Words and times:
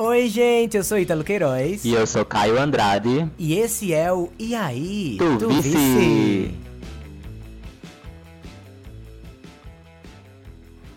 Oi, 0.00 0.26
gente, 0.26 0.74
eu 0.74 0.82
sou 0.82 0.98
Ítalo 0.98 1.22
Queiroz. 1.22 1.84
E 1.84 1.92
eu 1.92 2.06
sou 2.06 2.24
Caio 2.24 2.58
Andrade. 2.58 3.28
E 3.38 3.58
esse 3.58 3.92
é 3.92 4.10
o 4.10 4.30
E 4.38 4.54
aí? 4.54 5.16
Tu, 5.18 5.38
tu 5.38 5.48
vice? 5.50 5.68
vice? 5.68 6.54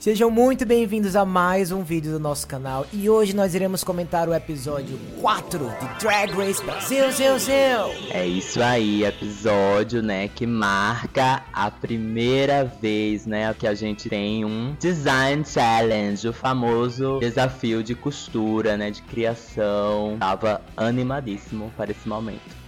Sejam 0.06 0.30
muito 0.30 0.68
bem-vindos 0.68 1.16
a 1.16 1.26
mais 1.26 1.72
um 1.72 1.82
vídeo 1.82 2.12
do 2.12 2.20
nosso 2.20 2.46
canal 2.46 2.86
e 2.94 3.10
hoje 3.10 3.36
nós 3.36 3.56
iremos 3.56 3.84
comentar 3.84 4.30
o 4.30 4.36
episódio 4.36 5.00
4 5.20 5.58
de 5.58 6.00
Drag 6.00 6.32
Race 6.32 6.64
Brasil, 6.64 7.12
seu, 7.12 7.40
seu. 7.40 7.90
É 8.12 8.24
isso 8.24 8.62
aí, 8.62 9.04
episódio, 9.04 10.04
né, 10.04 10.28
que 10.28 10.46
marca 10.46 11.44
a 11.52 11.72
primeira 11.72 12.66
vez, 12.66 13.26
né, 13.26 13.52
que 13.56 13.66
a 13.66 13.74
gente 13.74 14.08
tem 14.08 14.46
um 14.46 14.76
Design 14.80 15.44
Challenge, 15.44 16.28
o 16.28 16.34
famoso 16.34 17.18
desafio 17.18 17.82
de 17.82 17.96
costura, 17.96 18.78
né, 18.78 18.92
de 18.92 19.02
criação. 19.02 20.18
Tava 20.20 20.62
animadíssimo 20.78 21.74
para 21.76 21.90
esse 21.90 22.08
momento. 22.08 22.65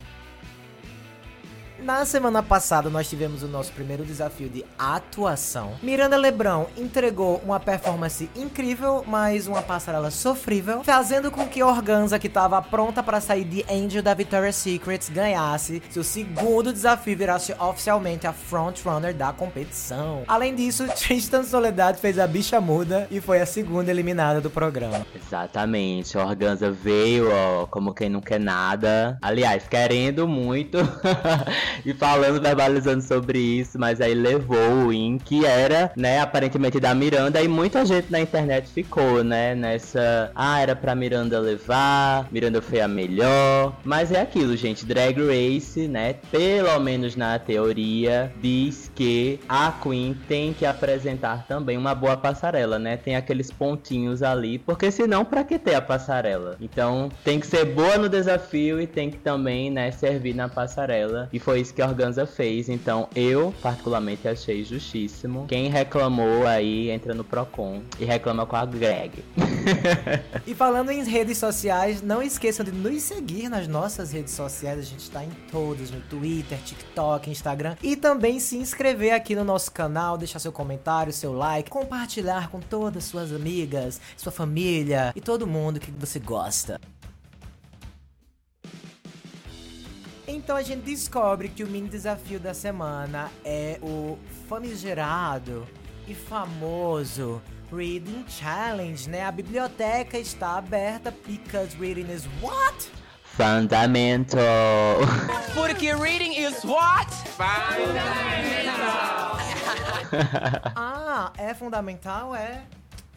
Na 1.80 2.05
semana 2.05 2.41
passada 2.41 2.90
nós 2.90 3.09
tivemos 3.09 3.44
o 3.44 3.48
nosso 3.48 3.72
primeiro 3.72 4.04
desafio 4.04 4.49
de 4.49 4.66
atuação. 4.77 5.73
Miranda 5.81 6.18
Lebrão 6.18 6.68
entregou 6.76 7.41
uma 7.45 7.59
performance 7.59 8.30
incrível, 8.35 9.04
mas 9.08 9.48
uma 9.48 9.62
passarela 9.62 10.09
sofrível, 10.09 10.84
fazendo 10.84 11.30
com 11.30 11.48
que 11.48 11.62
Organza, 11.62 12.18
que 12.18 12.27
estava 12.27 12.62
pronta 12.62 13.04
para 13.04 13.21
sair 13.21 13.44
de 13.44 13.66
Angel 13.70 14.02
da 14.02 14.13
Victoria's 14.13 14.55
Secrets, 14.55 15.09
ganhasse 15.09 15.82
seu 15.90 16.04
segundo 16.04 16.73
desafio 16.73 17.18
virasse 17.18 17.54
oficialmente 17.59 18.27
a 18.27 18.34
frontrunner 18.34 19.13
da 19.13 19.32
competição. 19.32 20.23
Além 20.27 20.55
disso, 20.55 20.88
Tristan 20.96 21.44
Soledade 21.44 21.99
fez 21.99 22.20
a 22.20 22.27
bicha 22.27 22.59
muda 22.59 23.07
e 23.09 23.20
foi 23.20 23.41
a 23.41 23.46
segunda 23.46 23.91
eliminada 23.91 24.41
do 24.41 24.49
programa. 24.49 25.05
Exatamente, 25.16 26.18
Organza 26.18 26.71
veio, 26.71 27.30
ó, 27.32 27.66
como 27.66 27.94
quem 27.94 28.09
não 28.09 28.21
quer 28.21 28.40
nada. 28.40 29.18
Aliás, 29.21 29.68
querendo 29.68 30.27
muito. 30.27 30.77
e 31.85 31.93
falando, 31.93 32.41
verbalizando 32.41 33.01
sobre 33.01 33.39
isso, 33.39 33.79
mas 33.79 34.01
aí 34.01 34.13
levou 34.13 34.57
o 34.57 34.87
win, 34.89 35.17
que 35.17 35.45
era, 35.45 35.91
né, 35.95 36.20
aparentemente 36.20 36.79
da 36.79 36.93
Miranda, 36.93 37.41
e 37.41 37.47
muita 37.47 37.85
gente 37.85 38.11
na 38.11 38.20
internet 38.20 38.70
ficou, 38.70 39.23
né, 39.23 39.55
nessa, 39.55 40.31
ah, 40.35 40.59
era 40.59 40.75
pra 40.75 40.95
Miranda 40.95 41.39
levar, 41.39 42.27
Miranda 42.31 42.61
foi 42.61 42.81
a 42.81 42.87
melhor, 42.87 43.75
mas 43.83 44.11
é 44.11 44.21
aquilo, 44.21 44.55
gente, 44.55 44.85
Drag 44.85 45.17
Race, 45.17 45.87
né, 45.87 46.15
pelo 46.31 46.79
menos 46.79 47.15
na 47.15 47.37
teoria, 47.39 48.31
diz 48.41 48.91
que 48.95 49.39
a 49.48 49.71
Queen 49.71 50.17
tem 50.27 50.53
que 50.53 50.65
apresentar 50.65 51.45
também 51.48 51.77
uma 51.77 51.93
boa 51.95 52.17
passarela, 52.17 52.79
né, 52.79 52.98
tem 52.98 53.15
aqueles 53.15 53.51
pontinhos 53.51 54.23
ali, 54.23 54.57
porque 54.59 54.91
senão 54.91 55.23
pra 55.23 55.43
que 55.43 55.57
ter 55.59 55.75
a 55.75 55.81
passarela? 55.81 56.57
Então, 56.59 57.09
tem 57.23 57.39
que 57.39 57.48
ser 57.48 57.65
boa 57.65 57.98
no 57.98 58.09
desafio 58.09 58.79
e 58.81 58.87
tem 58.87 59.09
que 59.09 59.17
também, 59.17 59.70
né, 59.70 59.91
servir 59.91 60.33
na 60.33 60.49
passarela, 60.49 61.29
e 61.31 61.39
foi 61.39 61.57
isso 61.58 61.74
que 61.74 61.82
a 61.82 61.88
Organza 61.88 62.26
fez. 62.26 62.70
Então 62.70 63.08
eu, 63.16 63.54
particularmente, 63.62 64.28
achei 64.28 64.63
justíssimo. 64.63 65.46
Quem 65.47 65.69
reclamou 65.69 66.46
aí, 66.46 66.90
entra 66.90 67.13
no 67.13 67.24
Procon 67.24 67.81
e 68.00 68.06
reclama 68.06 68.46
com 68.46 68.56
a 68.56 68.66
Greg. 68.66 69.24
e 70.46 70.53
falando 70.53 70.91
em 70.91 71.03
redes 71.03 71.38
sociais, 71.38 72.02
não 72.02 72.22
esqueçam 72.22 72.66
de 72.66 72.72
nos 72.72 73.02
seguir 73.03 73.50
nas 73.50 73.68
nossas 73.68 74.12
redes 74.12 74.34
sociais. 74.34 74.80
A 74.80 74.84
gente 74.84 75.00
está 75.00 75.24
em 75.24 75.30
todas, 75.52 75.91
no 75.91 76.00
Twitter, 76.02 76.58
TikTok, 76.59 77.30
Instagram. 77.30 77.75
E 77.81 77.96
também 77.96 78.40
se 78.40 78.58
inscrever 78.58 79.13
aqui 79.13 79.35
no 79.35 79.44
nosso 79.44 79.72
canal, 79.72 80.18
deixar 80.18 80.40
seu 80.40 80.52
comentário, 80.52 81.12
seu 81.13 81.34
like, 81.34 81.69
compartilhar 81.69 82.50
com 82.50 82.59
todas 82.59 83.03
suas 83.03 83.31
amigas, 83.34 84.00
sua 84.16 84.31
família 84.31 85.12
e 85.16 85.22
todo 85.22 85.47
mundo 85.47 85.80
que 85.80 85.91
você 85.91 86.19
gosta. 86.19 86.80
Então 90.28 90.57
a 90.57 90.61
gente 90.61 90.83
descobre 90.83 91.47
que 91.47 91.63
o 91.63 91.67
mini 91.67 91.88
desafio 91.88 92.38
da 92.38 92.53
semana 92.53 93.31
é 93.45 93.79
o 93.81 94.19
famigerado 94.49 95.65
e 96.05 96.13
famoso 96.13 97.41
Reading 97.71 98.25
Challenge, 98.27 99.09
né? 99.09 99.23
A 99.25 99.31
biblioteca 99.31 100.17
está 100.17 100.57
aberta 100.57 101.13
because 101.25 101.75
reading 101.77 102.11
is 102.11 102.25
what? 102.41 102.91
Fundamental. 103.23 104.41
Porque 105.53 105.93
reading 105.93 106.33
is 106.33 106.63
what? 106.63 107.09
Fundamental. 107.35 107.97
ah, 110.75 111.31
é 111.37 111.53
fundamental? 111.53 112.33
É? 112.35 112.63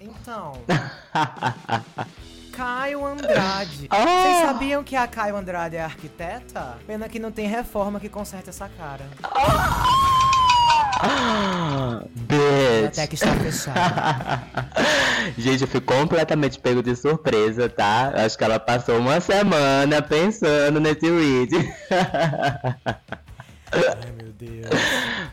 Então. 0.01 0.61
Caio 2.53 3.07
Andrade. 3.07 3.87
Ah! 3.91 3.97
Vocês 3.97 4.47
sabiam 4.47 4.83
que 4.85 4.97
a 4.97 5.07
Caio 5.07 5.37
Andrade 5.37 5.77
é 5.77 5.83
arquiteta? 5.83 6.79
Pena 6.87 7.09
que 7.09 7.19
não 7.19 7.31
tem 7.33 7.47
reforma 7.47 7.99
que 8.01 8.09
conserte 8.09 8.51
essa 8.51 8.69
cara. 8.69 9.05
Ah, 11.03 12.03
bitch. 12.15 12.89
Até 12.89 13.07
que 13.07 13.15
está 13.15 13.35
fechada. 13.35 14.43
Gente, 15.39 15.63
eu 15.63 15.69
fui 15.69 15.81
completamente 15.81 16.59
pego 16.59 16.83
de 16.83 16.95
surpresa, 16.95 17.69
tá? 17.69 18.13
Acho 18.15 18.37
que 18.37 18.45
ela 18.45 18.59
passou 18.61 18.99
uma 18.99 19.21
semana 19.21 20.03
pensando 20.03 20.79
nesse 20.79 21.11
vídeo. 21.11 21.61
Ai, 23.73 24.20
Deus. 24.41 24.71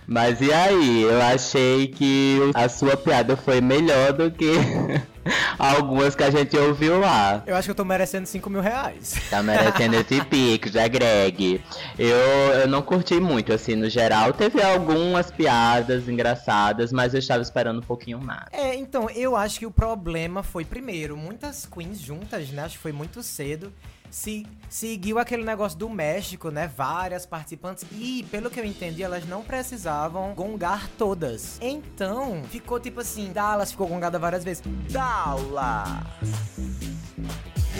Mas 0.05 0.41
e 0.41 0.51
aí? 0.51 1.03
Eu 1.03 1.21
achei 1.21 1.87
que 1.87 2.39
a 2.53 2.67
sua 2.67 2.97
piada 2.97 3.37
foi 3.37 3.61
melhor 3.61 4.11
do 4.11 4.29
que 4.29 4.51
algumas 5.57 6.13
que 6.13 6.23
a 6.23 6.29
gente 6.29 6.57
ouviu 6.57 6.99
lá. 6.99 7.41
Eu 7.47 7.55
acho 7.55 7.67
que 7.67 7.71
eu 7.71 7.75
tô 7.75 7.85
merecendo 7.85 8.27
5 8.27 8.49
mil 8.49 8.59
reais. 8.59 9.15
Tá 9.29 9.41
merecendo 9.41 9.95
esse 9.99 10.21
pique, 10.25 10.69
já 10.69 10.87
Greg. 10.89 11.61
Eu, 11.97 12.17
eu 12.17 12.67
não 12.67 12.81
curti 12.81 13.17
muito, 13.19 13.53
assim, 13.53 13.75
no 13.75 13.89
geral. 13.89 14.33
Teve 14.33 14.61
algumas 14.61 15.31
piadas 15.31 16.09
engraçadas, 16.09 16.91
mas 16.91 17.13
eu 17.13 17.19
estava 17.19 17.41
esperando 17.41 17.79
um 17.79 17.83
pouquinho 17.83 18.19
mais. 18.19 18.47
É, 18.51 18.75
então, 18.75 19.09
eu 19.09 19.37
acho 19.37 19.59
que 19.59 19.65
o 19.65 19.71
problema 19.71 20.43
foi, 20.43 20.65
primeiro, 20.65 21.15
muitas 21.15 21.65
queens 21.65 21.99
juntas, 21.99 22.49
né? 22.49 22.63
Acho 22.63 22.75
que 22.75 22.81
foi 22.81 22.91
muito 22.91 23.23
cedo 23.23 23.71
se, 24.09 24.45
seguiu 24.69 25.19
aquele 25.19 25.43
negócio 25.43 25.77
do 25.77 25.89
México, 25.89 26.49
né? 26.49 26.71
Várias 26.75 27.25
participantes. 27.25 27.85
E, 27.91 28.25
pelo 28.31 28.49
que 28.49 28.59
eu 28.59 28.65
entendi, 28.65 29.03
elas 29.03 29.27
não 29.27 29.43
precisavam 29.43 30.33
gongar 30.33 30.89
todas. 30.97 31.57
Então, 31.61 32.43
ficou 32.49 32.79
tipo 32.79 33.01
assim: 33.01 33.31
Dallas 33.31 33.71
ficou 33.71 33.87
gongada 33.87 34.17
várias 34.17 34.43
vezes. 34.43 34.63
Dallas! 34.89 36.03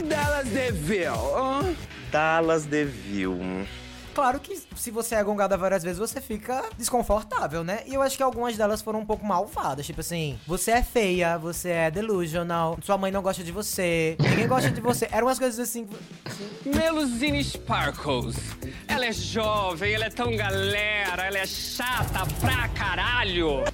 Dallas 0.08 0.48
devil! 0.48 1.14
Dallas 2.12 2.66
devil 2.66 3.40
claro 4.18 4.40
que 4.40 4.60
se 4.76 4.90
você 4.90 5.14
é 5.14 5.24
gongada 5.24 5.56
várias 5.56 5.84
vezes, 5.84 6.00
você 6.00 6.20
fica 6.20 6.66
desconfortável, 6.76 7.64
né? 7.64 7.84
E 7.86 7.94
eu 7.94 8.02
acho 8.02 8.18
que 8.18 8.24
algumas 8.24 8.58
delas 8.58 8.82
foram 8.82 9.02
um 9.02 9.06
pouco 9.06 9.24
malvadas. 9.24 9.86
Tipo 9.86 10.02
assim, 10.02 10.40
você 10.48 10.72
é 10.72 10.82
feia, 10.82 11.38
você 11.38 11.70
é 11.70 11.92
delusional, 11.92 12.80
sua 12.82 12.98
mãe 12.98 13.12
não 13.12 13.22
gosta 13.22 13.44
de 13.44 13.52
você, 13.52 14.18
ninguém 14.20 14.48
gosta 14.48 14.72
de 14.72 14.82
você. 14.82 15.08
Eram 15.12 15.28
umas 15.28 15.38
coisas 15.38 15.60
assim. 15.60 15.88
Melusine 16.66 17.44
Sparkles. 17.44 18.38
Ela 18.88 19.06
é 19.06 19.12
jovem, 19.12 19.94
ela 19.94 20.06
é 20.06 20.10
tão 20.10 20.36
galera, 20.36 21.28
ela 21.28 21.38
é 21.38 21.46
chata 21.46 22.26
pra 22.42 22.68
caralho. 22.70 23.66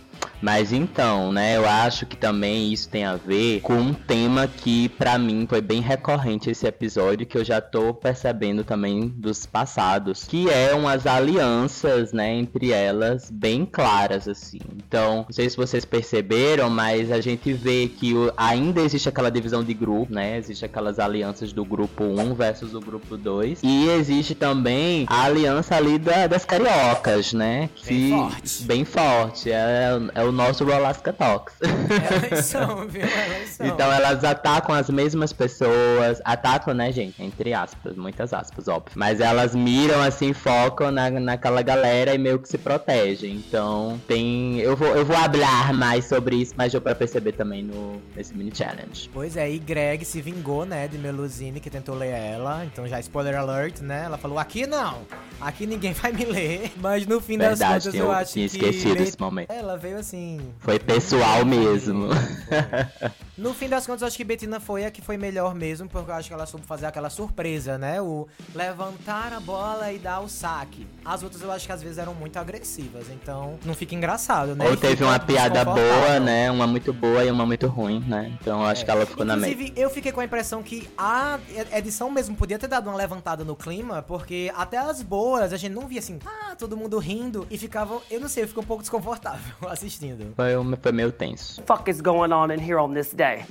Mas 0.43 0.73
então, 0.73 1.31
né, 1.31 1.55
eu 1.55 1.65
acho 1.65 2.05
que 2.05 2.17
também 2.17 2.73
isso 2.73 2.89
tem 2.89 3.05
a 3.05 3.15
ver 3.15 3.61
com 3.61 3.75
um 3.75 3.93
tema 3.93 4.45
que 4.45 4.89
para 4.89 5.17
mim 5.17 5.47
foi 5.47 5.61
bem 5.61 5.79
recorrente 5.79 6.49
esse 6.49 6.67
episódio 6.67 7.25
que 7.25 7.37
eu 7.37 7.45
já 7.45 7.61
tô 7.61 7.93
percebendo 7.93 8.61
também 8.61 9.07
dos 9.07 9.45
passados, 9.45 10.25
que 10.25 10.49
é 10.49 10.73
umas 10.73 11.07
alianças, 11.07 12.11
né, 12.11 12.33
entre 12.33 12.73
elas 12.73 13.31
bem 13.31 13.65
claras 13.65 14.27
assim. 14.27 14.59
Então, 14.75 15.23
não 15.27 15.31
sei 15.31 15.49
se 15.49 15.55
vocês 15.55 15.85
perceberam, 15.85 16.69
mas 16.69 17.09
a 17.09 17.21
gente 17.21 17.53
vê 17.53 17.87
que 17.87 18.13
ainda 18.35 18.81
existe 18.81 19.07
aquela 19.07 19.31
divisão 19.31 19.63
de 19.63 19.73
grupo, 19.73 20.13
né? 20.13 20.37
Existe 20.37 20.65
aquelas 20.65 20.99
alianças 20.99 21.53
do 21.53 21.63
grupo 21.63 22.03
1 22.03 22.33
versus 22.33 22.75
o 22.75 22.81
grupo 22.81 23.15
2 23.15 23.61
e 23.63 23.87
existe 23.91 24.35
também 24.35 25.05
a 25.07 25.23
aliança 25.23 25.77
ali 25.77 25.97
da, 25.97 26.27
das 26.27 26.43
cariocas, 26.43 27.31
né? 27.31 27.69
Que 27.75 27.93
bem 27.93 28.09
forte. 28.09 28.63
Bem 28.63 28.85
forte. 28.85 29.51
É, 29.51 29.99
é 30.15 30.23
o 30.23 30.32
nosso 30.33 30.63
Rolasca 30.65 31.13
Talks. 31.13 31.55
Elas 31.61 32.45
são, 32.45 32.87
viu? 32.87 33.01
Elas 33.03 33.49
são. 33.49 33.67
Então 33.67 33.91
elas 33.91 34.23
atacam 34.23 34.75
as 34.75 34.89
mesmas 34.89 35.31
pessoas. 35.31 36.21
Atacam, 36.25 36.73
né, 36.73 36.91
gente? 36.91 37.21
Entre 37.23 37.53
aspas, 37.53 37.95
muitas 37.95 38.33
aspas, 38.33 38.67
óbvio. 38.67 38.91
Mas 38.95 39.19
elas 39.19 39.55
miram 39.55 40.01
assim, 40.01 40.33
focam 40.33 40.91
na, 40.91 41.09
naquela 41.09 41.61
galera 41.61 42.13
e 42.13 42.17
meio 42.17 42.39
que 42.39 42.47
se 42.49 42.57
protegem. 42.57 43.35
Então 43.35 43.99
tem. 44.07 44.59
Eu 44.59 44.75
vou, 44.75 44.87
eu 44.89 45.05
vou 45.05 45.15
hablar 45.15 45.73
mais 45.73 46.05
sobre 46.05 46.35
isso, 46.37 46.53
mas 46.57 46.71
deu 46.71 46.81
pra 46.81 46.95
perceber 46.95 47.33
também 47.33 47.63
no, 47.63 48.01
nesse 48.15 48.35
mini 48.35 48.51
challenge. 48.55 49.09
Pois 49.13 49.37
é, 49.37 49.49
e 49.49 49.59
Greg 49.59 50.03
se 50.05 50.21
vingou, 50.21 50.65
né, 50.65 50.87
de 50.87 50.97
Melusine, 50.97 51.59
que 51.59 51.69
tentou 51.69 51.95
ler 51.95 52.09
ela. 52.09 52.65
Então 52.65 52.87
já 52.87 52.99
spoiler 52.99 53.35
alert, 53.35 53.81
né? 53.81 54.03
Ela 54.05 54.17
falou: 54.17 54.39
aqui 54.39 54.65
não! 54.65 55.01
aqui 55.41 55.65
ninguém 55.65 55.91
vai 55.93 56.11
me 56.11 56.25
ler. 56.25 56.71
Mas 56.77 57.05
no 57.05 57.19
fim 57.19 57.37
das 57.37 57.59
Verdade, 57.59 57.73
contas 57.85 57.91
tinha- 57.91 58.03
eu 58.03 58.11
acho 58.11 58.33
que. 58.33 58.39
esquecido 58.45 59.01
esse 59.03 59.19
momento. 59.19 59.51
Ela 59.51 59.77
veio 59.77 59.97
assim. 59.99 60.22
Foi 60.59 60.79
pessoal 60.79 61.45
mesmo. 61.45 62.07
No 63.35 63.51
fim 63.51 63.67
das 63.67 63.87
contas, 63.87 64.03
eu 64.03 64.07
acho 64.07 64.17
que 64.17 64.23
Betina 64.23 64.59
foi 64.59 64.85
a 64.85 64.91
que 64.91 65.01
foi 65.01 65.17
melhor 65.17 65.55
mesmo, 65.55 65.89
porque 65.89 66.11
eu 66.11 66.15
acho 66.15 66.27
que 66.27 66.33
ela 66.35 66.45
soube 66.45 66.67
fazer 66.67 66.85
aquela 66.85 67.09
surpresa, 67.09 67.79
né? 67.79 67.99
O 67.99 68.27
levantar 68.53 69.33
a 69.33 69.39
bola 69.39 69.91
e 69.91 69.97
dar 69.97 70.19
o 70.19 70.29
saque. 70.29 70.85
As 71.03 71.23
outras 71.23 71.41
eu 71.41 71.51
acho 71.51 71.65
que 71.65 71.71
às 71.71 71.81
vezes 71.81 71.97
eram 71.97 72.13
muito 72.13 72.37
agressivas, 72.37 73.07
então 73.09 73.57
não 73.65 73.73
fica 73.73 73.95
engraçado, 73.95 74.55
né? 74.55 74.69
Ou 74.69 74.77
teve 74.77 75.03
uma 75.03 75.17
piada 75.17 75.65
boa, 75.65 76.19
né? 76.19 76.51
Uma 76.51 76.67
muito 76.67 76.93
boa 76.93 77.25
e 77.25 77.31
uma 77.31 77.43
muito 77.43 77.65
ruim, 77.65 78.01
né? 78.07 78.31
Então 78.39 78.61
eu 78.61 78.67
acho 78.67 78.85
que 78.85 78.91
ela 78.91 79.03
ficou 79.03 79.25
na 79.25 79.35
média. 79.35 79.51
Inclusive, 79.51 79.81
eu 79.81 79.89
fiquei 79.89 80.11
com 80.11 80.19
a 80.19 80.25
impressão 80.25 80.61
que 80.61 80.87
a 80.95 81.39
edição 81.71 82.11
mesmo 82.11 82.35
podia 82.35 82.59
ter 82.59 82.67
dado 82.67 82.87
uma 82.87 82.95
levantada 82.95 83.43
no 83.43 83.55
clima, 83.55 84.03
porque 84.03 84.51
até 84.55 84.77
as 84.77 85.01
boas 85.01 85.51
a 85.51 85.57
gente 85.57 85.73
não 85.73 85.87
via 85.87 85.97
assim, 85.97 86.19
ah, 86.23 86.55
todo 86.55 86.77
mundo 86.77 86.99
rindo 86.99 87.47
e 87.49 87.57
ficava, 87.57 87.99
eu 88.11 88.19
não 88.19 88.29
sei, 88.29 88.43
eu 88.43 88.47
fiquei 88.47 88.61
um 88.61 88.67
pouco 88.67 88.83
desconfortável 88.83 89.55
assistindo. 89.67 90.12
Foi, 90.35 90.57
um- 90.57 90.75
foi 90.75 90.91
meio 90.91 91.11
tenso. 91.11 91.61
fuck 91.65 91.89
is 91.89 92.01
going 92.01 92.31
on 92.31 92.51
in 92.51 92.59
here 92.59 92.77
on 92.77 92.93
this 92.93 93.13
day? 93.13 93.45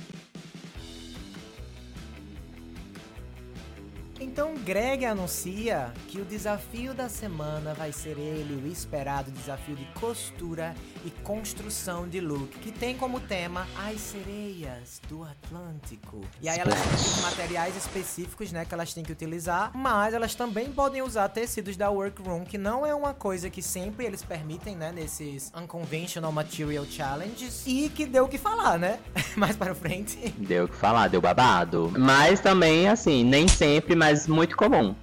Então 4.19 4.55
Greg 4.55 5.05
anuncia 5.05 5.91
que 6.07 6.19
o 6.19 6.25
desafio 6.25 6.93
da 6.93 7.09
semana 7.09 7.73
vai 7.73 7.91
ser 7.91 8.17
ele, 8.17 8.55
o 8.63 8.67
esperado 8.71 9.29
desafio 9.31 9.75
de 9.75 9.85
costura 9.99 10.73
e 11.05 11.11
construção 11.23 12.07
de 12.07 12.19
look, 12.19 12.47
que 12.59 12.71
tem 12.71 12.95
como 12.95 13.19
tema 13.19 13.67
as 13.77 13.99
sereias 13.99 15.01
do 15.09 15.23
Atlântico. 15.23 16.21
E 16.41 16.49
aí 16.49 16.59
elas 16.59 16.73
têm 16.73 16.93
os 16.93 17.21
materiais 17.21 17.75
específicos, 17.75 18.51
né, 18.51 18.65
que 18.65 18.73
elas 18.73 18.93
têm 18.93 19.03
que 19.03 19.11
utilizar, 19.11 19.71
mas 19.75 20.13
elas 20.13 20.35
também 20.35 20.71
podem 20.71 21.01
usar 21.01 21.29
tecidos 21.29 21.77
da 21.77 21.89
Workroom, 21.89 22.43
que 22.45 22.57
não 22.57 22.85
é 22.85 22.93
uma 22.93 23.13
coisa 23.13 23.49
que 23.49 23.61
sempre 23.61 24.05
eles 24.05 24.23
permitem, 24.23 24.75
né, 24.75 24.91
nesses 24.91 25.51
Unconventional 25.55 26.31
Material 26.31 26.85
Challenges, 26.85 27.63
e 27.65 27.89
que 27.89 28.05
deu 28.05 28.25
o 28.25 28.27
que 28.27 28.37
falar, 28.37 28.77
né? 28.77 28.99
Mais 29.35 29.55
para 29.55 29.73
frente. 29.75 30.33
Deu 30.37 30.65
o 30.65 30.67
que 30.67 30.75
falar, 30.75 31.07
deu 31.07 31.21
babado. 31.21 31.91
Mas 31.97 32.39
também, 32.39 32.87
assim, 32.87 33.23
nem 33.23 33.47
sempre, 33.47 33.95
mas 33.95 34.27
muito 34.27 34.55
comum 34.55 34.95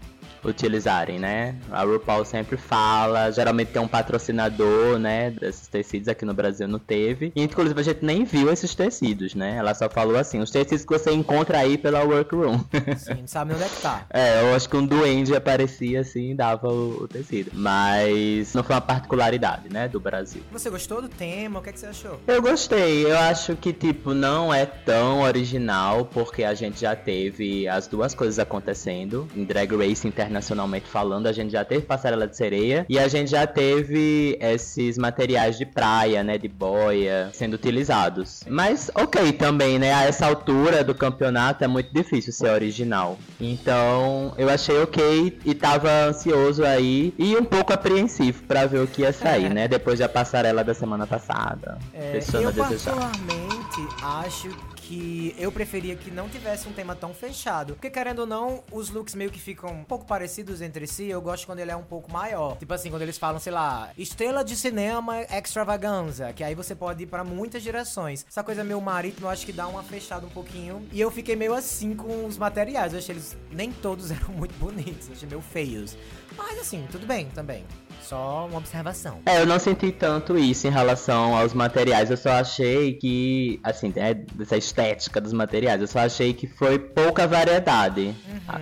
utilizarem, 0.45 1.19
né? 1.19 1.55
A 1.71 1.83
RuPaul 1.83 2.25
sempre 2.25 2.57
fala, 2.57 3.31
geralmente 3.31 3.69
tem 3.69 3.83
um 3.83 3.89
patrocinador, 3.89 4.99
né, 4.99 5.31
desses 5.31 5.67
tecidos 5.69 6.09
aqui 6.09 6.25
no 6.25 6.35
Brasil 6.35 6.67
não 6.67 6.79
teve. 6.79 7.33
E, 7.35 7.43
inclusive 7.43 7.81
a 7.81 7.85
gente 7.85 8.05
nem 8.05 8.25
viu 8.25 8.53
esses 8.53 8.75
tecidos, 8.75 9.35
né? 9.35 9.57
Ela 9.57 9.75
só 9.75 9.89
falou 9.89 10.17
assim, 10.17 10.41
os 10.41 10.51
tecidos 10.51 10.85
que 10.85 10.93
você 10.93 11.13
encontra 11.13 11.59
aí 11.59 11.77
pela 11.77 12.03
Workroom. 12.03 12.59
Sim, 12.97 13.21
não 13.21 13.27
sabe 13.27 13.55
onde 13.55 13.65
é 13.65 13.69
que 13.69 13.81
tá. 13.81 14.07
É, 14.13 14.43
eu 14.43 14.55
acho 14.55 14.69
que 14.69 14.77
um 14.77 14.85
duende 14.85 15.35
aparecia 15.35 16.01
assim 16.01 16.31
e 16.31 16.35
dava 16.35 16.69
o, 16.69 17.05
o 17.05 17.09
tecido. 17.09 17.51
Mas 17.55 18.53
não 18.55 18.63
foi 18.63 18.75
uma 18.75 18.81
particularidade, 18.81 19.69
né, 19.71 19.89
do 19.89 20.01
Brasil. 20.01 20.43
Você 20.53 20.69
gostou 20.69 21.01
do 21.01 21.09
tema? 21.09 21.61
O 21.61 21.63
que, 21.63 21.71
é 21.71 21.73
que 21.73 21.81
você 21.81 21.87
achou? 21.87 22.21
Eu 22.27 22.43
gostei, 22.43 23.05
eu 23.05 23.17
acho 23.19 23.57
que, 23.57 23.73
tipo, 23.73 24.13
não 24.15 24.53
é 24.53 24.67
tão 24.67 25.23
original, 25.23 26.05
porque 26.05 26.45
a 26.45 26.55
gente 26.55 26.81
já 26.81 26.95
teve 26.97 27.69
as 27.69 27.87
duas 27.87 28.15
coisas 28.15 28.39
acontecendo. 28.39 29.29
Em 29.37 29.45
Drag 29.45 29.75
Race, 29.77 30.07
internacionalmente 30.31 30.87
falando, 30.87 31.27
a 31.27 31.33
gente 31.33 31.51
já 31.51 31.65
teve 31.65 31.83
passarela 31.83 32.27
de 32.27 32.37
sereia 32.37 32.87
e 32.89 32.99
a 32.99 33.09
gente 33.09 33.31
já 33.31 33.47
teve 33.47 34.39
esses 34.41 34.97
materiais 34.97 35.59
de 35.59 35.67
praia, 35.67 36.23
né, 36.23 36.39
de 36.39 36.49
boia, 36.49 37.31
sendo 37.33 37.55
utilizados. 37.55 38.45
Mas, 38.49 38.91
ok, 38.95 39.33
também, 39.33 39.79
né, 39.79 39.93
a 39.93 40.05
essa 40.05 40.27
altura 40.27 40.85
do 40.85 40.95
campeonato 40.95 41.65
é 41.65 41.67
muito 41.67 41.93
difícil 41.93 42.33
ser 42.33 42.51
original. 42.51 43.19
Então, 43.41 44.33
eu 44.39 44.49
achei 44.49 44.79
ok 44.81 45.39
e 45.45 45.55
tava 45.55 45.91
ansioso 46.09 46.65
aí 46.65 47.13
e 47.19 47.37
um 47.37 47.45
pouco 47.45 47.73
apreensivo 47.73 48.45
pra 48.45 48.67
ver 48.67 48.81
o 48.81 48.87
que 48.87 49.03
ia 49.03 49.13
sair, 49.13 49.53
né, 49.53 49.67
depois 49.67 49.99
da 49.99 50.09
passarela 50.09 50.63
da 50.63 50.75
semana 50.75 51.07
passada. 51.07 51.79
É, 51.93 52.21
eu 52.33 52.49
a 52.49 53.60
acho 54.03 54.49
que 54.77 55.35
eu 55.39 55.53
preferia 55.53 55.95
que 55.95 56.11
não 56.11 56.29
tivesse 56.29 56.69
um 56.69 56.73
tema 56.73 56.97
tão 56.97 57.15
fechado. 57.15 57.75
Porque 57.75 57.89
querendo 57.91 58.21
ou 58.21 58.27
não, 58.27 58.65
os 58.73 58.91
looks 58.91 59.15
meio 59.15 59.31
que 59.31 59.39
ficam 59.39 59.71
um 59.71 59.85
pouco 59.85 60.05
parecidos 60.05 60.61
entre 60.61 60.87
si. 60.87 61.09
Eu 61.09 61.21
gosto 61.21 61.47
quando 61.47 61.61
ele 61.61 61.71
é 61.71 61.77
um 61.77 61.83
pouco 61.83 62.13
maior. 62.13 62.57
Tipo 62.57 62.75
assim, 62.75 62.91
quando 62.91 63.03
eles 63.03 63.17
falam, 63.17 63.39
sei 63.39 63.53
lá, 63.53 63.91
estrela 63.97 64.43
de 64.45 64.57
cinema 64.57 65.23
extravaganza, 65.23 66.33
que 66.33 66.43
aí 66.43 66.55
você 66.55 66.75
pode 66.75 67.05
ir 67.05 67.07
pra 67.07 67.23
muitas 67.23 67.63
direções. 67.63 68.27
Essa 68.29 68.43
coisa 68.43 68.65
meio 68.65 68.81
marítimo, 68.81 69.27
eu 69.27 69.31
acho 69.31 69.47
que 69.47 69.53
dá 69.53 69.69
uma 69.69 69.83
fechada 69.83 70.27
um 70.27 70.31
pouquinho. 70.31 70.87
E 70.93 71.01
eu 71.01 71.11
fiquei 71.11 71.37
meio 71.37 71.55
assim 71.55 71.95
com 71.95 72.27
os 72.27 72.37
materiais. 72.37 72.93
Eu 72.93 72.99
achei 72.99 73.15
eles 73.15 73.37
nem 73.53 73.71
todos 73.71 74.11
eram 74.11 74.31
muito 74.31 74.55
bonitos, 74.55 75.09
eu 75.09 75.15
achei 75.15 75.29
meio 75.29 75.41
feios. 75.41 75.97
Mas 76.37 76.59
assim, 76.59 76.87
tudo 76.91 77.07
bem 77.07 77.27
também. 77.31 77.65
Só 78.03 78.47
uma 78.47 78.59
observação. 78.59 79.19
É, 79.27 79.41
eu 79.41 79.47
não 79.47 79.59
senti 79.59 79.93
tanto 79.93 80.37
isso 80.39 80.67
em 80.67 80.71
relação 80.71 81.37
aos 81.37 81.53
materiais. 81.55 82.11
Eu 82.11 82.17
só 82.17 82.31
achei 82.31 82.95
que, 82.95 83.61
assim, 83.63 83.93
né, 83.95 84.15
dessa 84.15 84.57
estética 84.57 85.21
dos 85.21 85.33
materiais, 85.33 85.81
eu 85.81 85.87
só 85.87 86.01
achei 86.01 86.33
que 86.33 86.47
foi 86.47 86.79
pouca 86.79 87.27
variedade, 87.27 88.15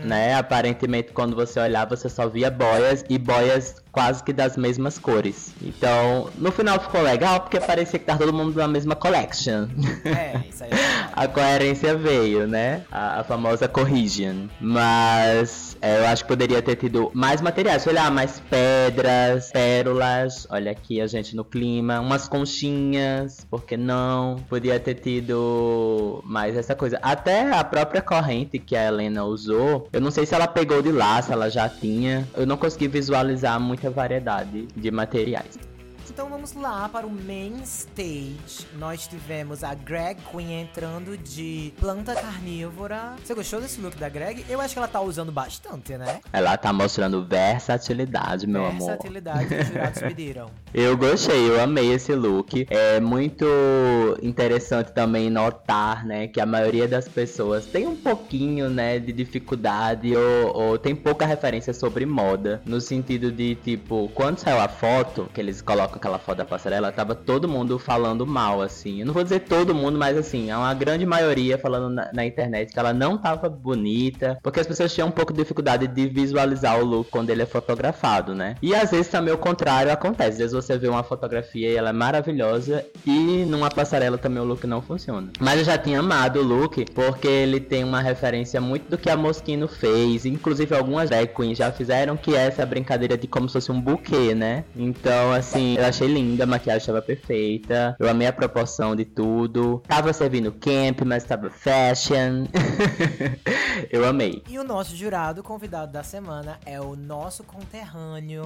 né? 0.04 0.34
Aparentemente, 0.34 1.12
quando 1.12 1.34
você 1.34 1.60
olhar, 1.60 1.86
você 1.86 2.08
só 2.08 2.28
via 2.28 2.50
boias 2.50 3.04
e 3.08 3.18
boias 3.18 3.82
quase 3.92 4.22
que 4.22 4.32
das 4.32 4.56
mesmas 4.56 4.98
cores. 4.98 5.52
Então, 5.62 6.30
no 6.36 6.52
final 6.52 6.78
ficou 6.78 7.02
legal 7.02 7.40
porque 7.40 7.58
parecia 7.60 7.98
que 7.98 8.04
tava 8.04 8.18
todo 8.18 8.32
mundo 8.32 8.54
na 8.56 8.68
mesma 8.68 8.94
collection. 8.94 9.68
É, 10.04 10.48
isso 10.48 10.64
aí 10.64 10.70
é. 10.70 10.97
a 11.14 11.28
coerência 11.28 11.96
veio, 11.96 12.46
né? 12.46 12.82
A, 12.90 13.20
a 13.20 13.24
famosa 13.24 13.68
corrigion. 13.68 14.46
Mas 14.60 15.76
é, 15.80 16.00
eu 16.00 16.06
acho 16.06 16.24
que 16.24 16.28
poderia 16.28 16.62
ter 16.62 16.76
tido 16.76 17.10
mais 17.14 17.40
materiais. 17.40 17.86
Olha 17.86 18.10
mais 18.10 18.40
pedras, 18.50 19.50
pérolas. 19.50 20.46
Olha 20.50 20.72
aqui 20.72 21.00
a 21.00 21.06
gente 21.06 21.34
no 21.36 21.44
clima. 21.44 22.00
Umas 22.00 22.28
conchinhas, 22.28 23.46
por 23.50 23.64
que 23.64 23.76
não? 23.76 24.36
Podia 24.48 24.78
ter 24.80 24.94
tido 24.94 26.22
mais 26.24 26.56
essa 26.56 26.74
coisa. 26.74 26.98
Até 27.02 27.52
a 27.52 27.64
própria 27.64 28.02
corrente 28.02 28.58
que 28.58 28.76
a 28.76 28.86
Helena 28.86 29.24
usou, 29.24 29.88
eu 29.92 30.00
não 30.00 30.10
sei 30.10 30.26
se 30.26 30.34
ela 30.34 30.46
pegou 30.46 30.82
de 30.82 30.92
lá, 30.92 31.20
se 31.22 31.32
ela 31.32 31.48
já 31.50 31.68
tinha. 31.68 32.26
Eu 32.36 32.46
não 32.46 32.56
consegui 32.56 32.88
visualizar 32.88 33.60
muita 33.60 33.90
variedade 33.90 34.68
de 34.76 34.90
materiais. 34.90 35.58
Então 36.10 36.28
vamos 36.28 36.54
lá 36.54 36.88
para 36.88 37.06
o 37.06 37.10
main 37.10 37.62
stage. 37.62 38.66
Nós 38.78 39.06
tivemos 39.06 39.62
a 39.62 39.74
Greg 39.74 40.20
Queen 40.30 40.62
entrando 40.62 41.16
de 41.18 41.72
planta 41.78 42.14
carnívora. 42.14 43.14
Você 43.22 43.34
gostou 43.34 43.60
desse 43.60 43.80
look 43.80 43.96
da 43.96 44.08
Greg? 44.08 44.44
Eu 44.48 44.60
acho 44.60 44.74
que 44.74 44.78
ela 44.78 44.88
tá 44.88 45.00
usando 45.00 45.30
bastante, 45.30 45.96
né? 45.96 46.20
Ela 46.32 46.56
tá 46.56 46.72
mostrando 46.72 47.24
versatilidade, 47.24 48.46
meu 48.46 48.64
amor. 48.64 48.86
Versatilidade 48.88 49.48
que 49.48 49.54
os 49.54 49.66
jurados 49.68 50.00
pediram. 50.02 50.50
Eu 50.72 50.96
gostei, 50.96 51.48
eu 51.48 51.60
amei 51.60 51.92
esse 51.92 52.14
look. 52.14 52.66
É 52.70 53.00
muito 53.00 53.46
interessante 54.22 54.92
também 54.92 55.30
notar, 55.30 56.04
né, 56.04 56.26
que 56.26 56.40
a 56.40 56.46
maioria 56.46 56.88
das 56.88 57.06
pessoas 57.08 57.66
tem 57.66 57.86
um 57.86 57.96
pouquinho, 57.96 58.70
né, 58.70 58.98
de 58.98 59.12
dificuldade 59.12 60.14
ou, 60.16 60.56
ou 60.56 60.78
tem 60.78 60.94
pouca 60.94 61.26
referência 61.26 61.72
sobre 61.74 62.06
moda. 62.06 62.62
No 62.64 62.80
sentido 62.80 63.30
de, 63.30 63.54
tipo, 63.56 64.10
quando 64.14 64.38
saiu 64.38 64.60
a 64.60 64.68
foto, 64.68 65.28
que 65.32 65.40
eles 65.40 65.60
colocam 65.60 65.97
aquela 65.98 66.18
foto 66.18 66.38
da 66.38 66.44
passarela, 66.44 66.90
tava 66.90 67.14
todo 67.14 67.48
mundo 67.48 67.78
falando 67.78 68.26
mal, 68.26 68.62
assim. 68.62 69.00
Eu 69.00 69.06
não 69.06 69.14
vou 69.14 69.22
dizer 69.22 69.40
todo 69.40 69.74
mundo, 69.74 69.98
mas 69.98 70.16
assim, 70.16 70.50
é 70.50 70.56
uma 70.56 70.72
grande 70.74 71.04
maioria 71.04 71.58
falando 71.58 71.90
na, 71.90 72.10
na 72.12 72.24
internet 72.24 72.72
que 72.72 72.78
ela 72.78 72.92
não 72.92 73.18
tava 73.18 73.48
bonita, 73.48 74.38
porque 74.42 74.60
as 74.60 74.66
pessoas 74.66 74.94
tinham 74.94 75.08
um 75.08 75.12
pouco 75.12 75.32
de 75.32 75.38
dificuldade 75.38 75.86
de 75.86 76.06
visualizar 76.06 76.80
o 76.80 76.84
look 76.84 77.10
quando 77.10 77.30
ele 77.30 77.42
é 77.42 77.46
fotografado, 77.46 78.34
né? 78.34 78.56
E 78.62 78.74
às 78.74 78.90
vezes 78.90 79.08
também 79.08 79.32
o 79.32 79.38
contrário 79.38 79.92
acontece. 79.92 80.30
Às 80.30 80.38
vezes 80.38 80.52
você 80.52 80.78
vê 80.78 80.88
uma 80.88 81.02
fotografia 81.02 81.68
e 81.68 81.76
ela 81.76 81.90
é 81.90 81.92
maravilhosa 81.92 82.84
e 83.06 83.44
numa 83.46 83.70
passarela 83.70 84.18
também 84.18 84.42
o 84.42 84.46
look 84.46 84.66
não 84.66 84.80
funciona. 84.80 85.30
Mas 85.40 85.58
eu 85.58 85.64
já 85.64 85.78
tinha 85.78 86.00
amado 86.00 86.40
o 86.40 86.42
look 86.42 86.84
porque 86.94 87.28
ele 87.28 87.60
tem 87.60 87.84
uma 87.84 88.00
referência 88.00 88.60
muito 88.60 88.88
do 88.88 88.98
que 88.98 89.10
a 89.10 89.16
Moschino 89.16 89.68
fez. 89.68 90.26
Inclusive 90.26 90.74
algumas 90.74 91.10
drag 91.10 91.28
queens 91.28 91.58
já 91.58 91.70
fizeram 91.72 92.16
que 92.16 92.34
é 92.34 92.46
essa 92.46 92.64
brincadeira 92.64 93.16
de 93.16 93.26
como 93.26 93.48
se 93.48 93.54
fosse 93.54 93.72
um 93.72 93.80
buquê, 93.80 94.34
né? 94.34 94.64
Então, 94.76 95.32
assim, 95.32 95.76
eu 95.76 95.84
achei 95.88 96.08
linda, 96.08 96.44
a 96.44 96.46
maquiagem 96.46 96.80
estava 96.80 97.02
perfeita. 97.02 97.96
Eu 97.98 98.08
amei 98.08 98.26
a 98.26 98.32
proporção 98.32 98.94
de 98.94 99.04
tudo. 99.04 99.82
Tava 99.86 100.12
servindo 100.12 100.52
camp, 100.52 101.02
mas 101.04 101.24
tava 101.24 101.50
fashion. 101.50 102.46
eu 103.90 104.04
amei. 104.06 104.42
E 104.48 104.58
o 104.58 104.64
nosso 104.64 104.94
jurado 104.94 105.42
convidado 105.42 105.92
da 105.92 106.02
semana 106.02 106.58
é 106.64 106.80
o 106.80 106.94
nosso 106.96 107.42
conterrâneo 107.44 108.44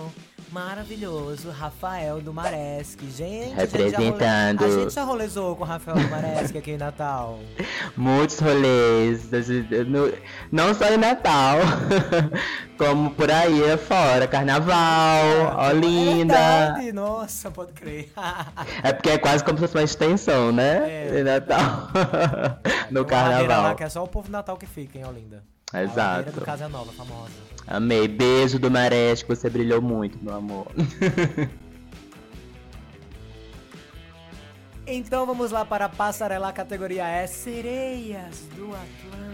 maravilhoso, 0.50 1.50
Rafael 1.50 2.20
do 2.20 2.32
Maresque. 2.32 3.10
Gente, 3.10 3.58
a 3.60 3.64
gente 3.66 3.90
já 3.90 3.98
role- 3.98 4.10
Representando. 4.10 4.64
A 4.64 4.70
gente 4.70 4.94
já 4.94 5.02
rolezou 5.04 5.56
com 5.56 5.62
o 5.62 5.66
Rafael 5.66 5.98
do 5.98 6.08
Maresque 6.08 6.58
aqui 6.58 6.72
em 6.72 6.76
Natal. 6.78 7.38
Muitos 7.96 8.38
rolês, 8.40 9.28
não 10.50 10.74
só 10.74 10.88
em 10.92 10.96
Natal, 10.96 11.58
como 12.78 13.10
por 13.10 13.30
aí 13.30 13.76
fora, 13.78 14.26
Carnaval, 14.26 15.24
Olinda. 15.70 16.34
É 16.34 16.64
verdade, 16.66 16.92
nossa, 16.92 17.50
pode 17.50 17.72
crer. 17.72 18.10
É 18.82 18.92
porque 18.92 19.10
é 19.10 19.18
quase 19.18 19.44
como 19.44 19.56
se 19.58 19.62
fosse 19.62 19.76
uma 19.76 19.84
extensão, 19.84 20.50
né? 20.52 21.08
É. 21.08 21.20
Em 21.20 21.24
Natal. 21.24 21.88
no 22.90 23.00
ladeira 23.02 23.02
lá 23.02 23.38
Carnaval. 23.38 23.76
que 23.76 23.84
é 23.84 23.88
só 23.88 24.02
o 24.02 24.08
povo 24.08 24.30
Natal 24.30 24.56
que 24.56 24.66
fica 24.66 24.98
em 24.98 25.04
Olinda. 25.04 25.42
A 25.72 25.82
Exato. 25.82 25.98
ladeira 25.98 26.32
do 26.32 26.40
Casa 26.42 26.68
Nova, 26.68 26.92
famosa. 26.92 27.32
Amei. 27.66 28.06
Beijo 28.08 28.58
do 28.58 28.70
Mareste, 28.70 29.24
você 29.26 29.48
brilhou 29.48 29.80
muito, 29.80 30.18
meu 30.22 30.34
amor. 30.34 30.66
Então 34.86 35.24
vamos 35.24 35.52
lá 35.52 35.64
para 35.64 35.84
a 35.84 35.88
passarela, 35.88 36.52
categoria 36.52 37.06
é 37.06 37.24
Sereias 37.26 38.40
do 38.56 38.66
Atlântico. 38.74 39.32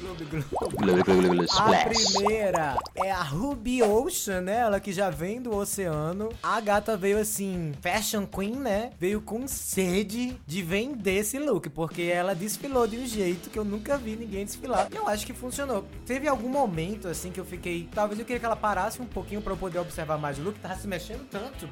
Globo, 0.00 0.24
globo. 0.24 1.46
A 1.58 1.84
primeira 1.84 2.76
é 2.94 3.10
a 3.10 3.22
Ruby 3.22 3.82
Ocean, 3.82 4.42
né? 4.42 4.58
Ela 4.58 4.78
que 4.78 4.92
já 4.92 5.10
vem 5.10 5.40
do 5.40 5.56
oceano. 5.56 6.28
A 6.42 6.60
gata 6.60 6.96
veio 6.96 7.18
assim, 7.18 7.72
fashion 7.80 8.26
queen, 8.26 8.56
né? 8.56 8.92
Veio 9.00 9.20
com 9.20 9.48
sede 9.48 10.38
de 10.46 10.62
vender 10.62 11.20
esse 11.20 11.38
look, 11.38 11.70
porque 11.70 12.02
ela 12.02 12.34
desfilou 12.34 12.86
de 12.86 12.98
um 12.98 13.06
jeito 13.06 13.50
que 13.50 13.58
eu 13.58 13.64
nunca 13.64 13.96
vi 13.96 14.16
ninguém 14.16 14.44
desfilar. 14.44 14.86
E 14.92 14.96
eu 14.96 15.08
acho 15.08 15.26
que 15.26 15.32
funcionou. 15.32 15.84
Teve 16.06 16.28
algum 16.28 16.48
momento 16.48 17.08
assim 17.08 17.32
que 17.32 17.40
eu 17.40 17.44
fiquei, 17.44 17.88
talvez 17.92 18.20
eu 18.20 18.26
queria 18.26 18.38
que 18.38 18.46
ela 18.46 18.56
parasse 18.56 19.00
um 19.02 19.06
pouquinho 19.06 19.42
pra 19.42 19.54
eu 19.54 19.56
poder 19.56 19.78
observar 19.78 20.18
mais 20.18 20.38
o 20.38 20.42
look, 20.42 20.60
tava 20.60 20.76
se 20.76 20.86
mexendo 20.86 21.26
tanto. 21.28 21.68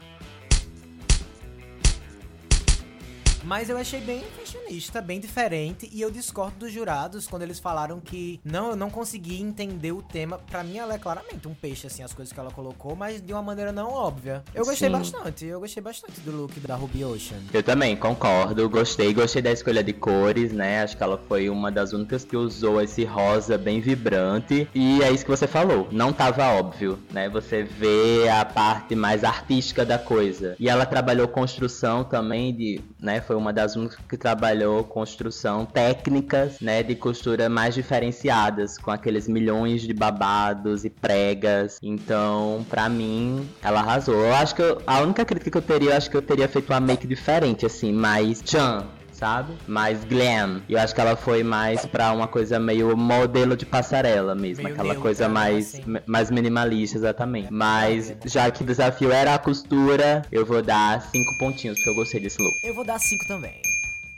Mas 3.44 3.68
eu 3.68 3.76
achei 3.76 4.00
bem 4.00 4.22
fashionista, 4.37 5.00
bem 5.00 5.18
diferente. 5.20 5.88
E 5.92 6.00
eu 6.00 6.11
discordo 6.11 6.58
dos 6.61 6.72
jurados 6.72 7.26
quando 7.26 7.42
eles 7.42 7.58
falaram 7.58 8.00
que 8.00 8.40
não, 8.44 8.70
eu 8.70 8.76
não 8.76 8.90
consegui 8.90 9.40
entender 9.40 9.92
o 9.92 10.02
tema. 10.02 10.38
Pra 10.38 10.62
mim, 10.62 10.78
ela 10.78 10.94
é 10.94 10.99
claramente 10.99 11.49
um 11.49 11.54
peixe, 11.54 11.87
assim, 11.87 12.02
as 12.02 12.12
coisas 12.12 12.32
que 12.32 12.38
ela 12.38 12.50
colocou, 12.50 12.94
mas 12.94 13.20
de 13.20 13.32
uma 13.32 13.42
maneira 13.42 13.72
não 13.72 13.90
óbvia. 13.90 14.42
Eu 14.54 14.64
gostei 14.64 14.88
Sim. 14.88 14.96
bastante, 14.96 15.44
eu 15.44 15.61
gostei 15.61 15.82
bastante 15.82 16.20
do 16.20 16.30
look 16.30 16.58
da 16.61 16.76
Ruby 16.76 17.04
Ocean. 17.04 17.38
Eu 17.52 17.62
também 17.62 17.96
concordo, 17.96 18.68
gostei, 18.68 19.12
gostei 19.12 19.42
da 19.42 19.50
escolha 19.50 19.82
de 19.82 19.92
cores, 19.92 20.52
né? 20.52 20.82
Acho 20.82 20.96
que 20.96 21.02
ela 21.02 21.18
foi 21.28 21.50
uma 21.50 21.70
das 21.70 21.92
únicas 21.92 22.25
que 22.25 22.37
usou 22.37 22.80
esse 22.80 23.04
rosa 23.04 23.58
bem 23.58 23.80
vibrante. 23.80 24.68
E 24.75 25.02
é 25.02 25.11
isso 25.11 25.25
que 25.25 25.30
você 25.30 25.46
falou, 25.46 25.88
não 25.90 26.12
tava 26.12 26.46
óbvio, 26.52 26.99
né? 27.11 27.28
Você 27.28 27.62
vê 27.62 28.28
a 28.28 28.44
parte 28.44 28.94
mais 28.94 29.25
artística 29.25 29.84
da 29.84 29.99
coisa. 29.99 30.56
E 30.58 30.68
ela 30.68 30.87
trabalhou 30.87 31.26
construção 31.28 32.04
também 32.04 32.54
de, 32.54 32.80
né? 33.00 33.20
Foi 33.20 33.31
uma 33.34 33.52
das 33.52 33.76
únicas 33.76 33.98
que 34.08 34.16
trabalhou 34.16 34.84
construção 34.84 35.64
técnicas, 35.64 36.60
né? 36.60 36.82
De 36.82 36.94
costura 36.94 37.48
mais 37.48 37.74
diferenciadas, 37.74 38.78
com 38.78 38.90
aqueles 38.90 39.28
milhões 39.28 39.82
de 39.82 39.92
babados 39.92 40.84
e 40.84 40.90
pregas. 40.90 41.78
Então, 41.82 42.64
pra 42.68 42.88
mim, 42.88 43.48
ela 43.62 43.80
arrasou. 43.80 44.14
Eu 44.14 44.34
acho 44.34 44.54
que 44.54 44.62
eu- 44.62 44.80
a 44.86 45.00
única 45.00 45.24
crítica 45.24 45.50
que 45.50 45.58
eu 45.58 45.62
teria, 45.62 45.90
eu 45.90 45.96
acho 45.96 46.10
que 46.10 46.16
eu 46.16 46.22
teria 46.22 46.48
feito 46.48 46.70
uma 46.72 46.80
make 46.80 47.06
diferente, 47.06 47.66
assim, 47.66 47.92
mais 47.92 48.40
tchan, 48.42 48.84
sabe? 49.22 49.52
Mais 49.68 50.02
glam. 50.04 50.62
E 50.68 50.72
eu 50.72 50.80
acho 50.80 50.92
que 50.92 51.00
ela 51.00 51.14
foi 51.14 51.44
mais 51.44 51.86
pra 51.86 52.12
uma 52.12 52.26
coisa 52.26 52.58
meio 52.58 52.96
modelo 52.96 53.56
de 53.56 53.64
passarela 53.64 54.34
mesmo. 54.34 54.64
Meio 54.64 54.74
aquela 54.74 54.88
neutra, 54.94 55.02
coisa 55.02 55.28
né, 55.28 55.34
mais, 55.34 55.74
assim. 55.76 55.84
mais 56.06 56.28
minimalista, 56.28 56.98
exatamente. 56.98 57.46
Mas, 57.52 58.10
É. 58.10 58.16
já 58.24 58.50
que 58.50 58.62
o 58.62 58.66
desafio 58.66 59.12
era 59.12 59.34
a 59.34 59.38
costura, 59.38 60.22
eu 60.32 60.44
vou 60.44 60.60
dar 60.60 61.00
cinco 61.02 61.38
pontinhos, 61.38 61.76
porque 61.78 61.90
eu 61.90 61.94
gostei 61.94 62.20
desse 62.20 62.42
look. 62.42 62.52
Eu 62.64 62.74
vou 62.74 62.84
dar 62.84 62.98
5 62.98 63.24
também. 63.28 63.60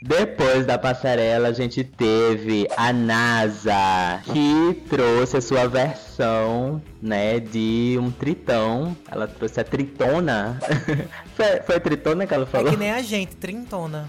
Depois 0.07 0.67
da 0.67 0.77
passarela, 0.79 1.49
a 1.49 1.53
gente 1.55 1.83
teve 1.83 2.69
a 2.77 2.93
NASA, 2.93 4.21
que 4.25 4.83
trouxe 4.91 5.39
a 5.39 5.41
sua 5.41 5.67
versão, 5.67 6.83
né, 7.01 7.41
de 7.41 7.97
um 7.99 8.11
tritão. 8.11 8.95
Ela 9.11 9.27
trouxe 9.27 9.61
a 9.61 9.65
tritona. 9.65 10.59
foi, 11.35 11.61
foi 11.63 11.81
tritona 11.81 12.27
que 12.27 12.35
ela 12.35 12.43
É 12.43 12.47
falou? 12.47 12.71
que 12.71 12.77
nem 12.77 12.91
a 12.91 13.01
gente, 13.01 13.35
trintona. 13.37 14.07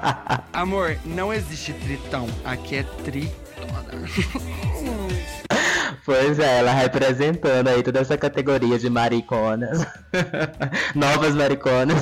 Amor, 0.50 0.96
não 1.04 1.30
existe 1.30 1.74
tritão. 1.74 2.26
Aqui 2.42 2.76
é 2.76 2.82
tritona. 3.04 3.44
Pois 6.06 6.38
é, 6.38 6.58
ela 6.58 6.70
representando 6.72 7.68
aí 7.68 7.82
toda 7.82 8.00
essa 8.00 8.18
categoria 8.18 8.78
de 8.78 8.90
mariconas. 8.90 9.86
Novas 10.94 11.34
mariconas. 11.34 11.96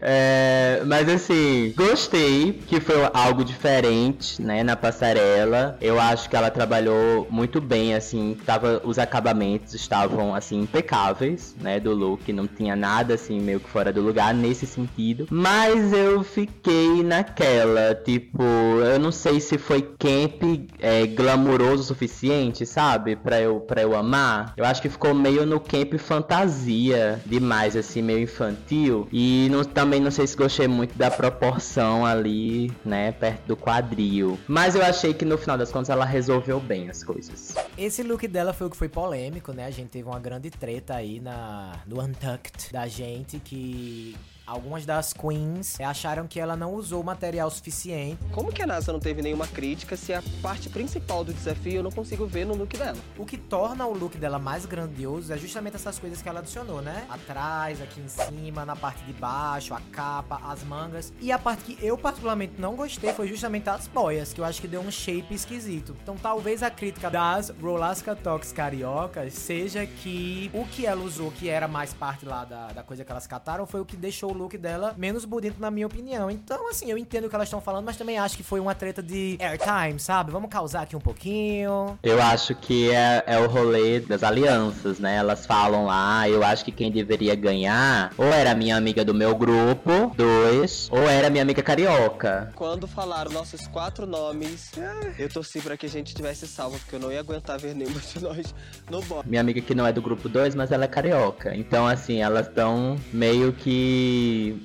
É, 0.00 0.82
mas 0.86 1.08
assim, 1.08 1.72
gostei 1.76 2.52
que 2.66 2.80
foi 2.80 2.96
algo 3.12 3.44
diferente, 3.44 4.40
né, 4.40 4.62
na 4.62 4.76
passarela. 4.76 5.76
Eu 5.80 6.00
acho 6.00 6.28
que 6.28 6.36
ela 6.36 6.50
trabalhou 6.50 7.26
muito 7.30 7.60
bem, 7.60 7.94
assim, 7.94 8.36
tava, 8.46 8.80
os 8.84 8.98
acabamentos 8.98 9.74
estavam, 9.74 10.34
assim, 10.34 10.60
impecáveis, 10.60 11.54
né, 11.60 11.78
do 11.78 11.92
look. 11.92 12.32
Não 12.32 12.46
tinha 12.46 12.74
nada, 12.74 13.14
assim, 13.14 13.40
meio 13.40 13.60
que 13.60 13.68
fora 13.68 13.92
do 13.92 14.00
lugar 14.00 14.32
nesse 14.34 14.66
sentido. 14.66 15.26
Mas 15.30 15.92
eu 15.92 16.22
fiquei 16.22 17.02
naquela, 17.02 17.94
tipo, 17.94 18.42
eu 18.42 18.98
não 18.98 19.12
sei 19.12 19.40
se 19.40 19.58
foi 19.58 19.82
camp 19.82 20.42
é, 20.78 21.06
glamuroso 21.06 21.82
o 21.82 21.86
suficiente, 21.86 22.64
sabe? 22.66 23.16
Pra 23.16 23.40
eu, 23.40 23.60
pra 23.60 23.82
eu 23.82 23.94
amar. 23.96 24.54
Eu 24.56 24.64
acho 24.64 24.80
que 24.82 24.88
ficou 24.88 25.14
meio 25.14 25.44
no 25.46 25.60
camp 25.60 25.94
fantasia 25.98 27.20
demais, 27.26 27.76
assim, 27.76 28.02
meio 28.02 28.20
infantil. 28.20 29.08
E 29.12 29.48
não- 29.50 29.60
também 29.90 30.00
não 30.00 30.12
sei 30.12 30.24
se 30.24 30.36
gostei 30.36 30.68
muito 30.68 30.96
da 30.96 31.10
proporção 31.10 32.06
ali, 32.06 32.70
né, 32.84 33.10
perto 33.10 33.44
do 33.44 33.56
quadril. 33.56 34.38
Mas 34.46 34.76
eu 34.76 34.84
achei 34.84 35.12
que 35.12 35.24
no 35.24 35.36
final 35.36 35.58
das 35.58 35.72
contas 35.72 35.90
ela 35.90 36.04
resolveu 36.04 36.60
bem 36.60 36.88
as 36.88 37.02
coisas. 37.02 37.56
Esse 37.76 38.04
look 38.04 38.28
dela 38.28 38.52
foi 38.52 38.68
o 38.68 38.70
que 38.70 38.76
foi 38.76 38.88
polêmico, 38.88 39.52
né? 39.52 39.64
A 39.64 39.70
gente 39.72 39.88
teve 39.88 40.08
uma 40.08 40.20
grande 40.20 40.48
treta 40.48 40.94
aí 40.94 41.18
na, 41.18 41.72
no 41.88 42.00
Untucked 42.00 42.72
da 42.72 42.86
gente 42.86 43.40
que 43.40 44.14
algumas 44.50 44.84
das 44.84 45.12
queens 45.12 45.78
acharam 45.80 46.26
que 46.26 46.40
ela 46.40 46.56
não 46.56 46.74
usou 46.74 47.02
material 47.04 47.48
suficiente. 47.50 48.18
Como 48.32 48.52
que 48.52 48.62
a 48.62 48.66
NASA 48.66 48.92
não 48.92 48.98
teve 48.98 49.22
nenhuma 49.22 49.46
crítica 49.46 49.96
se 49.96 50.12
a 50.12 50.22
parte 50.42 50.68
principal 50.68 51.24
do 51.24 51.32
desafio 51.32 51.76
eu 51.76 51.82
não 51.82 51.90
consigo 51.92 52.26
ver 52.26 52.44
no 52.44 52.54
look 52.54 52.76
dela? 52.76 52.98
O 53.16 53.24
que 53.24 53.36
torna 53.36 53.86
o 53.86 53.96
look 53.96 54.18
dela 54.18 54.38
mais 54.38 54.66
grandioso 54.66 55.32
é 55.32 55.38
justamente 55.38 55.76
essas 55.76 55.98
coisas 55.98 56.20
que 56.20 56.28
ela 56.28 56.40
adicionou, 56.40 56.82
né? 56.82 57.06
Atrás, 57.08 57.80
aqui 57.80 58.00
em 58.00 58.08
cima, 58.08 58.64
na 58.64 58.74
parte 58.74 59.04
de 59.04 59.12
baixo, 59.12 59.72
a 59.72 59.80
capa, 59.92 60.40
as 60.44 60.64
mangas. 60.64 61.12
E 61.20 61.30
a 61.30 61.38
parte 61.38 61.62
que 61.62 61.86
eu 61.86 61.96
particularmente 61.96 62.54
não 62.58 62.74
gostei 62.74 63.12
foi 63.12 63.28
justamente 63.28 63.68
as 63.70 63.86
boias, 63.86 64.32
que 64.32 64.40
eu 64.40 64.44
acho 64.44 64.60
que 64.60 64.66
deu 64.66 64.80
um 64.80 64.90
shape 64.90 65.32
esquisito. 65.32 65.96
Então 66.02 66.16
talvez 66.16 66.62
a 66.62 66.70
crítica 66.70 67.08
das 67.08 67.50
Rolasca 67.50 68.16
Talks 68.16 68.52
cariocas 68.52 69.32
seja 69.34 69.86
que 69.86 70.50
o 70.52 70.64
que 70.66 70.86
ela 70.86 71.02
usou, 71.02 71.30
que 71.30 71.48
era 71.48 71.68
mais 71.68 71.94
parte 71.94 72.26
lá 72.26 72.44
da, 72.44 72.68
da 72.68 72.82
coisa 72.82 73.04
que 73.04 73.12
elas 73.12 73.26
cataram, 73.26 73.66
foi 73.66 73.80
o 73.80 73.84
que 73.84 73.96
deixou 73.96 74.32
o 74.32 74.39
look 74.40 74.56
dela 74.56 74.94
menos 74.96 75.24
bonito, 75.24 75.56
na 75.60 75.70
minha 75.70 75.86
opinião. 75.86 76.30
Então, 76.30 76.70
assim, 76.70 76.90
eu 76.90 76.96
entendo 76.96 77.26
o 77.26 77.28
que 77.28 77.34
elas 77.34 77.48
estão 77.48 77.60
falando, 77.60 77.84
mas 77.84 77.96
também 77.96 78.18
acho 78.18 78.36
que 78.36 78.42
foi 78.42 78.58
uma 78.58 78.74
treta 78.74 79.02
de 79.02 79.36
airtime, 79.40 79.98
sabe? 79.98 80.30
Vamos 80.30 80.50
causar 80.50 80.82
aqui 80.82 80.96
um 80.96 81.00
pouquinho. 81.00 81.98
Eu 82.02 82.20
acho 82.22 82.54
que 82.54 82.90
é, 82.90 83.22
é 83.26 83.38
o 83.38 83.46
rolê 83.46 84.00
das 84.00 84.22
alianças, 84.22 84.98
né? 84.98 85.16
Elas 85.16 85.46
falam 85.46 85.84
lá, 85.84 86.28
eu 86.28 86.42
acho 86.42 86.64
que 86.64 86.72
quem 86.72 86.90
deveria 86.90 87.34
ganhar 87.34 88.12
ou 88.16 88.26
era 88.26 88.54
minha 88.54 88.76
amiga 88.76 89.04
do 89.04 89.12
meu 89.12 89.34
grupo, 89.34 90.12
dois, 90.16 90.88
ou 90.90 91.02
era 91.08 91.28
minha 91.28 91.42
amiga 91.42 91.62
carioca. 91.62 92.52
Quando 92.54 92.86
falaram 92.86 93.30
nossos 93.30 93.66
quatro 93.66 94.06
nomes, 94.06 94.72
eu 95.18 95.28
torci 95.28 95.60
pra 95.60 95.76
que 95.76 95.86
a 95.86 95.88
gente 95.88 96.14
tivesse 96.14 96.46
salvo, 96.46 96.78
porque 96.78 96.96
eu 96.96 97.00
não 97.00 97.12
ia 97.12 97.20
aguentar 97.20 97.58
ver 97.58 97.74
nenhum 97.74 97.92
de 97.92 98.22
nós 98.22 98.54
no 98.90 99.02
bot. 99.02 99.28
Minha 99.28 99.40
amiga 99.40 99.60
que 99.60 99.74
não 99.74 99.86
é 99.86 99.92
do 99.92 100.00
grupo 100.00 100.28
2, 100.28 100.54
mas 100.54 100.72
ela 100.72 100.84
é 100.84 100.88
carioca. 100.88 101.54
Então, 101.54 101.86
assim, 101.86 102.22
elas 102.22 102.46
estão 102.46 102.96
meio 103.12 103.52
que 103.52 104.19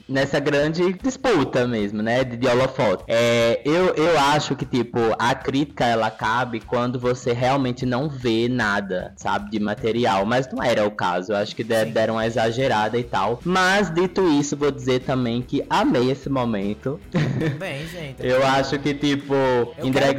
nessa 0.07 0.39
grande 0.39 0.93
disputa 0.93 1.67
mesmo, 1.67 2.01
né? 2.01 2.23
De, 2.23 2.37
de 2.37 2.47
holofote. 2.47 3.03
É, 3.07 3.61
eu, 3.65 3.93
eu 3.95 4.19
acho 4.19 4.55
que, 4.55 4.65
tipo, 4.65 4.99
a 5.17 5.33
crítica 5.35 5.85
ela 5.85 6.09
cabe 6.11 6.59
quando 6.59 6.99
você 6.99 7.33
realmente 7.33 7.85
não 7.85 8.09
vê 8.09 8.47
nada, 8.47 9.13
sabe? 9.15 9.51
De 9.51 9.59
material. 9.59 10.25
Mas 10.25 10.47
não 10.51 10.61
era 10.63 10.85
o 10.85 10.91
caso. 10.91 11.31
Eu 11.31 11.37
acho 11.37 11.55
que 11.55 11.63
de- 11.63 11.85
Sim. 11.85 11.91
deram 11.91 12.15
uma 12.15 12.25
exagerada 12.25 12.97
e 12.97 13.03
tal. 13.03 13.39
Mas, 13.43 13.93
dito 13.93 14.27
isso, 14.27 14.55
vou 14.55 14.71
dizer 14.71 15.01
também 15.01 15.41
que 15.41 15.63
amei 15.69 16.11
esse 16.11 16.29
momento. 16.29 16.99
Bem, 17.59 17.87
gente. 17.87 18.15
eu 18.25 18.45
acho 18.45 18.77
que, 18.79 18.93
tipo, 18.93 19.33
Eu 19.33 19.85
em 19.85 19.91
Drag. 19.91 20.15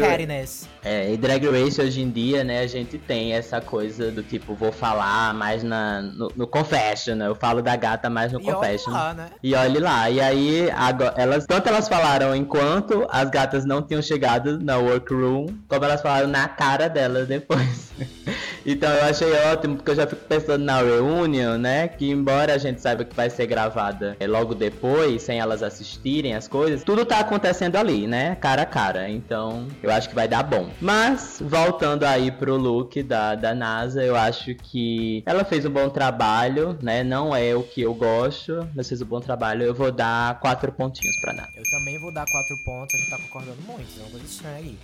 É, 0.89 1.13
e 1.13 1.17
Drag 1.17 1.45
Race 1.49 1.81
hoje 1.81 2.01
em 2.01 2.09
dia, 2.09 2.45
né, 2.45 2.61
a 2.61 2.67
gente 2.69 2.97
tem 2.97 3.33
essa 3.33 3.61
coisa 3.61 4.13
do 4.13 4.23
tipo, 4.23 4.55
vou 4.55 4.71
falar 4.71 5.35
mais 5.35 5.65
na, 5.65 6.01
no, 6.01 6.31
no 6.37 6.47
confession, 6.47 7.17
né? 7.17 7.27
Eu 7.27 7.35
falo 7.35 7.61
da 7.61 7.75
gata 7.75 8.09
mais 8.09 8.33
no 8.33 8.41
E 8.41 8.45
confession. 8.45 8.93
lá, 8.93 9.13
né? 9.13 9.31
E 9.43 9.53
olhe 9.57 9.81
lá. 9.81 10.09
E 10.09 10.21
aí, 10.21 10.71
agora, 10.71 11.13
elas, 11.17 11.45
tanto 11.45 11.69
elas 11.69 11.89
falaram 11.89 12.37
enquanto 12.37 13.05
as 13.11 13.29
gatas 13.29 13.65
não 13.65 13.83
tinham 13.83 14.01
chegado 14.01 14.61
na 14.63 14.77
workroom, 14.77 15.47
como 15.69 15.85
elas 15.85 16.01
falaram 16.01 16.29
na 16.29 16.47
cara 16.47 16.89
delas 16.89 17.27
depois. 17.27 17.91
então 18.67 18.93
eu 18.93 19.05
achei 19.05 19.33
ótimo, 19.51 19.77
porque 19.77 19.93
eu 19.93 19.95
já 19.95 20.07
fico 20.07 20.25
pensando 20.25 20.65
na 20.65 20.81
reunion, 20.81 21.57
né? 21.57 21.89
Que 21.89 22.11
embora 22.11 22.55
a 22.55 22.59
gente 22.59 22.81
saiba 22.81 23.05
que 23.05 23.15
vai 23.15 23.31
ser 23.31 23.47
gravada 23.47 24.17
é, 24.19 24.27
logo 24.27 24.55
depois, 24.55 25.23
sem 25.23 25.39
elas 25.39 25.63
assistirem 25.63 26.35
as 26.35 26.49
coisas, 26.49 26.83
tudo 26.83 27.05
tá 27.05 27.21
acontecendo 27.21 27.77
ali, 27.77 28.07
né? 28.07 28.35
Cara 28.37 28.63
a 28.63 28.67
cara. 28.67 29.09
Então, 29.09 29.67
eu 29.83 29.91
acho 29.91 30.09
que 30.09 30.15
vai 30.15 30.27
dar 30.27 30.43
bom. 30.43 30.69
Mas, 30.81 31.39
voltando 31.41 32.05
aí 32.05 32.31
pro 32.31 32.57
look 32.57 33.03
da, 33.03 33.35
da 33.35 33.55
NASA, 33.55 34.03
eu 34.03 34.17
acho 34.17 34.55
que 34.55 35.23
ela 35.25 35.45
fez 35.45 35.65
um 35.65 35.71
bom 35.71 35.89
trabalho, 35.89 36.77
né? 36.83 37.05
Não 37.05 37.35
é 37.35 37.55
o 37.55 37.63
que 37.63 37.83
eu 37.83 37.95
gosto, 37.95 38.69
mas 38.75 38.89
fez 38.89 39.01
um 39.01 39.07
bom 39.07 39.21
trabalho. 39.21 39.63
Eu 39.63 39.75
vou 39.75 39.93
dar 39.93 40.41
quatro 40.41 40.73
pontinhos 40.73 41.17
pra 41.21 41.33
NASA. 41.33 41.53
Eu 41.57 41.65
também 41.71 41.99
vou 42.01 42.11
dar 42.11 42.25
quatro 42.27 42.57
pontos, 42.65 42.95
a 42.95 42.99
gente 42.99 43.11
tá 43.11 43.19
concordando 43.19 43.63
muito, 43.63 44.01
uma 44.01 44.11
coisa 44.11 44.27
estranha 44.27 44.57
aí. 44.57 44.77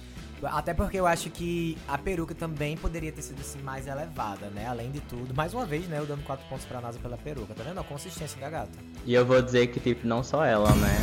Até 0.44 0.74
porque 0.74 0.98
eu 0.98 1.06
acho 1.06 1.30
que 1.30 1.76
a 1.86 1.96
peruca 1.96 2.34
também 2.34 2.76
poderia 2.76 3.12
ter 3.12 3.22
sido 3.22 3.40
assim 3.40 3.60
mais 3.62 3.86
elevada, 3.86 4.46
né? 4.48 4.66
Além 4.66 4.90
de 4.90 5.00
tudo. 5.00 5.34
Mais 5.34 5.54
uma 5.54 5.64
vez, 5.64 5.86
né? 5.88 5.98
Eu 5.98 6.06
dando 6.06 6.24
4 6.24 6.46
pontos 6.48 6.64
pra 6.64 6.80
NASA 6.80 6.98
pela 6.98 7.16
peruca. 7.16 7.54
Tá 7.54 7.62
vendo? 7.62 7.78
A 7.80 7.84
consistência 7.84 8.40
da 8.40 8.50
gata. 8.50 8.78
E 9.04 9.14
eu 9.14 9.24
vou 9.24 9.40
dizer 9.40 9.68
que, 9.68 9.80
tipo, 9.80 10.06
não 10.06 10.22
só 10.22 10.44
ela, 10.44 10.70
né? 10.74 10.96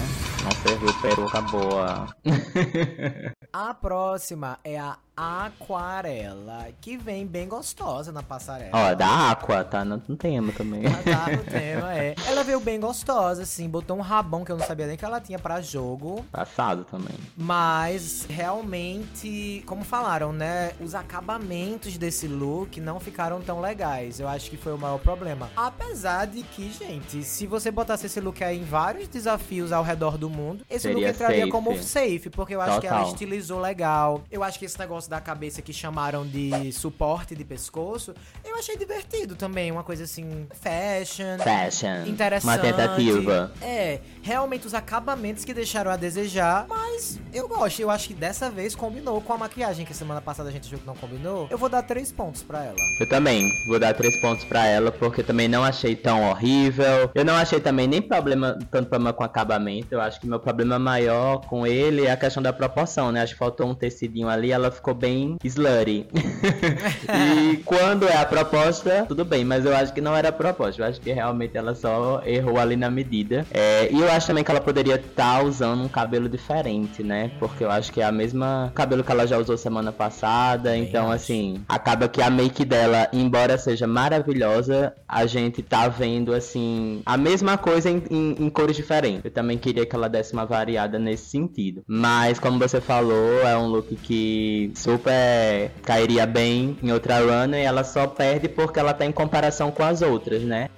Não 0.44 0.52
serviu 0.52 0.94
peruca 1.02 1.42
boa. 1.42 2.16
A 3.52 3.74
próxima 3.74 4.60
é 4.64 4.78
a 4.78 4.98
Aquarela, 5.22 6.68
que 6.80 6.96
vem 6.96 7.28
bem 7.28 7.46
gostosa 7.46 8.10
na 8.10 8.24
passarela. 8.24 8.72
Ó, 8.72 8.96
da 8.96 9.32
Aqua, 9.32 9.66
tá 9.66 9.84
no, 9.84 10.02
no 10.08 10.16
tema 10.16 10.54
também. 10.54 10.84
Ah, 10.86 11.04
tá, 11.04 11.32
no 11.36 11.44
tema, 11.44 11.92
é. 11.98 12.16
Ela 12.26 12.42
veio 12.42 12.62
bem 12.62 12.80
gostosa, 12.80 13.44
assim, 13.44 13.68
botou 13.68 13.98
um 13.98 14.02
rabão 14.02 14.46
que 14.46 14.52
eu 14.52 14.58
não 14.58 14.66
sabia 14.66 14.88
nem 14.88 14.96
que 14.96 15.04
ela 15.04 15.20
tinha 15.20 15.38
pra 15.38 15.60
jogo. 15.60 16.26
Passado 16.32 16.86
também. 16.86 17.16
Mas 17.36 18.26
realmente, 18.30 19.62
como 19.66 19.84
falaram, 19.84 20.32
né? 20.32 20.72
Os 20.80 20.96
acabamentos 20.96 21.98
desse 21.98 22.26
look 22.26 22.80
não 22.80 22.98
ficaram 22.98 23.42
tão 23.42 23.60
legais. 23.60 24.22
Eu 24.22 24.28
acho 24.30 24.50
que 24.50 24.56
foi 24.56 24.74
o 24.74 24.78
maior 24.78 25.00
problema. 25.00 25.50
Apesar 25.54 26.28
de 26.28 26.44
que, 26.44 26.72
gente, 26.72 27.26
se 27.26 27.46
você 27.46 27.70
botasse 27.70 28.06
esse 28.06 28.22
look 28.22 28.42
aí 28.42 28.58
em 28.58 28.64
vários 28.64 29.10
desafios 29.10 29.74
ao 29.74 29.84
redor 29.84 30.18
do 30.18 30.30
mundo, 30.30 30.64
esse 30.70 30.84
Seria 30.84 31.08
look 31.08 31.10
entraria 31.16 31.40
safe. 31.42 31.52
como 31.52 31.84
safe, 31.84 32.30
porque 32.30 32.56
eu 32.56 32.62
acho 32.62 32.80
que 32.80 32.88
ela 32.88 33.00
Total. 33.00 33.12
Estilizou 33.40 33.60
legal. 33.60 34.22
Eu 34.30 34.44
acho 34.44 34.60
que 34.60 34.66
esse 34.66 34.78
negócio 34.78 35.10
da 35.10 35.20
cabeça 35.20 35.62
que 35.62 35.74
chamaram 35.74 36.28
de 36.28 36.72
suporte 36.72 37.36
de 37.36 37.44
pescoço, 37.44 38.14
eu 38.44 38.56
achei 38.56 38.78
divertido 38.78 39.36
também. 39.36 39.72
Uma 39.72 39.84
coisa 39.84 40.04
assim, 40.04 40.48
fashion. 40.62 41.38
Fashion. 41.40 42.06
Interessante. 42.08 42.44
Uma 42.44 42.58
tentativa. 42.58 43.52
É, 43.62 44.00
realmente 44.22 44.68
os 44.68 44.74
acabamentos 44.74 45.46
que 45.46 45.54
deixaram 45.54 45.90
a 45.92 45.96
desejar, 45.96 46.66
mas 46.68 47.20
eu 47.34 47.48
gosto. 47.48 47.80
Eu 47.80 47.90
acho 47.90 48.10
que 48.10 48.14
dessa 48.14 48.50
vez 48.50 48.76
combinou 48.76 49.22
com 49.22 49.34
a 49.34 49.38
maquiagem, 49.38 49.86
que 49.86 49.94
semana 49.94 50.22
passada 50.22 50.50
a 50.50 50.52
gente 50.52 50.68
achou 50.68 50.80
que 50.80 50.86
não 50.86 50.96
combinou. 50.96 51.48
Eu 51.50 51.58
vou 51.58 51.70
dar 51.70 51.82
três 51.84 52.12
pontos 52.12 52.44
pra 52.44 52.64
ela. 52.64 52.78
Eu 53.00 53.08
também 53.08 53.50
vou 53.68 53.80
dar 53.80 53.94
três 53.94 54.20
pontos 54.22 54.44
pra 54.44 54.66
ela, 54.66 54.92
porque 54.92 55.24
também 55.24 55.48
não 55.48 55.64
achei 55.64 55.96
tão 55.96 56.30
horrível. 56.30 57.10
Eu 57.16 57.24
não 57.24 57.36
achei 57.36 57.60
também 57.60 57.88
nem 57.88 58.02
problema, 58.02 58.58
tanto 58.70 58.90
problema 58.90 59.14
com 59.14 59.24
acabamento. 59.24 59.94
Eu 59.94 60.02
acho 60.02 60.20
que 60.20 60.28
meu 60.28 60.40
problema 60.40 60.78
maior 60.78 61.46
com 61.46 61.66
ele 61.66 62.06
é 62.06 62.12
a 62.12 62.18
questão 62.18 62.44
da 62.44 62.52
proporção, 62.52 63.12
né? 63.12 63.22
Acho 63.30 63.36
que 63.36 63.40
faltou 63.40 63.68
um 63.68 63.76
tecidinho 63.76 64.28
ali, 64.28 64.52
ela 64.52 64.72
ficou 64.72 64.94
bem 64.96 65.38
slutty. 65.44 66.08
e 67.54 67.58
quando 67.58 68.08
é 68.08 68.18
a 68.18 68.26
proposta, 68.26 69.06
tudo 69.08 69.24
bem, 69.24 69.46
mas 69.46 69.66
eu 69.66 69.76
acho 69.76 69.94
que 69.94 70.02
não 70.02 70.16
era 70.16 70.30
a 70.30 70.32
proposta. 70.32 70.82
Eu 70.82 70.88
acho 70.88 71.00
que 71.00 71.12
realmente 71.12 71.56
ela 71.56 71.76
só 71.76 72.22
errou 72.26 72.58
ali 72.58 72.76
na 72.76 72.90
medida. 72.90 73.46
É, 73.52 73.88
e 73.92 74.00
eu 74.00 74.10
acho 74.12 74.26
também 74.28 74.44
que 74.44 74.50
ela 74.50 74.60
poderia 74.62 74.96
estar 74.96 75.44
usando 75.44 75.84
um 75.84 75.88
cabelo 75.88 76.28
diferente, 76.28 77.04
né? 77.04 77.30
Porque 77.40 77.64
eu 77.64 77.70
acho 77.70 77.92
que 77.92 78.02
é 78.02 78.06
a 78.06 78.12
mesma 78.12 78.72
cabelo 78.74 79.04
que 79.04 79.12
ela 79.12 79.28
já 79.28 79.38
usou 79.38 79.58
semana 79.58 79.92
passada. 79.92 80.70
Também 80.70 80.84
então, 80.84 81.12
assim, 81.12 81.62
acaba 81.68 82.08
que 82.08 82.22
a 82.22 82.30
make 82.32 82.66
dela, 82.66 83.08
embora 83.14 83.58
seja 83.58 83.86
maravilhosa, 83.86 84.94
a 85.08 85.26
gente 85.28 85.62
tá 85.62 85.88
vendo, 85.88 86.34
assim, 86.34 87.02
a 87.06 87.16
mesma 87.16 87.58
coisa 87.58 87.90
em, 87.92 88.02
em- 88.10 88.36
em 88.46 88.50
cores 88.50 88.76
diferentes. 88.76 89.22
Eu 89.24 89.32
também 89.32 89.58
queria 89.58 89.86
que 89.86 89.96
ela 89.96 90.10
desse 90.10 90.34
uma 90.34 90.46
variada 90.46 90.98
nesse 90.98 91.30
sentido. 91.30 91.84
Mas, 91.88 92.40
como 92.40 92.58
você 92.58 92.80
falou, 92.82 93.19
é 93.44 93.58
um 93.58 93.68
look 93.68 93.96
que 93.96 94.72
super 94.76 95.72
cairia 95.84 96.26
bem 96.26 96.78
em 96.82 96.92
outra 96.92 97.20
run 97.20 97.54
e 97.54 97.62
ela 97.62 97.84
só 97.84 98.08
perde 98.08 98.48
porque 98.50 98.80
ela 98.80 98.94
tá 98.94 99.06
em 99.06 99.12
comparação 99.12 99.72
com 99.72 99.84
as 99.84 100.02
outras, 100.02 100.44
né? 100.44 100.70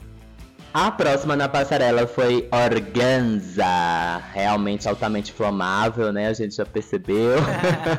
A 0.74 0.90
próxima 0.90 1.36
na 1.36 1.50
passarela 1.50 2.08
foi 2.08 2.48
Organza, 2.50 3.66
realmente 4.34 4.88
altamente 4.88 5.32
inflamável, 5.32 6.14
né? 6.14 6.28
A 6.28 6.34
gente 6.34 6.56
já 6.56 6.66
percebeu. 6.66 7.40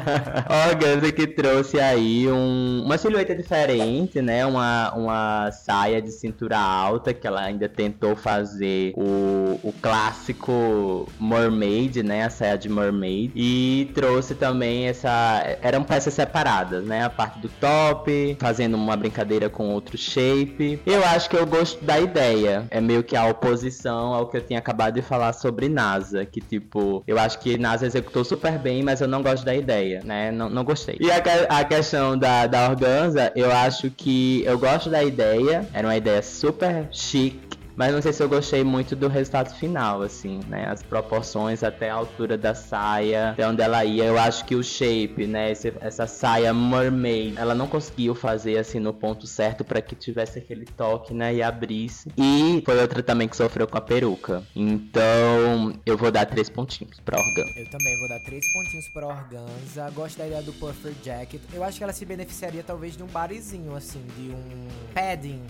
Organza 0.70 1.12
que 1.12 1.26
trouxe 1.26 1.78
aí 1.78 2.26
um- 2.30 2.82
uma 2.86 2.96
silhueta 2.96 3.34
diferente, 3.34 4.22
né? 4.22 4.46
Uma, 4.46 4.90
uma 4.94 5.50
saia 5.52 6.00
de 6.00 6.10
cintura 6.12 6.56
alta 6.58 7.12
que 7.12 7.26
ela 7.26 7.42
ainda 7.42 7.68
tentou 7.68 8.16
fazer 8.16 8.94
o, 8.96 9.60
o 9.62 9.74
clássico 9.82 11.06
mermaid, 11.20 12.02
né? 12.02 12.24
A 12.24 12.30
saia 12.30 12.56
de 12.56 12.70
mermaid 12.70 13.32
e 13.36 13.90
trouxe 13.94 14.34
também 14.34 14.86
essa 14.86 15.42
eram 15.60 15.84
peças 15.84 16.14
separadas, 16.14 16.82
né? 16.86 17.04
A 17.04 17.10
parte 17.10 17.38
do 17.38 17.50
top, 17.50 18.34
fazendo 18.40 18.78
uma 18.78 18.96
brincadeira 18.96 19.50
com 19.50 19.68
outro 19.74 19.98
shape. 19.98 20.80
Eu 20.86 21.04
acho 21.04 21.28
que 21.28 21.36
eu 21.36 21.44
gosto 21.46 21.84
da 21.84 22.00
ideia. 22.00 22.61
É 22.70 22.80
meio 22.80 23.02
que 23.02 23.16
a 23.16 23.26
oposição 23.26 24.14
ao 24.14 24.26
que 24.26 24.36
eu 24.36 24.40
tinha 24.40 24.58
acabado 24.58 24.94
de 24.94 25.02
falar 25.02 25.32
sobre 25.32 25.68
NASA, 25.68 26.24
que 26.24 26.40
tipo, 26.40 27.02
eu 27.06 27.18
acho 27.18 27.38
que 27.38 27.58
NASA 27.58 27.86
executou 27.86 28.24
super 28.24 28.58
bem, 28.58 28.82
mas 28.82 29.00
eu 29.00 29.08
não 29.08 29.22
gosto 29.22 29.44
da 29.44 29.54
ideia, 29.54 30.02
né? 30.04 30.30
Não, 30.30 30.48
não 30.48 30.64
gostei. 30.64 30.96
E 31.00 31.10
a, 31.10 31.16
a 31.48 31.64
questão 31.64 32.16
da, 32.16 32.46
da 32.46 32.68
organza, 32.68 33.32
eu 33.34 33.50
acho 33.50 33.90
que 33.90 34.42
eu 34.44 34.58
gosto 34.58 34.90
da 34.90 35.02
ideia, 35.02 35.66
era 35.72 35.86
uma 35.86 35.96
ideia 35.96 36.22
super 36.22 36.88
chique. 36.90 37.51
Mas 37.76 37.92
não 37.92 38.02
sei 38.02 38.12
se 38.12 38.22
eu 38.22 38.28
gostei 38.28 38.62
muito 38.62 38.94
do 38.94 39.08
resultado 39.08 39.54
final, 39.54 40.02
assim, 40.02 40.40
né? 40.48 40.66
As 40.68 40.82
proporções 40.82 41.62
até 41.62 41.90
a 41.90 41.94
altura 41.94 42.36
da 42.36 42.54
saia, 42.54 43.30
até 43.30 43.46
onde 43.48 43.62
ela 43.62 43.84
ia. 43.84 44.04
Eu 44.04 44.18
acho 44.18 44.44
que 44.44 44.54
o 44.54 44.62
shape, 44.62 45.26
né? 45.26 45.50
esse- 45.52 45.72
essa 45.80 46.06
saia 46.06 46.52
mermaid, 46.54 47.34
ela 47.38 47.54
não 47.54 47.66
conseguiu 47.66 48.14
fazer, 48.14 48.58
assim, 48.58 48.78
no 48.78 48.92
ponto 48.92 49.26
certo 49.26 49.64
para 49.64 49.80
que 49.80 49.94
tivesse 49.94 50.38
aquele 50.38 50.64
toque, 50.66 51.12
né? 51.14 51.34
E 51.34 51.42
abrisse. 51.42 52.10
E 52.16 52.62
foi 52.64 52.80
outra 52.80 53.02
também 53.02 53.28
que 53.28 53.36
sofreu 53.36 53.66
com 53.66 53.78
a 53.78 53.80
peruca. 53.80 54.42
Então, 54.54 55.74
eu 55.86 55.96
vou 55.96 56.10
dar 56.10 56.26
três 56.26 56.48
pontinhos 56.48 57.00
pra 57.00 57.18
Organ. 57.18 57.44
Eu 57.56 57.66
também 57.70 57.98
vou 57.98 58.08
dar 58.08 58.20
três 58.20 58.44
pontinhos 58.52 58.88
pra 58.88 59.06
Organza. 59.06 59.90
Gosto 59.94 60.18
da 60.18 60.26
ideia 60.26 60.42
do 60.42 60.52
Puffer 60.54 60.92
Jacket. 61.02 61.40
Eu 61.52 61.64
acho 61.64 61.78
que 61.78 61.84
ela 61.84 61.92
se 61.92 62.04
beneficiaria 62.04 62.62
talvez 62.62 62.96
de 62.96 63.02
um 63.02 63.06
barizinho, 63.06 63.74
assim, 63.74 64.02
de 64.18 64.30
um 64.30 64.68
padding. 64.94 65.40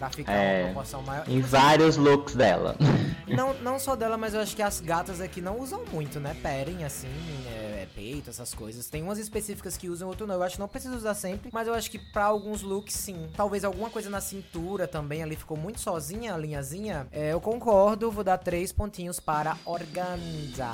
Pra 0.00 0.08
ficar 0.08 0.32
É, 0.32 0.60
uma 0.62 0.64
proporção 0.68 1.02
maior. 1.02 1.28
Em 1.28 1.42
vários 1.42 1.98
looks 1.98 2.34
dela. 2.34 2.74
Não, 3.28 3.54
não 3.60 3.78
só 3.78 3.94
dela, 3.94 4.16
mas 4.16 4.34
eu 4.34 4.40
acho 4.40 4.56
que 4.56 4.62
as 4.62 4.80
gatas 4.80 5.20
aqui 5.20 5.40
não 5.40 5.60
usam 5.60 5.84
muito, 5.92 6.18
né? 6.18 6.34
Padding, 6.42 6.82
assim, 6.82 7.06
é, 7.46 7.82
é, 7.82 7.88
peito, 7.94 8.28
essas 8.28 8.52
coisas. 8.52 8.88
Tem 8.88 9.04
umas 9.04 9.18
específicas 9.18 9.76
que 9.76 9.88
usam, 9.88 10.08
outras 10.08 10.28
não. 10.28 10.34
Eu 10.34 10.42
acho 10.42 10.56
que 10.56 10.60
não 10.60 10.66
precisa 10.66 10.96
usar 10.96 11.14
sempre, 11.14 11.48
mas 11.52 11.68
eu 11.68 11.74
acho 11.74 11.88
que 11.92 11.98
pra 12.12 12.24
alguns 12.24 12.62
looks, 12.62 12.92
sim. 12.92 13.28
Talvez 13.36 13.64
alguma 13.64 13.88
coisa 13.88 14.10
na 14.10 14.20
cintura 14.20 14.88
também, 14.88 15.22
ali 15.22 15.36
ficou 15.36 15.56
muito 15.56 15.78
sozinha, 15.80 16.34
a 16.34 16.38
linhazinha. 16.38 17.06
É, 17.12 17.32
eu 17.32 17.40
concordo, 17.40 18.10
vou 18.10 18.24
dar 18.24 18.38
três 18.38 18.72
pontinhos 18.72 19.20
para 19.20 19.56
Organza. 19.64 20.66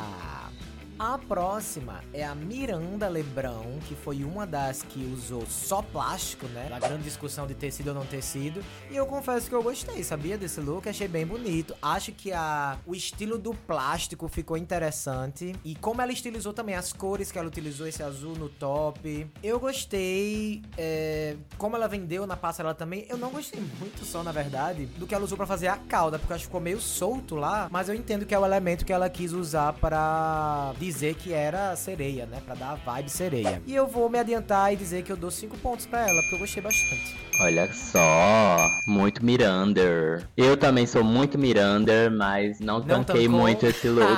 A 0.99 1.19
próxima 1.19 2.03
é 2.11 2.25
a 2.25 2.35
Miranda 2.35 3.07
Lebrão, 3.07 3.79
que 3.87 3.95
foi 3.95 4.25
uma 4.25 4.47
das 4.47 4.83
que 4.83 5.05
usou 5.05 5.45
só 5.47 5.83
plástico, 5.83 6.47
né? 6.49 6.69
Na 6.71 6.79
grande 6.79 7.03
discussão 7.03 7.47
de 7.47 7.55
tecido 7.55 7.89
ou 7.89 7.95
não 7.95 8.07
tecido. 8.07 8.65
E 8.91 8.97
eu 8.97 9.05
confesso 9.05 9.47
que 9.47 9.55
eu 9.55 9.63
gostei, 9.63 10.03
sabia? 10.03 10.39
Desse 10.39 10.59
look, 10.59 10.89
achei 10.89 11.07
bem 11.07 11.27
bonito. 11.27 11.77
Acho 11.83 12.13
que 12.13 12.33
a, 12.33 12.79
o 12.87 12.95
estilo 12.95 13.37
do 13.37 13.53
plástico 13.53 14.27
ficou 14.27 14.57
interessante. 14.57 15.55
E 15.63 15.75
como 15.75 16.01
ela 16.01 16.13
estilizou 16.13 16.55
também 16.55 16.75
as 16.75 16.95
cores 16.95 17.31
que 17.31 17.39
ela 17.39 17.49
utilizou, 17.49 17.87
esse 17.87 18.03
azul 18.03 18.35
no 18.35 18.49
top. 18.49 19.31
Eu 19.43 19.61
gostei. 19.61 20.63
é, 20.79 21.37
como 21.59 21.77
ela 21.77 21.89
vendeu 21.89 22.27
na 22.27 22.39
passarela 22.39 22.75
também, 22.75 23.05
eu 23.11 23.19
não 23.19 23.31
gostei 23.31 23.61
muito 23.79 24.03
só, 24.03 24.23
na 24.23 24.33
verdade, 24.33 24.87
do 24.87 25.07
que 25.07 25.15
ela 25.15 25.25
usou 25.25 25.37
pra 25.37 25.47
fazer 25.47 25.69
a 25.69 25.77
cauda, 25.77 26.19
porque 26.19 26.33
acho 26.33 26.45
que 26.45 26.49
ficou 26.49 26.61
meio 26.61 26.81
solto 26.81 27.35
lá. 27.35 27.69
Mas 27.71 27.91
eu 27.91 27.95
entendo 27.95 28.25
que 28.25 28.35
é 28.35 28.39
o 28.39 28.47
elemento 28.47 28.83
que 28.83 28.95
ela 28.95 29.11
quis 29.11 29.35
usar 29.35 29.75
pra 29.75 30.73
dizer 30.87 31.15
que 31.15 31.33
era 31.33 31.75
sereia, 31.77 32.27
né? 32.27 32.39
Pra 32.45 32.55
dar 32.55 32.71
a 32.71 32.75
vibe 32.77 33.11
sereia. 33.11 33.61
E 33.67 33.75
eu 33.75 33.87
vou 33.87 34.09
me 34.09 34.19
adiantar 34.19 34.73
e 34.73 34.77
dizer 34.77 35.03
que 35.03 35.11
eu 35.11 35.17
dou 35.17 35.31
5 35.31 35.57
pontos 35.59 35.85
pra 35.87 36.01
ela, 36.09 36.21
porque 36.23 36.35
eu 36.37 36.39
gostei 36.39 36.63
bastante. 36.63 37.17
Olha 37.41 37.71
só, 37.73 38.57
muito 38.87 39.25
Mirander. 39.25 40.27
Eu 40.37 40.57
também 40.57 40.87
sou 40.87 41.05
muito 41.05 41.37
Mirander, 41.37 42.11
mas 42.11 42.61
não, 42.61 42.79
Não 42.79 43.03
tanquei 43.05 43.27
tancou? 43.27 43.41
muito 43.41 43.67
esse 43.67 43.89
look. 43.89 44.07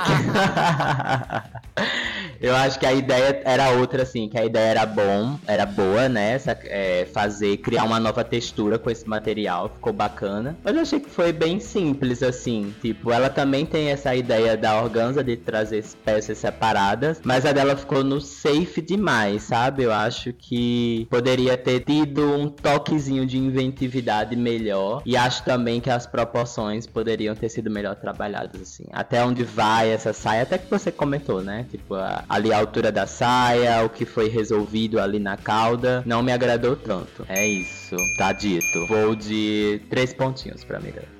Eu 2.41 2.55
acho 2.55 2.79
que 2.79 2.87
a 2.87 2.93
ideia 2.93 3.43
era 3.45 3.71
outra, 3.71 4.03
assim, 4.03 4.29
que 4.29 4.39
a 4.39 4.45
ideia 4.45 4.71
era 4.71 4.87
bom, 4.87 5.39
era 5.47 5.67
boa, 5.67 6.09
né? 6.09 6.33
Essa, 6.33 6.57
é, 6.65 7.07
fazer, 7.13 7.57
criar 7.59 7.85
uma 7.85 7.99
nova 7.99 8.23
textura 8.23 8.79
com 8.79 8.91
esse 8.91 9.09
material, 9.09 9.69
ficou 9.75 9.93
bacana. 9.93 10.57
Mas 10.63 10.75
eu 10.77 10.83
achei 10.83 11.01
que 11.01 11.11
foi 11.11 11.33
bem 11.33 11.59
simples, 11.59 12.23
assim. 12.23 12.75
Tipo, 12.81 13.11
ela 13.13 13.29
também 13.29 13.67
tem 13.67 13.89
essa 13.91 14.15
ideia 14.15 14.57
da 14.57 14.81
organza 14.81 15.23
de 15.25 15.37
trazer 15.37 15.85
peças 16.05 16.39
separadas, 16.39 17.21
mas 17.25 17.45
a 17.45 17.53
dela 17.53 17.77
ficou 17.77 18.05
no 18.05 18.21
safe 18.21 18.81
demais, 18.81 19.43
sabe? 19.43 19.83
Eu 19.85 19.93
acho 19.93 20.33
que 20.33 21.07
poderia 21.11 21.57
ter 21.57 21.81
tido 21.81 22.23
um 22.37 22.49
toquezinho 22.49 23.27
de 23.27 23.39
inventividade 23.39 24.37
melhor. 24.37 25.03
E 25.05 25.17
acho 25.17 25.43
também 25.45 25.81
que 25.81 25.91
as 25.91 26.07
proporções 26.07 26.87
poderiam 26.87 27.35
ter 27.35 27.49
sido 27.49 27.71
melhor 27.71 27.97
trabalhadas, 27.97 28.61
assim. 28.61 28.85
Até 28.93 29.25
onde 29.25 29.43
vai 29.45 29.91
essa 29.91 30.13
saia, 30.13 30.43
até 30.43 30.59
que 30.59 30.71
você 30.71 30.91
comentou, 30.93 31.43
né? 31.43 31.67
Tipo, 31.71 31.95
a- 31.95 32.25
ali 32.29 32.53
a 32.53 32.59
altura 32.59 32.93
da 32.93 33.07
saia, 33.07 33.85
o 33.85 33.89
que 33.89 34.05
foi 34.05 34.29
resolvido 34.29 35.01
ali 35.01 35.19
na 35.19 35.37
cauda, 35.37 36.03
não 36.05 36.23
me 36.23 36.33
agradou 36.33 36.77
tanto. 36.77 37.25
É 37.29 37.47
isso, 37.47 37.97
tá 38.19 38.33
dito. 38.33 38.87
Vou 38.87 39.15
de 39.15 39.81
três 39.89 40.13
pontinhos 40.13 40.63
pra 40.65 40.79
Miranda. 40.79 41.19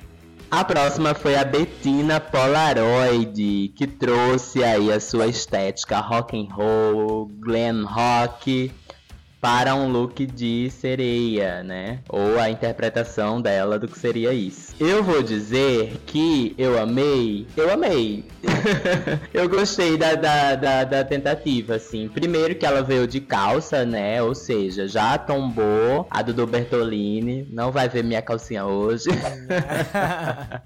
A 0.51 0.65
próxima 0.65 1.15
foi 1.15 1.37
a 1.37 1.45
Bettina 1.45 2.19
Polaroid, 2.19 3.71
que 3.77 3.87
trouxe 3.87 4.65
aí 4.65 4.91
a 4.91 4.99
sua 4.99 5.27
estética 5.27 6.01
rock 6.01 6.39
and 6.39 6.49
roll, 6.55 7.27
glam 7.27 7.85
rock, 7.85 8.73
para 9.41 9.75
um 9.75 9.91
look 9.91 10.27
de 10.27 10.71
sereia, 10.71 11.63
né? 11.63 12.01
Ou 12.09 12.39
a 12.39 12.51
interpretação 12.51 13.41
dela 13.41 13.79
do 13.79 13.87
que 13.87 13.99
seria 13.99 14.33
isso. 14.33 14.75
Eu 14.81 15.03
vou 15.03 15.23
dizer 15.23 16.01
que 16.07 16.55
eu 16.59 16.79
amei. 16.79 17.47
Eu 17.57 17.71
amei. 17.73 18.25
eu 19.33 19.49
gostei 19.49 19.97
da, 19.97 20.15
da, 20.15 20.55
da, 20.55 20.85
da, 20.85 21.05
tentativa, 21.05 21.77
assim. 21.77 22.09
Primeiro 22.09 22.55
que 22.55 22.67
ela 22.67 22.83
veio 22.83 23.07
de 23.07 23.21
calça, 23.21 23.85
né? 23.85 24.23
Ou 24.23 24.35
seja, 24.35 24.89
já 24.89 25.17
tombou 25.17 26.07
a 26.11 26.23
Dudu 26.23 26.47
Bertolini. 26.47 27.47
Não 27.51 27.71
vai 27.71 27.89
ver 27.89 28.03
minha 28.03 28.23
calcinha 28.23 28.67
hoje. 28.67 29.09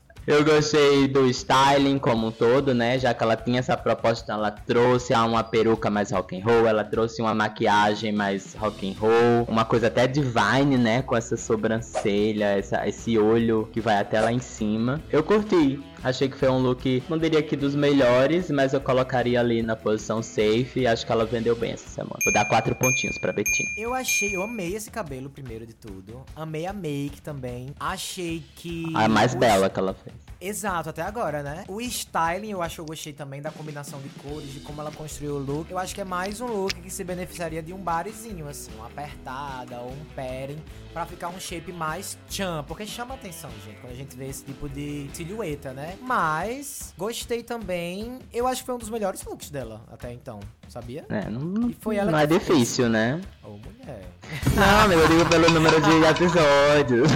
Eu 0.25 0.45
gostei 0.45 1.09
do 1.09 1.27
styling 1.27 1.99
como 1.99 2.29
um 2.29 2.31
todo, 2.31 2.73
né? 2.73 2.97
Já 2.97 3.13
que 3.13 3.25
ela 3.25 3.35
tinha 3.35 3.59
essa 3.59 3.77
proposta, 3.77 4.33
ela 4.33 4.53
trouxe 4.53 5.13
uma 5.15 5.43
peruca 5.43 5.91
mais 5.91 6.13
rock 6.13 6.39
and 6.39 6.45
roll, 6.45 6.69
ela 6.69 6.85
trouxe 6.85 7.21
uma 7.21 7.35
maquiagem 7.35 8.13
mais 8.13 8.55
rock 8.55 8.89
and 8.89 8.95
roll, 9.01 9.45
uma 9.49 9.65
coisa 9.65 9.89
até 9.89 10.07
divine, 10.07 10.79
né? 10.79 11.03
Com 11.03 11.17
essa 11.17 11.37
sobrancelha, 11.37 12.57
essa, 12.57 12.87
esse 12.87 13.19
olho 13.19 13.69
que 13.73 13.81
vai 13.81 13.97
até 13.99 14.21
lá 14.21 14.33
em 14.33 14.39
cima. 14.39 15.01
Eu 15.11 15.25
curti. 15.25 15.81
Achei 16.05 16.29
que 16.29 16.37
foi 16.37 16.49
um 16.49 16.59
look, 16.59 17.03
não 17.09 17.17
diria 17.17 17.41
que 17.41 17.55
dos 17.55 17.77
melhores, 17.77 18.51
mas 18.51 18.73
eu 18.73 18.81
colocaria 18.81 19.39
ali 19.39 19.63
na 19.63 19.77
posição 19.77 20.21
safe 20.21 20.81
e 20.81 20.87
acho 20.87 21.07
que 21.07 21.13
ela 21.13 21.25
vendeu 21.25 21.55
bem 21.55 21.73
essa 21.73 21.89
semana. 21.89 22.17
Vou 22.25 22.33
dar 22.33 22.45
quatro 22.47 22.75
pontinhos 22.75 23.17
pra 23.19 23.33
Bettina. 23.33 23.69
Eu 23.79 23.95
achei, 23.95 24.35
eu 24.35 24.43
amei 24.43 24.75
esse 24.75 24.91
cabelo 24.91 25.31
primeiro 25.31 25.65
de 25.65 25.75
tudo. 25.75 26.25
Amei 26.35 26.67
a 26.67 26.73
make 26.73 27.23
também. 27.23 27.69
Achei 27.79 28.43
que. 28.57 28.85
A 28.95 29.09
mais 29.09 29.35
bela 29.35 29.71
que 29.71 29.79
ela 29.79 29.95
fez. 29.95 30.32
Exato, 30.43 30.91
até 30.91 31.03
agora, 31.03 31.43
né? 31.43 31.65
O 31.69 31.81
styling, 31.81 32.51
eu 32.51 32.61
acho 32.61 32.77
que 32.77 32.81
eu 32.81 32.85
gostei 32.85 33.13
também 33.13 33.41
da 33.41 33.51
combinação 33.51 34.01
de 34.01 34.09
cores, 34.21 34.53
de 34.53 34.61
como 34.61 34.81
ela 34.81 34.91
construiu 34.91 35.37
o 35.37 35.39
look. 35.39 35.71
Eu 35.71 35.79
acho 35.79 35.95
que 35.95 36.01
é 36.01 36.05
mais 36.05 36.41
um 36.41 36.47
look 36.47 36.75
que 36.81 36.91
se 36.91 37.05
beneficiaria 37.05 37.63
de 37.63 37.73
um 37.73 37.79
barezinho, 37.79 38.49
assim, 38.49 38.73
uma 38.75 38.87
apertada 38.87 39.79
ou 39.79 39.93
um 39.93 40.05
padding, 40.17 40.59
para 40.93 41.07
ficar 41.07 41.29
um 41.29 41.39
shape 41.39 41.73
mais 41.73 42.19
chan, 42.29 42.65
porque 42.67 42.85
chama 42.87 43.15
atenção, 43.15 43.51
gente, 43.65 43.81
quando 43.81 43.93
a 43.93 43.97
gente 43.97 44.17
vê 44.17 44.27
esse 44.27 44.45
tipo 44.45 44.69
de 44.69 45.09
silhueta, 45.13 45.73
né? 45.73 45.97
Mas 46.03 46.93
gostei 46.99 47.43
também. 47.43 48.19
Eu 48.33 48.47
acho 48.47 48.63
que 48.63 48.67
foi 48.67 48.75
um 48.75 48.79
dos 48.79 48.91
melhores 48.91 49.25
looks 49.25 49.49
dela 49.49 49.83
até 49.91 50.13
então, 50.13 50.41
sabia? 50.69 51.07
É, 51.09 51.31
não, 51.31 51.71
e 51.71 51.75
foi 51.75 51.97
ela 51.97 52.11
não 52.11 52.19
é 52.19 52.27
difícil, 52.27 52.85
fez. 52.85 52.93
né? 52.93 53.21
Ô, 53.45 53.51
mulher. 53.51 54.09
Não, 54.55 54.89
meu, 54.89 55.01
eu 55.01 55.09
digo 55.09 55.29
pelo 55.29 55.51
número 55.51 55.81
de 55.81 56.05
episódios. 56.05 57.11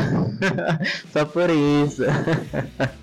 Só 1.13 1.25
por 1.25 1.49
isso. 1.51 2.03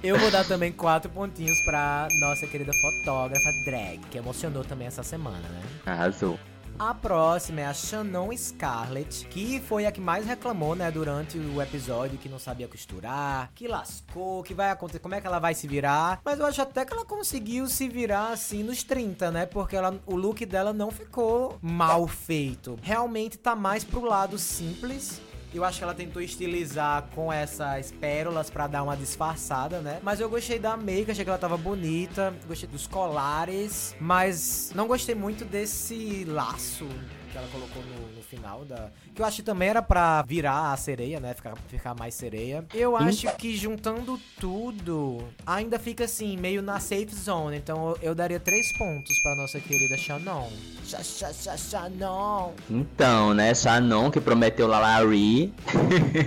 Eu 0.04 0.18
vou 0.20 0.30
dar 0.30 0.46
também 0.46 0.72
quatro 0.74 1.10
pontinhos 1.10 1.58
pra 1.66 2.08
nossa 2.20 2.46
querida 2.48 2.72
fotógrafa 2.82 3.50
drag, 3.66 4.00
que 4.12 4.18
emocionou 4.18 4.64
também 4.66 4.88
essa 4.88 5.04
semana, 5.04 5.38
né? 5.38 5.62
Arrasou. 5.86 6.38
A 6.78 6.94
próxima 6.94 7.62
é 7.62 7.66
a 7.66 7.74
Shannon 7.74 8.36
Scarlett, 8.36 9.28
que 9.28 9.62
foi 9.62 9.86
a 9.86 9.92
que 9.92 10.02
mais 10.02 10.26
reclamou, 10.26 10.76
né, 10.76 10.90
durante 10.90 11.38
o 11.38 11.62
episódio, 11.62 12.18
que 12.18 12.28
não 12.28 12.40
sabia 12.40 12.68
costurar, 12.68 13.52
que 13.54 13.68
lascou, 13.68 14.44
que 14.44 14.54
vai 14.54 14.72
acontecer, 14.72 15.00
como 15.00 15.14
é 15.14 15.22
que 15.22 15.28
ela 15.28 15.40
vai 15.40 15.54
se 15.54 15.68
virar. 15.68 16.20
Mas 16.26 16.40
eu 16.40 16.46
acho 16.46 16.62
até 16.62 16.84
que 16.84 16.92
ela 16.92 17.06
conseguiu 17.06 17.68
se 17.68 17.88
virar 17.88 18.30
assim 18.30 18.64
nos 18.64 18.84
30, 18.84 19.32
né? 19.32 19.46
Porque 19.46 19.76
ela, 19.76 20.00
o 20.06 20.16
look 20.16 20.46
dela 20.46 20.74
não 20.74 20.90
ficou 20.90 21.58
mal 21.62 22.08
feito. 22.08 22.78
Realmente 22.82 23.38
tá 23.38 23.56
mais 23.56 23.84
pro 23.84 24.04
lado 24.04 24.38
simples 24.38 25.22
eu 25.58 25.64
acho 25.64 25.78
que 25.78 25.84
ela 25.84 25.94
tentou 25.94 26.22
estilizar 26.22 27.08
com 27.14 27.32
essas 27.32 27.92
pérolas 27.92 28.50
para 28.50 28.68
dar 28.68 28.84
uma 28.84 28.98
disfarçada, 28.98 29.80
né? 29.80 30.00
Mas 30.02 30.20
eu 30.20 30.30
gostei 30.30 30.60
da 30.60 30.76
make, 30.76 31.12
achei 31.12 31.24
que 31.24 31.30
ela 31.30 31.40
tava 31.40 31.58
bonita. 31.58 32.34
Gostei 32.48 32.68
dos 32.68 32.88
colares, 32.88 33.96
mas 34.00 34.72
não 34.76 34.88
gostei 34.88 35.16
muito 35.16 35.46
desse 35.46 36.26
laço 36.26 36.88
que 37.34 37.38
ela 37.40 37.48
colocou 37.48 37.82
no, 37.82 38.16
no, 38.16 38.22
final 38.22 38.64
da. 38.64 38.90
Que 39.14 39.22
eu 39.22 39.26
acho 39.26 39.38
que 39.38 39.44
também 39.44 39.70
era 39.70 39.82
pra 39.82 40.22
virar 40.22 40.72
a 40.72 40.78
sereia, 40.78 41.20
né? 41.20 41.34
Ficar, 41.34 41.56
ficar 41.68 41.96
mais 41.96 42.14
sereia. 42.14 42.64
Eu 42.74 42.96
acho 42.96 43.36
que 43.38 43.58
juntando 43.58 44.20
tudo, 44.40 45.24
ainda 45.46 45.80
fica 45.80 46.06
assim, 46.06 46.38
meio 46.38 46.62
na 46.62 46.80
safe 46.80 47.14
zone. 47.14 47.58
Então 47.58 47.90
eu, 47.90 47.98
eu 48.10 48.16
daria 48.16 48.40
três 48.40 48.72
pontos 48.78 49.20
pra 49.24 49.36
nossa 49.36 49.60
querida 49.60 49.98
Shannon. 49.98 50.50
Shannon. 50.86 52.54
Então, 52.70 53.34
né? 53.34 53.54
Shannon 53.56 54.12
que 54.12 54.22
prometeu 54.22 54.68
lá 54.68 54.80
Larry. 54.80 55.52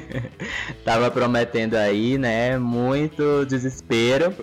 Tava 0.84 1.08
prometendo 1.10 1.76
aí, 1.76 2.18
né? 2.18 2.58
Muito 2.58 3.46
desespero. 3.46 4.34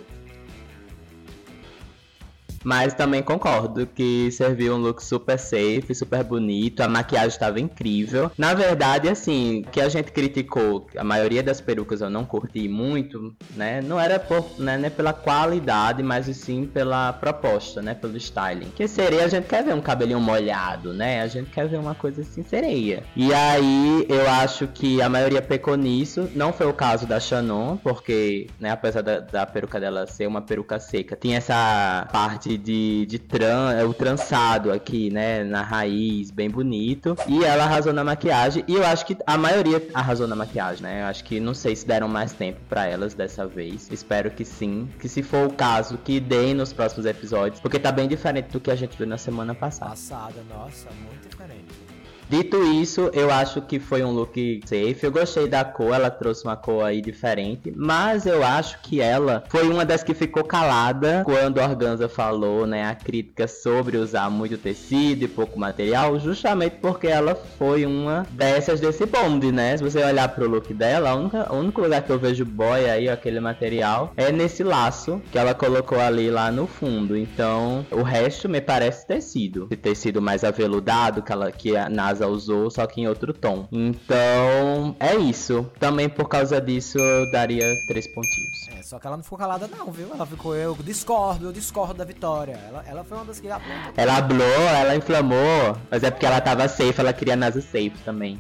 Mas 2.64 2.94
também 2.94 3.22
concordo 3.22 3.86
que 3.86 4.32
serviu 4.32 4.76
um 4.76 4.78
look 4.78 5.04
super 5.04 5.38
safe, 5.38 5.94
super 5.94 6.24
bonito, 6.24 6.82
a 6.82 6.88
maquiagem 6.88 7.30
estava 7.30 7.60
incrível. 7.60 8.32
Na 8.38 8.54
verdade, 8.54 9.10
assim, 9.10 9.66
que 9.72 9.82
a 9.82 9.90
gente 9.90 10.12
criticou, 10.12 10.88
a 10.98 11.04
maioria 11.04 11.44
das 11.44 11.60
perucas 11.60 12.02
eu 12.02 12.10
não 12.10 12.26
curti 12.26 12.68
muito, 12.68 13.36
né? 13.56 13.82
Não 13.82 14.00
era 14.00 14.20
por, 14.20 14.46
né, 14.58 14.78
nem 14.78 14.90
pela 14.90 15.14
qualidade, 15.14 16.02
mas 16.02 16.26
sim 16.36 16.66
pela 16.66 17.14
proposta, 17.14 17.82
né? 17.82 17.94
Pelo 17.94 18.18
styling. 18.18 18.72
Que 18.76 18.88
sereia, 18.88 19.26
a 19.26 19.28
gente 19.28 19.48
quer 19.48 19.64
ver 19.64 19.74
um 19.74 19.82
cabelinho 19.82 20.20
molhado, 20.20 20.94
né? 20.94 21.22
A 21.22 21.28
gente 21.28 21.50
quer 21.50 21.68
ver 21.68 21.78
uma 21.78 21.96
coisa 21.96 22.22
assim, 22.22 22.44
sereia. 22.44 23.04
E 23.16 23.34
aí, 23.34 24.06
eu 24.10 24.30
acho 24.30 24.68
que 24.68 25.02
a 25.02 25.10
maioria 25.10 25.42
pecou 25.42 25.76
nisso. 25.76 26.30
Não 26.36 26.54
foi 26.54 26.68
o 26.68 26.74
caso 26.74 27.06
da 27.06 27.20
Shannon, 27.20 27.78
porque, 27.78 28.48
né, 28.60 28.72
apesar 28.72 29.02
da, 29.02 29.20
da 29.20 29.46
peruca 29.46 29.80
dela 29.80 30.08
ser 30.08 30.28
uma 30.28 30.42
peruca 30.42 30.80
seca, 30.80 31.16
tinha 31.16 31.38
essa 31.38 32.08
parte 32.12 32.53
de, 32.58 33.06
de 33.06 33.20
tran, 33.20 33.72
é 33.74 33.84
o 33.84 33.94
trançado 33.94 34.72
aqui, 34.72 35.10
né? 35.10 35.44
Na 35.44 35.62
raiz, 35.62 36.32
bem 36.32 36.50
bonito. 36.50 37.16
E 37.28 37.44
ela 37.44 37.64
arrasou 37.64 37.94
na 37.94 38.04
maquiagem. 38.04 38.64
E 38.68 38.76
eu 38.76 38.86
acho 38.86 39.06
que 39.06 39.18
a 39.26 39.38
maioria 39.38 39.86
arrasou 39.94 40.28
na 40.28 40.36
maquiagem, 40.36 40.84
né? 40.84 41.04
Eu 41.04 41.06
acho 41.08 41.24
que 41.24 41.40
não 41.40 41.54
sei 41.54 41.76
se 41.76 41.86
deram 41.86 42.08
mais 42.08 42.34
tempo 42.34 42.60
para 42.70 42.86
elas 42.86 43.14
dessa 43.14 43.46
vez. 43.48 43.90
Espero 43.92 44.32
que 44.32 44.46
sim. 44.46 44.90
Que 45.00 45.08
se 45.10 45.22
for 45.22 45.48
o 45.48 45.54
caso, 45.54 45.98
que 45.98 46.20
deem 46.20 46.54
nos 46.54 46.74
próximos 46.74 47.06
episódios. 47.06 47.60
Porque 47.60 47.80
tá 47.80 47.92
bem 47.92 48.08
diferente 48.08 48.50
do 48.50 48.60
que 48.60 48.72
a 48.72 48.76
gente 48.76 48.98
viu 48.98 49.08
na 49.08 49.18
semana 49.18 49.54
passada. 49.54 49.92
Passada, 49.92 50.44
nossa, 50.50 50.90
muito 51.08 51.30
diferente. 51.30 51.83
Dito 52.30 52.64
isso, 52.64 53.10
eu 53.14 53.32
acho 53.32 53.62
que 53.62 53.80
foi 53.80 54.04
um 54.04 54.12
look 54.12 54.62
safe. 54.66 55.00
Eu 55.02 55.12
gostei 55.12 55.48
da 55.48 55.64
cor, 55.64 55.94
ela 55.94 56.10
trouxe 56.10 56.44
uma 56.44 56.56
cor 56.56 56.84
aí 56.84 57.02
diferente. 57.02 57.72
Mas 57.76 58.26
eu 58.26 58.44
acho 58.44 58.80
que 58.82 59.02
ela 59.02 59.44
foi 59.50 59.68
uma 59.68 59.86
das 59.86 60.04
que 60.04 60.14
ficou 60.14 60.44
calada 60.44 61.24
quando 61.26 61.60
a 61.60 61.68
Organza 61.68 62.10
falou, 62.10 62.66
né, 62.66 62.86
a 62.86 62.96
crítica 62.96 63.48
sobre 63.48 63.98
usar 63.98 64.30
muito 64.30 64.58
tecido 64.58 65.24
e 65.24 65.28
pouco 65.28 65.60
material, 65.60 66.20
justamente 66.20 66.78
porque 66.82 67.08
ela 67.08 67.36
foi 67.36 67.86
uma 67.86 68.26
dessas 68.32 68.80
desse 68.80 69.06
bonde, 69.06 69.52
né? 69.52 69.78
Se 69.78 69.84
você 69.84 70.04
olhar 70.04 70.28
pro 70.30 70.50
look 70.50 70.74
dela, 70.74 71.14
o 71.16 71.56
único 71.56 71.82
lugar 71.82 72.02
que 72.02 72.12
eu 72.12 72.20
vejo 72.20 72.46
boy 72.46 72.90
aí, 72.90 73.10
aquele 73.10 73.40
material, 73.40 74.12
é 74.18 74.32
nesse 74.32 74.64
laço 74.64 75.22
que 75.32 75.38
ela 75.38 75.54
colocou 75.54 76.00
ali 76.00 76.30
lá 76.30 76.52
no 76.52 76.68
fundo. 76.68 77.16
Então, 77.16 77.86
o 77.92 78.02
resto 78.02 78.50
me 78.50 78.62
parece 78.62 79.06
tecido. 79.06 79.68
Esse 79.70 79.78
tecido 79.78 80.22
mais 80.22 80.44
aveludado 80.44 81.22
que 81.22 81.32
ela 81.32 81.52
que 81.52 81.76
a 81.76 81.90
NASA 81.90 82.23
usou, 82.28 82.70
só 82.70 82.86
que 82.86 83.02
em 83.02 83.08
outro 83.08 83.34
tom. 83.34 83.68
Então, 83.72 84.96
é 85.00 85.16
isso. 85.16 85.70
Também 85.80 86.10
por 86.10 86.28
causa 86.28 86.60
disso 86.60 86.98
eu 86.98 87.32
daria 87.32 87.74
três 87.88 88.08
pontinhos. 88.08 88.68
É, 88.78 88.84
só 88.84 89.00
que 89.00 89.08
ela 89.08 89.18
não 89.18 89.24
ficou 89.24 89.38
calada 89.38 89.68
não, 89.68 89.92
viu? 89.92 90.10
Ela 90.14 90.26
ficou, 90.26 90.56
eu 90.56 90.76
discordo, 90.82 91.48
eu 91.48 91.52
discordo 91.52 91.96
da 91.96 92.06
vitória. 92.06 92.60
Ela, 92.68 92.84
ela 92.88 93.04
foi 93.04 93.18
uma 93.18 93.26
das 93.26 93.40
que... 93.40 93.48
Ela 93.48 94.18
hablou, 94.18 94.48
ela 94.48 94.96
inflamou, 94.96 95.78
mas 95.90 96.04
é 96.04 96.12
porque 96.12 96.26
ela 96.26 96.42
tava 96.42 96.68
safe, 96.68 97.00
ela 97.00 97.14
queria 97.14 97.36
NASA 97.36 97.62
safe 97.62 97.94
também. 98.04 98.40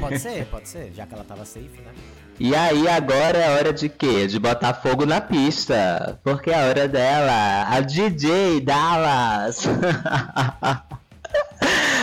Pode 0.00 0.18
ser, 0.18 0.46
pode 0.50 0.68
ser, 0.68 0.92
já 0.92 1.06
que 1.06 1.14
ela 1.14 1.24
tava 1.24 1.44
safe, 1.44 1.80
né? 1.80 1.92
E 2.38 2.54
aí 2.54 2.88
agora 2.88 3.38
é 3.38 3.50
hora 3.50 3.72
de 3.72 3.88
quê? 3.88 4.26
De 4.26 4.40
botar 4.40 4.74
fogo 4.74 5.06
na 5.06 5.20
pista. 5.20 6.18
Porque 6.24 6.50
é 6.50 6.60
a 6.60 6.66
hora 6.66 6.88
dela, 6.88 7.68
a 7.68 7.80
DJ 7.80 8.60
Dallas. 8.60 9.64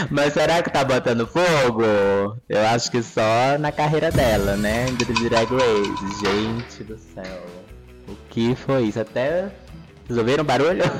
Mas 0.09 0.33
será 0.33 0.61
que 0.61 0.69
tá 0.69 0.83
botando 0.83 1.27
fogo? 1.27 1.83
Eu 2.49 2.67
acho 2.67 2.89
que 2.89 3.01
só 3.03 3.57
na 3.59 3.71
carreira 3.71 4.11
dela, 4.11 4.55
né? 4.55 4.85
De 4.85 5.05
Drag 5.05 5.47
Race. 5.49 6.19
Gente 6.21 6.83
do 6.83 6.97
céu. 6.97 7.45
O 8.07 8.15
que 8.29 8.55
foi 8.55 8.83
isso? 8.83 8.99
Até. 8.99 9.51
Vocês 10.05 10.17
ouviram 10.17 10.43
barulho? 10.43 10.83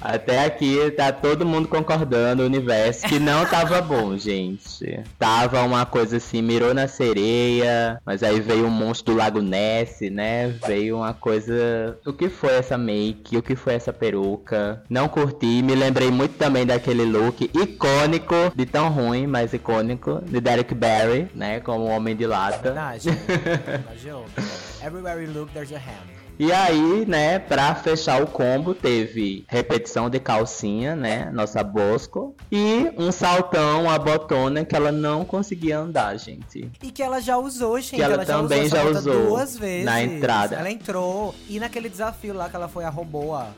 Até 0.00 0.44
aqui 0.44 0.90
tá 0.92 1.12
todo 1.12 1.44
mundo 1.44 1.68
concordando, 1.68 2.42
o 2.42 2.46
universo, 2.46 3.06
que 3.06 3.18
não 3.18 3.44
tava 3.44 3.80
bom, 3.82 4.16
gente. 4.18 5.00
Tava 5.18 5.62
uma 5.62 5.84
coisa 5.84 6.16
assim, 6.16 6.42
mirou 6.42 6.72
na 6.72 6.88
sereia, 6.88 8.00
mas 8.04 8.22
aí 8.22 8.40
veio 8.40 8.66
um 8.66 8.70
monstro 8.70 9.14
do 9.14 9.18
Lago 9.18 9.42
Ness, 9.42 10.00
né? 10.10 10.48
Veio 10.66 10.98
uma 10.98 11.12
coisa. 11.12 11.98
O 12.06 12.12
que 12.12 12.28
foi 12.28 12.54
essa 12.54 12.78
make? 12.78 13.36
O 13.36 13.42
que 13.42 13.54
foi 13.54 13.74
essa 13.74 13.92
peruca? 13.92 14.82
Não 14.88 15.08
curti, 15.08 15.62
me 15.62 15.74
lembrei 15.74 16.10
muito 16.10 16.36
também 16.36 16.64
daquele 16.64 17.04
look 17.04 17.50
icônico, 17.54 18.34
de 18.54 18.66
tão 18.66 18.88
ruim, 18.88 19.26
mas 19.26 19.52
icônico, 19.52 20.22
de 20.26 20.40
Derek 20.40 20.74
Barry, 20.74 21.28
né? 21.34 21.60
Como 21.60 21.84
o 21.84 21.88
Homem 21.88 22.16
de 22.16 22.26
Lata. 22.26 22.62
Verdade. 22.62 23.08
Imaginou. 23.86 24.26
Everywhere 24.82 25.22
you 25.22 25.32
look, 25.32 25.52
there's 25.52 25.72
a 25.72 25.76
ham. 25.76 26.19
E 26.40 26.50
aí, 26.52 27.04
né, 27.06 27.38
pra 27.38 27.74
fechar 27.74 28.22
o 28.22 28.26
combo, 28.26 28.74
teve 28.74 29.44
repetição 29.46 30.08
de 30.08 30.18
calcinha, 30.18 30.96
né, 30.96 31.30
nossa 31.34 31.62
Bosco, 31.62 32.34
e 32.50 32.90
um 32.96 33.12
saltão, 33.12 33.90
a 33.90 33.98
botona, 33.98 34.64
que 34.64 34.74
ela 34.74 34.90
não 34.90 35.22
conseguia 35.22 35.78
andar, 35.78 36.16
gente. 36.16 36.72
E 36.82 36.90
que 36.90 37.02
ela 37.02 37.20
já 37.20 37.36
usou, 37.36 37.78
gente. 37.78 37.96
Que 37.96 38.02
ela 38.02 38.24
já 38.24 38.38
também 38.38 38.64
usou, 38.64 38.70
já 38.70 38.78
essa 38.78 38.86
bota 38.86 38.98
usou 39.00 39.26
duas 39.26 39.58
vezes. 39.58 39.84
na 39.84 40.02
entrada. 40.02 40.56
Ela 40.56 40.70
entrou. 40.70 41.34
E 41.46 41.60
naquele 41.60 41.90
desafio 41.90 42.32
lá 42.32 42.48
que 42.48 42.56
ela 42.56 42.68
foi 42.68 42.84
a 42.84 42.88
roboa. 42.88 43.48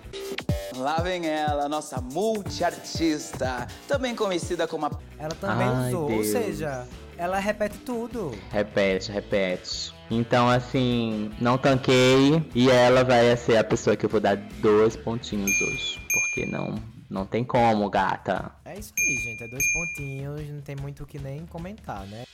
Lá 0.77 0.97
vem 0.97 1.25
ela, 1.25 1.69
nossa 1.69 2.01
multiartista, 2.01 3.69
também 3.87 4.17
conhecida 4.17 4.67
como 4.67 4.87
a 4.87 4.91
Ela 5.21 5.37
também 5.41 5.69
Ai, 5.69 5.89
usou. 5.91 6.03
Ou 6.03 6.09
Deus. 6.09 6.27
seja, 6.27 6.85
ela 7.17 7.39
repete 7.39 7.79
tudo. 7.79 8.33
Repete, 8.51 9.13
repete. 9.13 9.95
Então, 10.19 10.49
assim, 10.49 11.31
não 11.41 11.57
tanquei. 11.57 12.43
E 12.55 12.71
ela 12.71 13.03
vai 13.03 13.37
ser 13.37 13.57
a 13.57 13.65
pessoa 13.65 13.97
que 13.97 14.05
eu 14.05 14.11
vou 14.11 14.21
dar 14.21 14.37
dois 14.61 14.97
pontinhos 14.97 15.61
hoje. 15.63 15.99
Porque 16.13 16.47
não, 16.47 16.75
não 17.13 17.27
tem 17.27 17.45
como, 17.45 17.89
gata. 17.91 18.51
É 18.65 18.79
isso 18.79 18.93
aí, 18.99 19.17
gente. 19.17 19.45
É 19.45 19.49
dois 19.49 19.65
pontinhos, 19.73 20.49
não 20.49 20.61
tem 20.63 20.75
muito 20.77 21.05
o 21.05 21.07
que 21.07 21.19
nem 21.19 21.45
comentar, 21.47 22.07
né? 22.07 22.25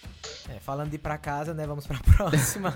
É, 0.48 0.58
falando 0.60 0.90
de 0.90 0.96
ir 0.96 1.00
pra 1.00 1.18
casa, 1.18 1.52
né? 1.52 1.66
Vamos 1.66 1.86
pra 1.86 1.98
próxima. 2.16 2.72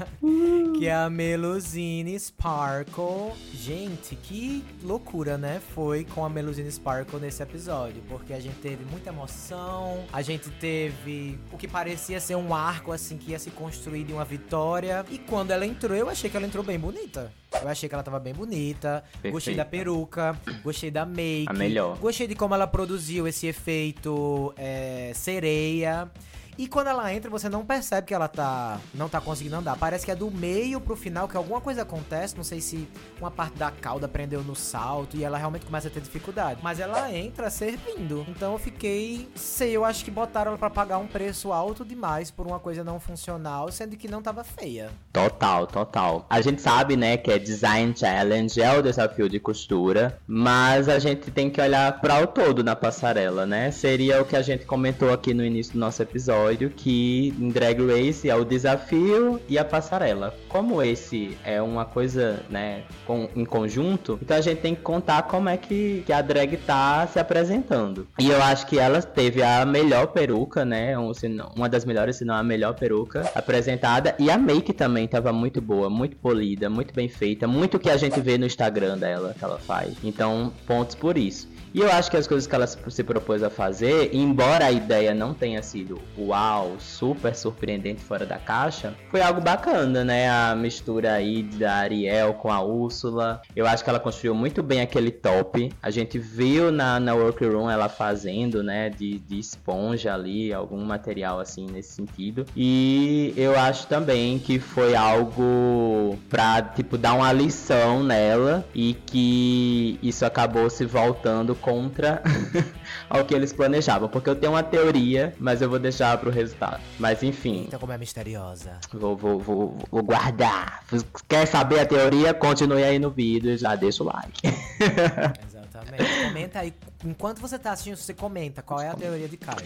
que 0.79 0.87
é 0.87 0.95
a 0.95 1.09
Melusine 1.09 2.19
Sparkle. 2.19 3.33
Gente, 3.55 4.17
que 4.17 4.65
loucura, 4.83 5.39
né? 5.39 5.61
Foi 5.75 6.05
com 6.05 6.25
a 6.25 6.29
Melusine 6.29 6.71
Sparkle 6.71 7.21
nesse 7.21 7.43
episódio. 7.43 8.03
Porque 8.09 8.33
a 8.33 8.41
gente 8.41 8.57
teve 8.57 8.85
muita 8.85 9.11
emoção. 9.11 10.05
A 10.13 10.21
gente 10.23 10.51
teve 10.51 11.39
o 11.53 11.57
que 11.57 11.69
parecia 11.69 12.21
ser 12.21 12.35
um 12.35 12.55
arco, 12.55 12.93
assim, 12.93 13.17
que 13.17 13.31
ia 13.31 13.39
se 13.39 13.51
construir 13.51 14.05
de 14.05 14.13
uma 14.13 14.25
vitória. 14.25 15.05
E 15.09 15.19
quando 15.19 15.53
ela 15.53 15.65
entrou, 15.65 15.97
eu 15.97 16.09
achei 16.09 16.29
que 16.29 16.37
ela 16.37 16.47
entrou 16.47 16.65
bem 16.65 16.79
bonita. 16.79 17.33
Eu 17.63 17.69
achei 17.69 17.89
que 17.89 17.95
ela 17.95 18.03
tava 18.03 18.19
bem 18.19 18.35
bonita. 18.35 19.05
Gostei 19.31 19.55
da 19.55 19.65
Perfeita. 19.65 19.65
peruca. 19.65 20.37
Gostei 20.63 20.91
da 20.91 21.07
make. 21.07 21.47
A 21.47 21.53
melhor. 21.53 21.97
Gostei 21.99 22.27
de 22.27 22.35
como 22.35 22.55
ela 22.55 22.67
produziu 22.67 23.27
esse 23.29 23.47
efeito 23.47 24.53
é, 24.57 25.13
sereia. 25.15 26.11
E 26.59 26.69
quando 26.69 26.89
ela 26.89 27.13
entra, 27.13 27.31
você 27.31 27.49
não 27.49 27.65
percebe 27.65 28.07
que 28.07 28.15
ela 28.15 28.29
tá 28.29 28.81
não 28.95 29.09
tá 29.09 29.21
conseguindo 29.21 29.57
andar. 29.57 29.77
Parece 29.77 30.05
que 30.05 30.11
é 30.11 30.15
do 30.15 30.31
meio 30.31 30.81
pro 30.81 30.97
final 30.97 31.27
que 31.29 31.37
alguma 31.37 31.61
coisa 31.61 31.83
acontece. 31.83 32.37
Não 32.37 32.45
sei 32.45 32.61
se 32.61 32.89
uma 33.21 33.31
parte 33.31 33.57
da 33.57 33.71
cauda 33.71 34.07
prendeu 34.07 34.43
no 34.43 34.55
salto 34.55 35.17
e 35.17 35.25
ela 35.25 35.39
realmente 35.39 35.65
começa 35.65 35.89
a 35.89 35.91
ter 35.91 36.01
dificuldade. 36.01 36.61
Mas 36.63 36.79
ela 36.79 37.13
entra 37.13 37.51
servindo. 37.51 38.27
Então 38.29 38.53
eu 38.53 38.59
fiquei. 38.59 39.29
Sei, 39.35 39.77
eu 39.77 39.85
acho 39.85 40.05
que 40.05 40.11
botaram 40.11 40.51
ela 40.51 40.59
pra 40.59 40.71
pagar 40.71 40.99
um 40.99 41.07
preço 41.07 41.53
alto 41.53 41.85
demais 41.85 42.31
por 42.31 42.47
uma 42.47 42.59
coisa 42.59 42.85
não 42.85 43.01
funcional, 43.01 43.71
sendo 43.73 43.97
que 43.97 44.09
não 44.09 44.23
tava 44.23 44.45
feia. 44.45 44.91
Total, 45.13 45.67
total. 45.67 46.27
A 46.29 46.41
gente 46.41 46.61
sabe, 46.61 46.97
né, 46.97 47.17
que 47.17 47.31
é 47.31 47.39
Design 47.39 47.95
Challenge, 47.97 48.61
é 48.61 48.79
o 48.79 48.83
desafio 48.83 49.29
de 49.29 49.41
costura, 49.41 50.19
mas 50.27 50.89
a 50.89 50.99
gente 50.99 51.31
tem 51.31 51.51
que 51.51 51.61
olhar 51.61 52.01
para 52.01 52.23
o 52.23 52.27
todo 52.27 52.63
na 52.63 52.77
passarela, 52.77 53.47
né? 53.47 53.71
Seria 53.71 54.21
o 54.21 54.25
que 54.25 54.37
a 54.37 54.43
gente 54.43 54.65
comentou 54.65 55.13
aqui 55.13 55.35
no 55.35 55.45
início 55.45 55.75
do 55.75 55.79
nosso 55.79 56.03
episódio, 56.03 56.42
que 56.71 57.35
em 57.39 57.49
Drag 57.49 57.79
Race 57.87 58.29
é 58.29 58.35
o 58.35 58.45
desafio 58.45 59.41
e 59.49 59.59
a 59.59 59.65
passarela. 59.65 60.35
Como 60.49 60.83
esse 60.83 61.37
é 61.45 61.61
uma 61.63 61.85
coisa, 61.85 62.43
né, 62.51 62.83
com- 63.07 63.29
em 63.35 63.45
conjunto, 63.45 64.19
então 64.23 64.37
a 64.37 64.41
gente 64.41 64.61
tem 64.61 64.75
que 64.75 64.83
contar 64.83 65.23
como 65.23 65.49
é 65.49 65.57
que, 65.57 66.03
que 66.07 66.13
a 66.13 66.21
drag 66.23 66.57
tá 66.59 67.07
se 67.07 67.19
apresentando. 67.19 68.07
E 68.19 68.29
eu 68.29 68.43
acho 68.43 68.67
que 68.67 68.79
ela 68.79 69.01
teve 69.03 69.43
a 69.43 69.65
melhor 69.65 70.09
peruca, 70.09 70.65
né, 70.65 70.99
um, 70.99 71.13
não- 71.31 71.51
uma 71.57 71.69
das 71.69 71.85
melhores, 71.85 72.17
se 72.17 72.25
não 72.25 72.35
a 72.35 72.43
melhor 72.43 72.75
peruca 72.75 73.31
apresentada, 73.35 74.15
e 74.19 74.31
a 74.31 74.39
make 74.39 74.73
também 74.73 75.07
tava 75.07 75.33
muito 75.33 75.61
boa, 75.61 75.89
muito 75.91 76.17
polida, 76.17 76.69
muito 76.71 76.95
bem 76.95 77.09
feita, 77.09 77.47
muito 77.47 77.79
que 77.79 77.91
a 77.91 77.97
gente 77.97 78.21
vê 78.21 78.37
no 78.39 78.47
Instagram 78.47 78.99
dela 78.99 79.35
que 79.39 79.45
ela 79.45 79.59
faz. 79.59 79.95
Então, 80.03 80.53
pontos 80.67 80.95
por 80.95 81.17
isso. 81.19 81.49
E 81.75 81.81
eu 81.81 81.91
acho 81.91 82.11
que 82.11 82.17
as 82.19 82.27
coisas 82.27 82.47
que 82.47 82.55
ela 82.55 82.67
se 82.67 83.03
propôs 83.03 83.43
a 83.43 83.49
fazer, 83.49 84.15
embora 84.15 84.67
a 84.67 84.73
ideia 84.73 85.15
não 85.15 85.33
tenha 85.33 85.63
sido 85.63 85.99
uau, 86.19 86.77
super 86.79 87.35
surpreendente 87.35 88.03
fora 88.03 88.27
da 88.27 88.37
caixa, 88.37 88.95
foi 89.11 89.23
algo 89.23 89.41
bacana, 89.41 90.05
né? 90.05 90.29
A 90.29 90.55
mistura 90.55 91.15
aí 91.15 91.43
da 91.43 91.77
Ariel 91.77 92.35
com 92.35 92.53
a 92.53 92.61
Úrsula. 92.61 93.41
Eu 93.57 93.67
acho 93.67 93.83
que 93.83 93.89
ela 93.89 93.99
construiu 93.99 94.35
muito 94.35 94.63
bem 94.63 94.83
aquele 94.83 95.11
top. 95.11 95.73
A 95.83 95.91
gente 95.91 96.19
viu 96.19 96.71
na, 96.71 97.01
na 97.01 97.15
workroom 97.15 97.71
ela 97.71 97.89
fazendo, 97.89 98.63
né? 98.63 98.91
De, 98.91 99.19
de 99.19 99.39
esponja 99.39 100.13
ali, 100.13 100.53
algum 100.53 100.85
material 100.85 101.41
assim 101.41 101.67
nesse 101.67 101.95
sentido. 101.95 102.45
E 102.55 103.33
eu 103.35 103.59
acho 103.59 103.87
também 103.87 104.39
que 104.39 104.59
foi 104.59 104.95
algo 104.95 106.19
pra, 106.29 106.61
tipo, 106.61 106.99
dar 106.99 107.15
uma 107.15 107.33
lição 107.33 108.03
nela 108.03 108.63
e 108.75 108.93
que 108.93 109.99
isso 110.03 110.27
acabou 110.27 110.69
se 110.69 110.85
voltando 110.85 111.55
contra 111.63 112.23
ao 113.09 113.25
que 113.25 113.35
eles 113.35 113.53
planejavam. 113.53 114.09
Porque 114.09 114.29
eu 114.29 114.37
tenho 114.37 114.53
uma 114.53 114.63
teoria, 114.63 115.35
mas 115.39 115.63
eu 115.63 115.71
vou 115.71 115.79
deixar 115.79 116.19
pro 116.19 116.31
resultado. 116.31 116.81
Mas 116.99 117.23
enfim, 117.23 117.65
Então, 117.69 117.81
como 117.81 117.93
é 117.93 117.97
misteriosa. 117.99 118.73
vou, 118.93 119.17
vou, 119.17 119.39
vou, 119.39 119.79
vou 119.91 120.03
guardar. 120.03 120.85
Quer 121.29 121.47
saber 121.47 121.81
a 121.81 121.87
teoria? 121.87 122.35
Continue 122.35 122.83
aí 122.83 122.99
no 122.99 123.11
vídeo 123.11 123.51
e 123.53 123.57
já 123.57 123.75
deixa 123.77 124.03
o 124.03 124.07
like. 124.07 124.41
Exatamente. 125.49 126.25
comenta 126.29 126.59
aí. 126.61 126.75
Enquanto 127.05 127.41
você 127.41 127.59
tá 127.59 127.73
assistindo, 127.73 127.97
você 127.97 128.13
comenta 128.15 128.61
qual 128.63 128.81
é 128.81 128.89
a 128.89 128.95
teoria 128.95 129.29
de 129.29 129.37
Caio. 129.37 129.59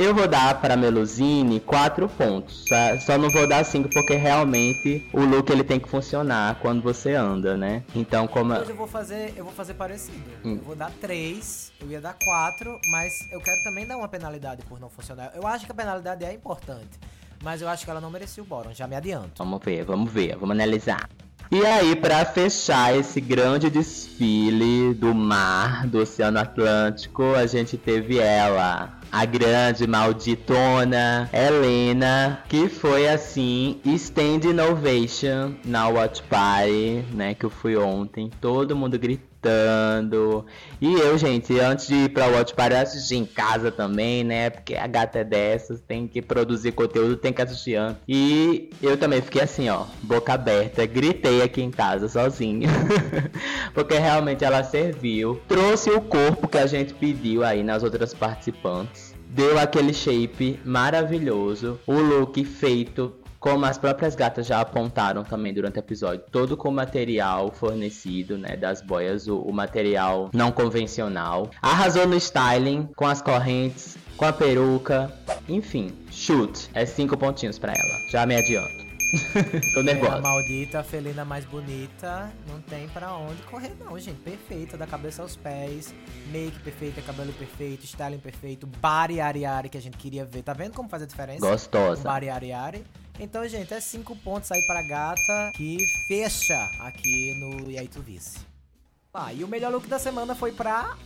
Eu 0.00 0.14
vou 0.14 0.28
dar 0.28 0.60
para 0.60 0.76
Melusine 0.76 1.58
4 1.58 2.08
pontos. 2.10 2.64
tá? 2.66 2.96
Só 3.00 3.18
não 3.18 3.28
vou 3.30 3.48
dar 3.48 3.64
5 3.64 3.88
porque 3.92 4.14
realmente 4.14 5.04
o 5.12 5.18
look 5.24 5.50
ele 5.50 5.64
tem 5.64 5.80
que 5.80 5.88
funcionar 5.88 6.54
quando 6.60 6.80
você 6.80 7.14
anda, 7.14 7.56
né? 7.56 7.82
Então, 7.96 8.28
como 8.28 8.54
Hoje 8.54 8.70
eu 8.70 8.76
vou 8.76 8.86
fazer, 8.86 9.34
eu 9.36 9.42
vou 9.42 9.52
fazer 9.52 9.74
parecido. 9.74 10.22
Hum. 10.44 10.54
Eu 10.54 10.62
vou 10.62 10.76
dar 10.76 10.92
3, 11.00 11.72
eu 11.80 11.88
ia 11.90 12.00
dar 12.00 12.14
4, 12.16 12.78
mas 12.92 13.12
eu 13.32 13.40
quero 13.40 13.60
também 13.64 13.88
dar 13.88 13.96
uma 13.96 14.06
penalidade 14.06 14.62
por 14.66 14.78
não 14.78 14.88
funcionar. 14.88 15.32
Eu 15.34 15.44
acho 15.44 15.66
que 15.66 15.72
a 15.72 15.74
penalidade 15.74 16.24
é 16.24 16.32
importante, 16.32 16.96
mas 17.42 17.60
eu 17.60 17.68
acho 17.68 17.84
que 17.84 17.90
ela 17.90 18.00
não 18.00 18.08
merecia 18.08 18.40
o 18.40 18.46
bórum, 18.46 18.72
já 18.72 18.86
me 18.86 18.94
adianto. 18.94 19.32
Vamos 19.38 19.60
ver, 19.64 19.84
vamos 19.84 20.12
ver, 20.12 20.36
vamos 20.36 20.52
analisar. 20.52 21.10
E 21.50 21.64
aí, 21.64 21.96
pra 21.96 22.26
fechar 22.26 22.94
esse 22.94 23.22
grande 23.22 23.70
desfile 23.70 24.92
do 24.92 25.14
mar, 25.14 25.86
do 25.86 26.00
Oceano 26.00 26.38
Atlântico, 26.38 27.22
a 27.34 27.46
gente 27.46 27.78
teve 27.78 28.18
ela, 28.18 29.00
a 29.10 29.24
grande 29.24 29.86
malditona 29.86 31.30
Helena, 31.32 32.44
que 32.50 32.68
foi 32.68 33.08
assim, 33.08 33.80
stand 33.86 34.44
innovation 34.44 35.54
na 35.64 35.88
Watch 35.88 36.22
Party, 36.24 37.02
né, 37.14 37.32
que 37.32 37.46
eu 37.46 37.50
fui 37.50 37.78
ontem, 37.78 38.30
todo 38.42 38.76
mundo 38.76 38.98
gritando. 38.98 39.27
E 40.80 40.92
eu, 40.92 41.16
gente, 41.16 41.58
antes 41.58 41.86
de 41.86 41.94
ir 41.94 42.08
pra 42.10 42.26
Watch 42.26 42.54
Party, 42.54 42.74
assisti 42.74 43.16
em 43.16 43.24
casa 43.24 43.70
também, 43.70 44.24
né, 44.24 44.50
porque 44.50 44.74
a 44.74 44.86
gata 44.86 45.20
é 45.20 45.24
dessas, 45.24 45.80
tem 45.80 46.06
que 46.06 46.20
produzir 46.20 46.72
conteúdo, 46.72 47.16
tem 47.16 47.32
que 47.32 47.42
assistir 47.42 47.76
antes. 47.76 48.02
E 48.06 48.70
eu 48.82 48.96
também 48.96 49.20
fiquei 49.20 49.42
assim, 49.42 49.68
ó, 49.68 49.84
boca 50.02 50.32
aberta, 50.32 50.84
gritei 50.86 51.42
aqui 51.42 51.62
em 51.62 51.70
casa 51.70 52.08
sozinho. 52.08 52.68
porque 53.74 53.94
realmente 53.94 54.44
ela 54.44 54.62
serviu, 54.64 55.40
trouxe 55.48 55.90
o 55.90 56.00
corpo 56.00 56.48
que 56.48 56.58
a 56.58 56.66
gente 56.66 56.94
pediu 56.94 57.44
aí 57.44 57.62
nas 57.62 57.82
outras 57.82 58.14
participantes. 58.14 59.14
Deu 59.30 59.58
aquele 59.58 59.92
shape 59.92 60.58
maravilhoso, 60.64 61.78
o 61.86 61.92
look 61.92 62.42
feito 62.44 63.14
como 63.40 63.64
as 63.66 63.78
próprias 63.78 64.14
gatas 64.14 64.46
já 64.46 64.60
apontaram 64.60 65.22
também 65.24 65.52
durante 65.54 65.76
o 65.76 65.80
episódio, 65.80 66.24
todo 66.30 66.56
com 66.56 66.70
material 66.70 67.50
fornecido, 67.52 68.36
né, 68.36 68.56
das 68.56 68.82
boias, 68.82 69.28
o, 69.28 69.38
o 69.38 69.52
material 69.52 70.30
não 70.32 70.50
convencional. 70.50 71.50
Arrasou 71.62 72.06
no 72.06 72.16
styling, 72.16 72.88
com 72.96 73.06
as 73.06 73.22
correntes, 73.22 73.96
com 74.16 74.24
a 74.24 74.32
peruca, 74.32 75.12
enfim, 75.48 75.90
shoot. 76.10 76.68
É 76.74 76.84
cinco 76.84 77.16
pontinhos 77.16 77.58
pra 77.58 77.72
ela. 77.72 77.98
Já 78.10 78.26
me 78.26 78.34
adianto. 78.36 78.88
Tô 79.72 79.78
É, 79.78 79.80
a 79.80 79.84
nervosa. 79.84 80.20
maldita, 80.20 80.80
a 80.80 80.84
felina 80.84 81.24
mais 81.24 81.44
bonita, 81.46 82.30
não 82.46 82.60
tem 82.60 82.86
pra 82.88 83.14
onde 83.16 83.40
correr 83.44 83.72
não, 83.80 83.98
gente. 83.98 84.18
Perfeita, 84.20 84.76
da 84.76 84.86
cabeça 84.86 85.22
aos 85.22 85.34
pés, 85.34 85.94
make 86.30 86.58
perfeita, 86.58 87.00
cabelo 87.00 87.32
perfeito, 87.32 87.84
styling 87.86 88.18
perfeito, 88.18 88.66
body 88.66 89.18
ariari 89.20 89.70
que 89.70 89.78
a 89.78 89.80
gente 89.80 89.96
queria 89.96 90.26
ver. 90.26 90.42
Tá 90.42 90.52
vendo 90.52 90.74
como 90.74 90.90
faz 90.90 91.02
a 91.02 91.06
diferença? 91.06 91.40
Gostosa. 91.40 92.10
ariari. 92.10 92.84
Então, 93.20 93.46
gente, 93.48 93.74
é 93.74 93.80
cinco 93.80 94.14
pontos 94.16 94.50
aí 94.52 94.62
pra 94.66 94.82
gata 94.82 95.50
que 95.56 95.76
fecha 96.06 96.70
aqui 96.80 97.34
no 97.40 97.70
E 97.70 97.78
aí 97.78 97.88
tu 97.88 98.00
vice. 98.00 98.38
Ah, 99.12 99.32
e 99.32 99.42
o 99.42 99.48
melhor 99.48 99.72
look 99.72 99.88
da 99.88 99.98
semana 99.98 100.34
foi 100.34 100.52
pra. 100.52 100.96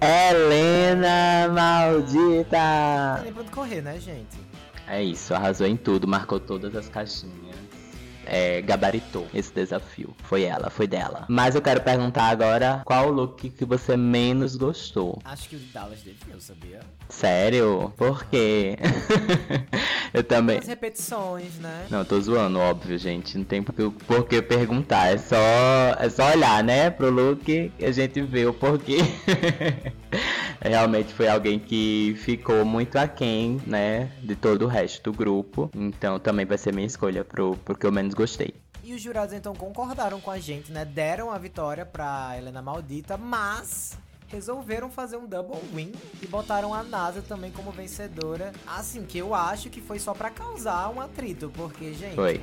Helena 0.00 1.48
maldita! 1.52 3.20
tem 3.22 3.32
pra 3.32 3.42
onde 3.42 3.50
correr, 3.50 3.82
né, 3.82 4.00
gente? 4.00 4.36
É 4.88 5.02
isso, 5.02 5.34
arrasou 5.34 5.66
em 5.66 5.76
tudo, 5.76 6.08
marcou 6.08 6.40
todas 6.40 6.74
as 6.74 6.88
caixinhas. 6.88 7.41
É, 8.26 8.60
gabaritou 8.62 9.26
esse 9.34 9.52
desafio. 9.52 10.14
Foi 10.24 10.42
ela, 10.42 10.70
foi 10.70 10.86
dela. 10.86 11.24
Mas 11.28 11.54
eu 11.54 11.62
quero 11.62 11.80
perguntar 11.80 12.24
agora 12.24 12.82
qual 12.84 13.08
o 13.08 13.12
look 13.12 13.50
que 13.50 13.64
você 13.64 13.96
menos 13.96 14.56
gostou. 14.56 15.20
Acho 15.24 15.48
que 15.48 15.56
o 15.56 15.60
Dallas 15.72 16.00
devia, 16.00 16.38
sabia? 16.38 16.80
Sério? 17.08 17.92
Por 17.96 18.24
quê? 18.24 18.76
eu 20.12 20.24
também. 20.24 20.58
As 20.58 20.66
repetições, 20.66 21.58
né? 21.58 21.86
Não, 21.90 22.04
tô 22.04 22.20
zoando, 22.20 22.58
óbvio, 22.58 22.98
gente. 22.98 23.36
Não 23.36 23.44
tem 23.44 23.62
por 23.62 24.26
que, 24.26 24.40
perguntar. 24.40 25.12
É 25.12 25.18
só, 25.18 25.36
é 25.98 26.08
só 26.08 26.30
olhar, 26.30 26.64
né, 26.64 26.90
pro 26.90 27.10
look 27.10 27.44
que 27.44 27.84
a 27.84 27.92
gente 27.92 28.20
vê 28.22 28.46
o 28.46 28.54
porquê. 28.54 28.98
Realmente 30.60 31.12
foi 31.12 31.28
alguém 31.28 31.58
que 31.58 32.14
ficou 32.18 32.64
muito 32.64 32.96
aquém, 32.96 33.60
né, 33.66 34.10
de 34.22 34.36
todo 34.36 34.64
o 34.64 34.68
resto 34.68 35.10
do 35.10 35.16
grupo. 35.16 35.70
Então 35.74 36.18
também 36.18 36.46
vai 36.46 36.56
ser 36.56 36.72
minha 36.72 36.86
escolha 36.86 37.24
pro, 37.24 37.56
pro 37.64 37.76
que 37.76 37.86
eu 37.86 37.92
menos 37.92 38.11
gostei. 38.14 38.54
E 38.84 38.94
os 38.94 39.00
jurados 39.00 39.32
então 39.34 39.54
concordaram 39.54 40.20
com 40.20 40.30
a 40.30 40.38
gente, 40.38 40.72
né? 40.72 40.84
Deram 40.84 41.30
a 41.30 41.38
vitória 41.38 41.86
pra 41.86 42.36
Helena 42.36 42.60
Maldita, 42.60 43.16
mas 43.16 43.96
resolveram 44.26 44.90
fazer 44.90 45.16
um 45.16 45.26
double 45.26 45.60
win 45.74 45.92
e 46.20 46.26
botaram 46.26 46.72
a 46.72 46.82
NASA 46.82 47.22
também 47.22 47.52
como 47.52 47.70
vencedora. 47.70 48.52
Assim, 48.66 49.04
que 49.04 49.18
eu 49.18 49.34
acho 49.34 49.70
que 49.70 49.80
foi 49.80 49.98
só 49.98 50.14
pra 50.14 50.30
causar 50.30 50.88
um 50.88 51.00
atrito, 51.00 51.52
porque, 51.54 51.92
gente. 51.92 52.14
Foi. 52.14 52.42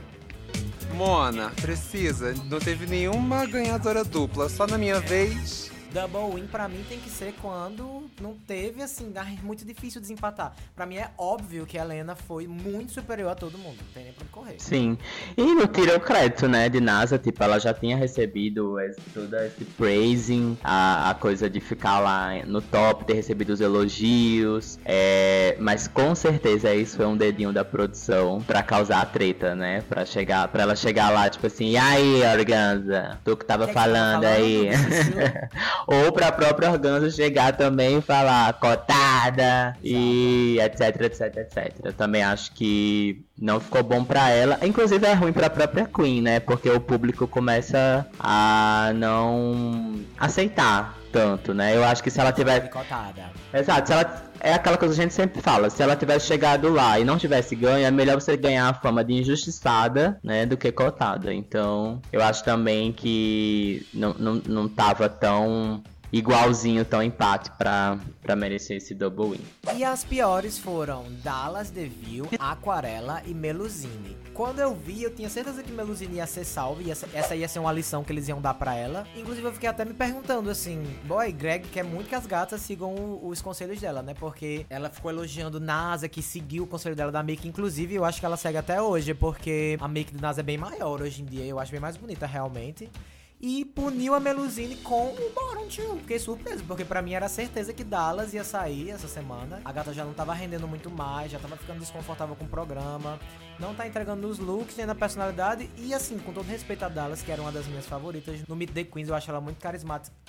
Mona, 0.94 1.50
precisa. 1.62 2.34
Não 2.46 2.60
teve 2.60 2.86
nenhuma 2.86 3.46
ganhadora 3.46 4.04
dupla. 4.04 4.48
Só 4.48 4.66
na 4.66 4.78
minha 4.78 5.00
vez. 5.00 5.72
Double 5.94 6.36
win 6.36 6.48
pra 6.48 6.68
mim 6.68 6.84
tem 6.88 7.00
que 7.00 7.10
ser 7.10 7.34
quando 7.42 8.04
não 8.22 8.36
teve, 8.48 8.82
assim, 8.82 9.12
ah, 9.16 9.26
é 9.26 9.44
muito 9.44 9.66
difícil 9.66 10.00
desempatar. 10.00 10.54
Pra 10.76 10.86
mim 10.86 10.98
é 10.98 11.10
óbvio 11.18 11.66
que 11.66 11.78
a 11.78 11.84
Helena 11.84 12.16
foi 12.16 12.48
muito 12.48 12.92
superior 12.92 13.32
a 13.32 13.36
todo 13.36 13.58
mundo, 13.58 13.78
não 13.82 13.94
tem 13.94 14.04
nem 14.04 14.14
pra 14.14 14.26
correr. 14.32 14.56
Sim. 14.60 14.98
E 15.36 15.42
não 15.42 15.68
tira 15.68 15.98
o 15.98 16.00
crédito, 16.00 16.48
né, 16.48 16.70
de 16.70 16.80
NASA, 16.80 17.18
tipo, 17.18 17.44
ela 17.44 17.60
já 17.60 17.74
tinha 17.74 17.98
recebido 17.98 18.80
esse, 18.80 19.02
todo 19.14 19.36
esse 19.38 19.66
praising, 19.66 20.58
a, 20.64 21.10
a 21.10 21.14
coisa 21.16 21.50
de 21.50 21.60
ficar 21.60 22.00
lá 22.00 22.34
no 22.46 22.62
top, 22.62 23.06
ter 23.06 23.14
recebido 23.14 23.50
os 23.52 23.62
elogios, 23.62 24.78
é, 24.86 25.56
mas 25.60 25.88
com 25.88 26.14
certeza 26.14 26.74
isso 26.74 26.98
foi 26.98 27.06
um 27.06 27.18
dedinho 27.18 27.52
da 27.52 27.66
produção 27.66 28.42
pra 28.42 28.62
causar 28.62 29.02
a 29.02 29.06
treta, 29.06 29.56
né, 29.56 29.82
pra, 29.90 30.06
chegar, 30.06 30.48
pra 30.50 30.64
ela 30.64 30.76
chegar 30.76 31.10
lá, 31.10 31.30
tipo 31.30 31.48
assim, 31.48 31.72
e 31.72 31.78
aí, 31.78 32.22
Organza, 32.32 33.18
tu 33.24 33.36
que 33.36 33.46
tava 33.46 33.66
Que 33.66 33.70
que 33.70 33.74
tava 33.74 33.88
falando 33.90 34.24
falando? 34.24 34.26
aí... 34.26 34.70
Ou 35.88 36.12
pra 36.12 36.32
própria 36.32 36.72
Organza 36.72 37.10
chegar 37.10 37.56
também 37.56 37.98
e 37.98 38.02
falar 38.02 38.54
cotada 38.54 39.76
e 39.84 40.58
etc, 40.60 41.02
etc, 41.02 41.38
etc. 41.38 41.76
Eu 41.84 41.94
também 41.94 42.24
acho 42.24 42.52
que 42.54 43.26
não 43.42 43.60
ficou 43.60 43.84
bom 43.84 44.04
pra 44.04 44.30
ela. 44.30 44.60
Inclusive 44.62 45.06
é 45.06 45.14
ruim 45.14 45.34
pra 45.34 45.50
própria 45.50 45.86
Queen, 45.86 46.22
né? 46.22 46.40
Porque 46.40 46.70
o 46.70 46.80
público 46.80 47.28
começa 47.28 48.06
a 48.20 48.92
não 48.96 50.02
aceitar 50.20 50.98
tanto, 51.12 51.54
né? 51.54 51.76
Eu 51.76 51.84
acho 51.84 52.04
que 52.04 52.12
se 52.12 52.20
ela 52.20 52.32
tivesse 52.32 52.68
Picotada. 52.68 53.32
Exato, 53.54 53.88
se 53.88 53.94
ela, 53.94 54.24
é 54.40 54.54
aquela 54.54 54.78
coisa 54.78 54.94
que 54.94 55.02
a 55.02 55.04
gente 55.04 55.14
sempre 55.14 55.42
fala, 55.42 55.70
se 55.70 55.82
ela 55.82 55.96
tivesse 55.96 56.28
chegado 56.28 56.70
lá 56.70 57.00
e 57.00 57.04
não 57.04 57.18
tivesse 57.18 57.56
ganho, 57.56 57.86
é 57.86 57.92
melhor 57.92 58.20
você 58.20 58.38
ganhar 58.38 58.70
a 58.70 58.74
fama 58.74 59.04
de 59.04 59.14
injustiçada, 59.14 60.20
né, 60.24 60.46
do 60.46 60.56
que 60.56 60.72
cotada. 60.72 61.34
Então, 61.34 62.02
eu 62.12 62.22
acho 62.22 62.44
também 62.44 62.92
que 62.92 63.88
não, 63.94 64.14
não, 64.14 64.42
não 64.48 64.68
tava 64.70 65.10
tão 65.10 65.82
igualzinho, 66.12 66.84
tão 66.86 67.02
empate 67.02 67.52
pra 67.58 68.00
merecer 68.36 68.78
esse 68.78 68.94
double 68.94 69.32
win. 69.32 69.76
E 69.76 69.84
as 69.84 70.04
piores 70.04 70.58
foram 70.58 71.06
Dallas 71.24 71.70
Deville, 71.70 72.30
Aquarela 72.40 73.22
e 73.26 73.34
Melusine. 73.34 74.18
Quando 74.34 74.60
eu 74.60 74.74
vi, 74.74 75.04
eu 75.04 75.14
tinha 75.14 75.30
certeza 75.30 75.62
que 75.62 75.72
Melusine 75.72 76.16
ia 76.16 76.28
ser 76.28 76.46
salva 76.46 76.82
e 76.82 76.92
essa, 76.92 77.36
ia 77.36 77.48
ser 77.48 77.60
uma 77.60 77.72
lição 77.72 78.04
que 78.04 78.14
eles 78.14 78.28
iam 78.28 78.40
dar 78.40 78.54
pra 78.54 78.74
ela. 78.74 79.06
Inclusive, 79.16 79.46
eu 79.46 79.52
fiquei 79.52 79.68
até 79.68 79.84
me 79.84 79.94
perguntando 79.94 80.50
assim: 80.50 80.82
boy, 81.06 81.32
Greg 81.32 81.68
quer 81.68 81.84
muito 81.84 82.08
que 82.08 82.16
as 82.16 82.26
gatas 82.26 82.62
sigam 82.62 83.20
os 83.22 83.42
conselhos 83.42 83.82
dela, 83.82 84.02
né? 84.02 84.14
Porque 84.14 84.66
ela 84.70 84.90
ficou 84.90 85.12
elogiando 85.12 85.60
NASA, 85.60 86.08
que 86.08 86.22
seguiu 86.22 86.64
o 86.64 86.68
conselho 86.68 86.96
dela 86.96 87.12
da 87.12 87.22
make. 87.22 87.48
Inclusive, 87.48 87.96
eu 87.96 88.06
acho 88.06 88.20
que 88.20 88.26
ela 88.26 88.38
segue 88.38 88.58
até 88.58 88.82
hoje, 88.82 89.14
porque 89.14 89.78
a 89.80 89.88
make 89.88 90.14
do 90.14 90.22
NASA 90.22 90.40
é 90.40 90.44
bem 90.44 90.58
maior 90.58 91.02
hoje 91.02 91.22
em 91.22 91.26
dia. 91.26 91.46
Eu 91.46 91.60
acho 91.60 91.72
bem 91.72 91.82
mais 91.82 91.98
bonita, 91.98 92.26
realmente. 92.26 92.90
E 93.42 93.64
puniu 93.64 94.14
a 94.14 94.20
Melusine 94.20 94.76
com 94.78 95.14
o 95.14 95.32
Boron 95.34 95.66
Tio. 95.68 95.98
Fiquei 96.00 96.20
surpreso, 96.20 96.62
porque 96.66 96.84
pra 96.84 97.02
mim 97.02 97.14
era 97.14 97.30
certeza 97.30 97.72
que 97.74 97.86
Dallas 97.86 98.34
ia 98.34 98.44
sair 98.44 98.90
essa 98.90 99.08
semana. 99.08 99.62
A 99.64 99.72
gata 99.72 99.94
já 99.94 100.04
não 100.04 100.14
tava 100.14 100.34
rendendo 100.34 100.68
muito 100.68 100.90
mais, 100.90 101.32
já 101.32 101.40
tava 101.40 101.56
ficando 101.56 101.80
desconfortável 101.80 102.36
com 102.36 102.44
o 102.44 102.50
programa. 102.50 103.18
Não 103.58 103.74
tá 103.74 103.88
entregando 103.88 104.28
nos 104.28 104.40
looks, 104.40 104.76
nem 104.76 104.86
na 104.86 104.96
personalidade. 104.96 105.70
E 105.78 105.94
assim, 105.94 106.18
com 106.20 106.34
todo 106.34 106.48
respeito 106.48 106.84
a 106.84 106.90
Dallas, 106.90 107.22
que 107.22 107.32
era 107.32 107.42
uma 107.42 107.52
das 107.52 107.66
minhas 107.66 107.86
favoritas, 107.86 108.42
no 108.48 108.56
Meet 108.58 108.72
the 108.72 108.84
Queens 108.84 109.08
eu 109.08 109.16
acho 109.16 109.30
ela 109.30 109.40
muito 109.40 109.60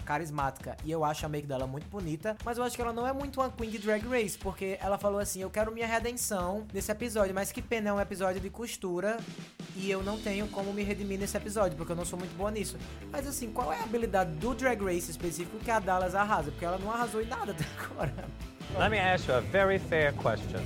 carismática. 0.04 0.76
E 0.84 0.90
eu 0.90 1.04
acho 1.04 1.26
a 1.26 1.28
make 1.28 1.48
dela 1.48 1.66
muito 1.66 1.88
bonita. 1.88 2.36
Mas 2.44 2.58
eu 2.58 2.64
acho 2.64 2.76
que 2.76 2.82
ela 2.82 2.92
não 2.92 3.06
é 3.06 3.12
muito 3.12 3.40
uma 3.40 3.50
Queen 3.50 3.70
de 3.70 3.78
Drag 3.78 4.06
Race, 4.06 4.38
porque 4.38 4.78
ela 4.80 4.98
falou 4.98 5.18
assim: 5.18 5.42
eu 5.42 5.50
quero 5.50 5.72
minha 5.72 5.86
redenção 5.86 6.64
nesse 6.72 6.92
episódio. 6.92 7.34
Mas 7.34 7.50
que 7.50 7.60
pena, 7.60 7.90
é 7.90 7.92
um 7.92 8.00
episódio 8.00 8.40
de 8.40 8.50
costura. 8.50 9.18
E 9.76 9.90
eu 9.90 10.02
não 10.02 10.18
tenho 10.18 10.46
como 10.48 10.72
me 10.72 10.82
redimir 10.82 11.18
nesse 11.18 11.36
episódio, 11.36 11.76
porque 11.76 11.92
eu 11.92 11.96
não 11.96 12.04
sou 12.04 12.18
muito 12.18 12.36
boa 12.36 12.50
nisso. 12.50 12.76
Mas 13.10 13.26
assim, 13.26 13.50
qual 13.50 13.72
é 13.72 13.80
a 13.80 13.84
habilidade 13.84 14.32
do 14.36 14.54
Drag 14.54 14.82
Race 14.82 15.10
específico 15.10 15.58
que 15.58 15.70
a 15.70 15.78
Dallas 15.80 16.14
arrasa? 16.14 16.50
Porque 16.50 16.64
ela 16.64 16.78
não 16.78 16.90
arrasou 16.90 17.20
em 17.20 17.26
nada 17.26 17.52
até 17.52 17.64
agora. 17.78 18.12
Let 18.78 18.90
me 18.90 18.98
ask 18.98 19.28
you 19.28 19.34
a 19.34 19.40
very 19.40 19.78
fair 19.78 20.12
question. 20.14 20.60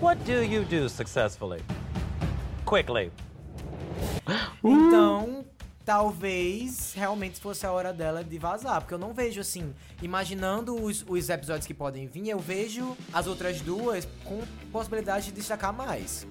What 0.00 0.22
do 0.24 0.42
you 0.42 0.64
do 0.64 0.88
successfully? 0.88 1.62
Quickly. 2.64 3.12
Então, 4.64 5.44
talvez 5.84 6.92
realmente 6.94 7.38
fosse 7.40 7.64
a 7.64 7.72
hora 7.72 7.92
dela 7.92 8.24
de 8.24 8.38
vazar. 8.38 8.80
Porque 8.80 8.92
eu 8.92 8.98
não 8.98 9.14
vejo 9.14 9.40
assim, 9.40 9.72
imaginando 10.02 10.74
os, 10.74 11.04
os 11.08 11.28
episódios 11.30 11.66
que 11.66 11.74
podem 11.74 12.06
vir, 12.06 12.28
eu 12.28 12.38
vejo 12.38 12.96
as 13.12 13.26
outras 13.26 13.60
duas 13.60 14.06
com 14.24 14.42
possibilidade 14.72 15.26
de 15.26 15.32
destacar 15.32 15.72
mais. 15.72 16.26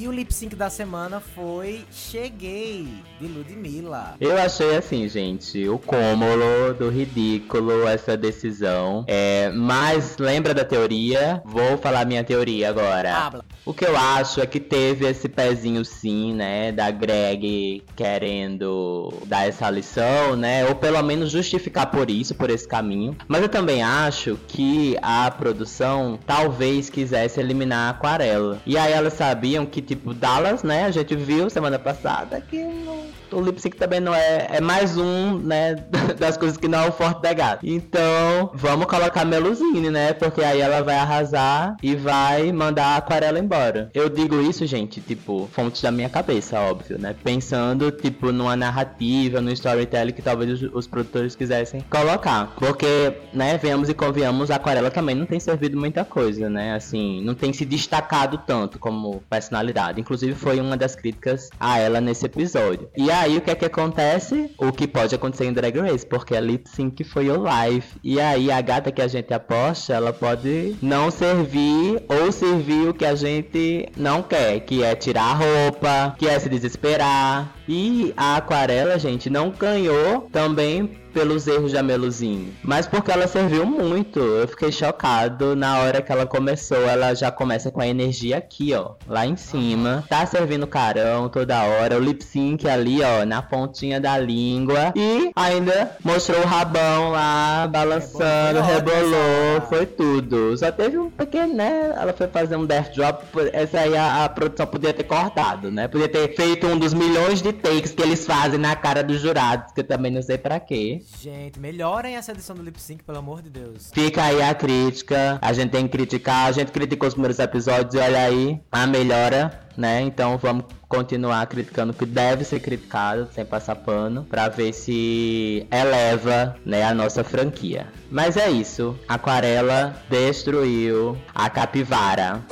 E 0.00 0.08
o 0.08 0.12
lip 0.12 0.32
sync 0.32 0.56
da 0.56 0.70
semana 0.70 1.20
foi 1.20 1.84
Cheguei, 1.92 2.88
de 3.20 3.26
Ludmilla. 3.26 4.14
Eu 4.18 4.34
achei 4.38 4.74
assim, 4.74 5.06
gente, 5.06 5.68
o 5.68 5.78
cômulo 5.78 6.72
do 6.78 6.88
ridículo 6.88 7.86
essa 7.86 8.16
decisão. 8.16 9.04
É, 9.06 9.50
mas 9.50 10.16
lembra 10.16 10.54
da 10.54 10.64
teoria? 10.64 11.42
Vou 11.44 11.76
falar 11.76 12.06
minha 12.06 12.24
teoria 12.24 12.70
agora. 12.70 13.14
Habla. 13.14 13.44
O 13.66 13.74
que 13.74 13.84
eu 13.84 13.94
acho 13.94 14.40
é 14.40 14.46
que 14.46 14.58
teve 14.58 15.06
esse 15.06 15.28
pezinho 15.28 15.84
sim, 15.84 16.32
né, 16.32 16.72
da 16.72 16.90
Greg 16.90 17.82
querendo 17.94 19.12
dar 19.26 19.46
essa 19.46 19.68
lição, 19.68 20.34
né, 20.34 20.64
ou 20.64 20.74
pelo 20.74 21.02
menos 21.02 21.30
justificar 21.30 21.90
por 21.90 22.10
isso, 22.10 22.34
por 22.34 22.48
esse 22.48 22.66
caminho. 22.66 23.14
Mas 23.28 23.42
eu 23.42 23.50
também 23.50 23.82
acho 23.82 24.38
que 24.48 24.96
a 25.02 25.30
produção 25.30 26.18
talvez 26.26 26.88
quisesse 26.88 27.38
eliminar 27.38 27.88
a 27.88 27.90
Aquarela. 27.90 28.62
E 28.64 28.78
aí 28.78 28.94
elas 28.94 29.12
sabiam 29.12 29.66
que, 29.66 29.89
tipo, 29.90 30.14
Dallas, 30.14 30.62
né, 30.62 30.84
a 30.84 30.90
gente 30.92 31.16
viu 31.16 31.50
semana 31.50 31.76
passada 31.76 32.40
que 32.40 32.62
não- 32.62 33.06
o 33.32 33.40
lip 33.40 33.60
sync 33.60 33.76
também 33.76 34.00
não 34.00 34.14
é, 34.14 34.46
é 34.50 34.60
mais 34.60 34.96
um, 34.96 35.38
né, 35.38 35.76
das 36.18 36.36
coisas 36.36 36.56
que 36.56 36.68
não 36.68 36.80
é 36.80 36.88
o 36.88 36.92
forte 36.92 37.22
da 37.22 37.32
gata. 37.32 37.60
Então, 37.62 38.50
vamos 38.54 38.86
colocar 38.86 39.24
Melusine, 39.24 39.90
né, 39.90 40.12
porque 40.12 40.42
aí 40.42 40.60
ela 40.60 40.82
vai 40.82 40.96
arrasar 40.96 41.76
e 41.82 41.94
vai 41.94 42.52
mandar 42.52 42.86
a 42.86 42.96
Aquarela 42.96 43.38
embora. 43.38 43.90
Eu 43.94 44.08
digo 44.08 44.40
isso, 44.40 44.66
gente, 44.66 45.00
tipo, 45.00 45.48
fontes 45.52 45.82
da 45.82 45.90
minha 45.90 46.08
cabeça, 46.08 46.60
óbvio, 46.60 46.98
né, 46.98 47.14
pensando, 47.22 47.90
tipo, 47.90 48.32
numa 48.32 48.56
narrativa, 48.56 49.40
no 49.40 49.50
storytelling 49.50 50.12
que 50.12 50.22
talvez 50.22 50.62
os, 50.62 50.74
os 50.74 50.86
produtores 50.86 51.34
quisessem 51.34 51.80
colocar. 51.90 52.52
Porque, 52.56 53.12
né, 53.32 53.56
venhamos 53.58 53.88
e 53.88 53.94
convenhamos, 53.94 54.50
a 54.50 54.56
Aquarela 54.56 54.90
também 54.90 55.14
não 55.14 55.26
tem 55.26 55.40
servido 55.40 55.78
muita 55.78 56.04
coisa, 56.04 56.50
né, 56.50 56.74
assim, 56.74 57.22
não 57.24 57.34
tem 57.34 57.52
se 57.52 57.64
destacado 57.64 58.38
tanto 58.46 58.78
como 58.78 59.22
personalidade. 59.30 60.00
Inclusive, 60.00 60.34
foi 60.34 60.60
uma 60.60 60.76
das 60.76 60.94
críticas 60.94 61.50
a 61.58 61.78
ela 61.78 62.00
nesse 62.00 62.26
episódio. 62.26 62.88
E 62.96 63.10
aí, 63.10 63.19
o 63.28 63.40
que 63.40 63.50
é 63.50 63.54
que 63.54 63.64
acontece? 63.64 64.50
O 64.58 64.72
que 64.72 64.86
pode 64.86 65.14
acontecer 65.14 65.44
em 65.44 65.52
Drag 65.52 65.78
Race, 65.78 66.06
porque 66.06 66.34
a 66.34 66.40
lip 66.40 66.68
sync 66.68 67.04
foi 67.04 67.28
o 67.30 67.40
live. 67.40 67.86
E 68.02 68.20
aí, 68.20 68.50
a 68.50 68.60
gata 68.60 68.90
que 68.90 69.02
a 69.02 69.08
gente 69.08 69.32
aposta, 69.32 69.92
ela 69.92 70.12
pode 70.12 70.76
não 70.80 71.10
servir 71.10 72.02
ou 72.08 72.32
servir 72.32 72.88
o 72.88 72.94
que 72.94 73.04
a 73.04 73.14
gente 73.14 73.88
não 73.96 74.22
quer, 74.22 74.60
que 74.60 74.82
é 74.82 74.94
tirar 74.94 75.24
a 75.24 75.34
roupa, 75.34 76.14
que 76.18 76.26
é 76.26 76.38
se 76.38 76.48
desesperar. 76.48 77.59
E 77.72 78.12
a 78.16 78.34
Aquarela, 78.36 78.98
gente, 78.98 79.30
não 79.30 79.50
ganhou 79.50 80.28
também 80.32 80.90
pelos 81.12 81.48
erros 81.48 81.72
da 81.72 81.82
Meluzinho, 81.82 82.52
mas 82.62 82.86
porque 82.86 83.10
ela 83.10 83.26
serviu 83.26 83.66
muito. 83.66 84.20
Eu 84.20 84.46
fiquei 84.46 84.70
chocado 84.70 85.56
na 85.56 85.78
hora 85.80 86.00
que 86.00 86.10
ela 86.12 86.24
começou. 86.24 86.88
Ela 86.88 87.14
já 87.14 87.32
começa 87.32 87.68
com 87.70 87.80
a 87.80 87.86
energia 87.86 88.36
aqui, 88.38 88.72
ó, 88.74 88.92
lá 89.08 89.26
em 89.26 89.36
cima. 89.36 90.04
Tá 90.08 90.24
servindo 90.24 90.68
carão 90.68 91.28
toda 91.28 91.64
hora. 91.64 91.96
O 91.96 92.00
lip 92.00 92.22
sync 92.24 92.68
ali, 92.68 93.02
ó, 93.02 93.24
na 93.24 93.42
pontinha 93.42 94.00
da 94.00 94.16
língua. 94.18 94.92
E 94.94 95.32
ainda 95.34 95.96
mostrou 96.04 96.40
o 96.42 96.46
rabão 96.46 97.10
lá, 97.10 97.66
balançando, 97.66 98.60
Rebolou, 98.60 99.56
essa- 99.56 99.66
Foi 99.68 99.86
tudo. 99.86 100.56
Só 100.56 100.70
teve 100.70 100.96
um 100.96 101.10
pequeno, 101.10 101.54
né? 101.54 101.92
Ela 102.00 102.12
foi 102.12 102.28
fazer 102.28 102.54
um 102.54 102.64
death 102.64 102.94
drop. 102.94 103.24
Essa 103.52 103.80
aí 103.80 103.96
a, 103.96 104.24
a 104.24 104.28
produção 104.28 104.64
podia 104.66 104.92
ter 104.92 105.04
cortado, 105.04 105.72
né? 105.72 105.88
Podia 105.88 106.08
ter 106.08 106.36
feito 106.36 106.68
um 106.68 106.78
dos 106.78 106.94
milhões 106.94 107.42
de 107.42 107.52
takes 107.60 107.92
que 107.92 108.02
eles 108.02 108.26
fazem 108.26 108.58
na 108.58 108.74
cara 108.74 109.02
dos 109.02 109.20
jurados, 109.20 109.72
que 109.72 109.80
eu 109.80 109.84
também 109.84 110.10
não 110.10 110.22
sei 110.22 110.38
pra 110.38 110.58
quê. 110.58 111.02
Gente, 111.20 111.58
melhorem 111.58 112.16
essa 112.16 112.32
edição 112.32 112.56
do 112.56 112.62
lip 112.62 112.80
sync, 112.80 113.02
pelo 113.04 113.18
amor 113.18 113.42
de 113.42 113.50
Deus. 113.50 113.90
Fica 113.92 114.22
aí 114.22 114.42
a 114.42 114.54
crítica, 114.54 115.38
a 115.40 115.52
gente 115.52 115.70
tem 115.70 115.86
que 115.86 115.96
criticar, 115.96 116.48
a 116.48 116.52
gente 116.52 116.72
criticou 116.72 117.08
os 117.08 117.14
primeiros 117.14 117.38
episódios 117.38 117.94
e 117.94 117.98
olha 117.98 118.22
aí 118.22 118.60
a 118.70 118.86
melhora, 118.86 119.60
né? 119.76 120.00
Então 120.02 120.36
vamos 120.38 120.64
continuar 120.88 121.46
criticando 121.46 121.92
o 121.92 121.94
que 121.94 122.04
deve 122.04 122.44
ser 122.44 122.60
criticado, 122.60 123.28
sem 123.32 123.44
passar 123.44 123.76
pano, 123.76 124.24
pra 124.24 124.48
ver 124.48 124.72
se 124.72 125.66
eleva, 125.70 126.56
né, 126.66 126.82
a 126.82 126.92
nossa 126.92 127.22
franquia. 127.22 127.86
Mas 128.10 128.36
é 128.36 128.50
isso, 128.50 128.98
Aquarela 129.08 129.94
destruiu 130.08 131.16
a 131.34 131.48
capivara. 131.48 132.42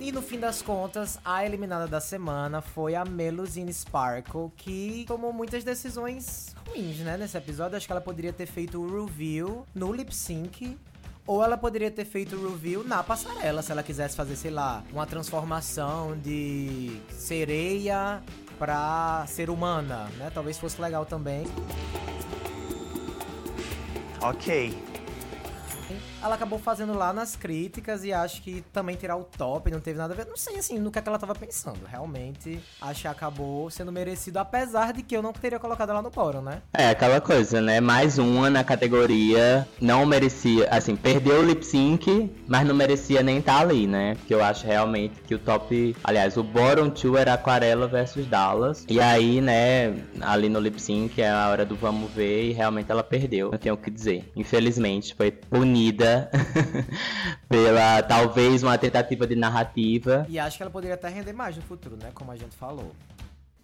E 0.00 0.10
no 0.10 0.22
fim 0.22 0.40
das 0.40 0.62
contas, 0.62 1.18
a 1.22 1.44
eliminada 1.44 1.86
da 1.86 2.00
semana 2.00 2.62
foi 2.62 2.94
a 2.94 3.04
Melusine 3.04 3.70
Sparkle, 3.70 4.50
que 4.56 5.04
tomou 5.06 5.30
muitas 5.30 5.62
decisões 5.62 6.54
ruins, 6.66 6.96
né? 7.00 7.18
Nesse 7.18 7.36
episódio, 7.36 7.76
acho 7.76 7.86
que 7.86 7.92
ela 7.92 8.00
poderia 8.00 8.32
ter 8.32 8.46
feito 8.46 8.80
o 8.80 9.04
review 9.04 9.66
no 9.74 9.92
lip 9.92 10.14
sync. 10.14 10.78
Ou 11.26 11.44
ela 11.44 11.58
poderia 11.58 11.90
ter 11.90 12.06
feito 12.06 12.34
o 12.34 12.50
review 12.50 12.82
na 12.82 13.02
passarela, 13.02 13.60
se 13.60 13.70
ela 13.70 13.82
quisesse 13.82 14.16
fazer, 14.16 14.36
sei 14.36 14.50
lá, 14.50 14.82
uma 14.90 15.06
transformação 15.06 16.16
de 16.18 16.98
sereia 17.10 18.22
pra 18.58 19.26
ser 19.28 19.50
humana, 19.50 20.08
né? 20.16 20.30
Talvez 20.32 20.58
fosse 20.58 20.80
legal 20.80 21.04
também. 21.04 21.46
Ok. 24.22 24.89
Ela 26.22 26.34
acabou 26.34 26.58
fazendo 26.58 26.92
lá 26.92 27.14
nas 27.14 27.34
críticas 27.34 28.04
e 28.04 28.12
acho 28.12 28.42
que 28.42 28.62
também 28.72 28.94
tirar 28.94 29.16
o 29.16 29.24
top 29.24 29.70
não 29.70 29.80
teve 29.80 29.98
nada 29.98 30.12
a 30.12 30.16
ver. 30.16 30.26
Não 30.26 30.36
sei 30.36 30.58
assim 30.58 30.78
no 30.78 30.90
que, 30.90 30.98
é 30.98 31.02
que 31.02 31.08
ela 31.08 31.18
tava 31.18 31.34
pensando. 31.34 31.80
Realmente, 31.86 32.60
acho 32.80 33.02
que 33.02 33.08
acabou 33.08 33.70
sendo 33.70 33.90
merecido, 33.90 34.38
apesar 34.38 34.92
de 34.92 35.02
que 35.02 35.16
eu 35.16 35.22
não 35.22 35.32
teria 35.32 35.58
colocado 35.58 35.90
ela 35.90 36.02
no 36.02 36.10
bórum, 36.10 36.42
né? 36.42 36.60
É 36.74 36.90
aquela 36.90 37.22
coisa, 37.22 37.62
né? 37.62 37.80
Mais 37.80 38.18
uma 38.18 38.50
na 38.50 38.62
categoria. 38.62 39.66
Não 39.80 40.04
merecia, 40.04 40.68
assim, 40.70 40.94
perdeu 40.94 41.40
o 41.40 41.42
lip 41.42 41.64
sync, 41.64 42.30
mas 42.46 42.66
não 42.66 42.74
merecia 42.74 43.22
nem 43.22 43.38
estar 43.38 43.60
ali, 43.60 43.86
né? 43.86 44.14
Porque 44.16 44.34
eu 44.34 44.44
acho 44.44 44.66
realmente 44.66 45.22
que 45.22 45.34
o 45.34 45.38
top. 45.38 45.96
Aliás, 46.04 46.36
o 46.36 46.42
bottom 46.42 46.88
2 46.90 47.18
era 47.18 47.32
Aquarela 47.32 47.86
versus 47.86 48.26
Dallas. 48.26 48.84
E 48.90 49.00
aí, 49.00 49.40
né, 49.40 49.94
ali 50.20 50.50
no 50.50 50.60
lip 50.60 50.80
sync 50.80 51.20
é 51.20 51.30
a 51.30 51.48
hora 51.48 51.64
do 51.64 51.76
vamos 51.76 52.10
ver 52.10 52.50
e 52.50 52.52
realmente 52.52 52.90
ela 52.90 53.02
perdeu. 53.02 53.50
Não 53.50 53.58
tenho 53.58 53.74
o 53.74 53.78
que 53.78 53.90
dizer. 53.90 54.30
Infelizmente, 54.36 55.14
foi 55.14 55.30
punida 55.30 56.09
pela 57.48 58.02
talvez 58.02 58.62
uma 58.62 58.76
tentativa 58.78 59.26
de 59.26 59.36
narrativa. 59.36 60.26
E 60.28 60.38
acho 60.38 60.56
que 60.56 60.62
ela 60.62 60.70
poderia 60.70 60.94
até 60.94 61.08
render 61.08 61.32
mais 61.32 61.56
no 61.56 61.62
futuro, 61.62 61.96
né? 61.96 62.10
Como 62.14 62.30
a 62.30 62.36
gente 62.36 62.56
falou. 62.56 62.92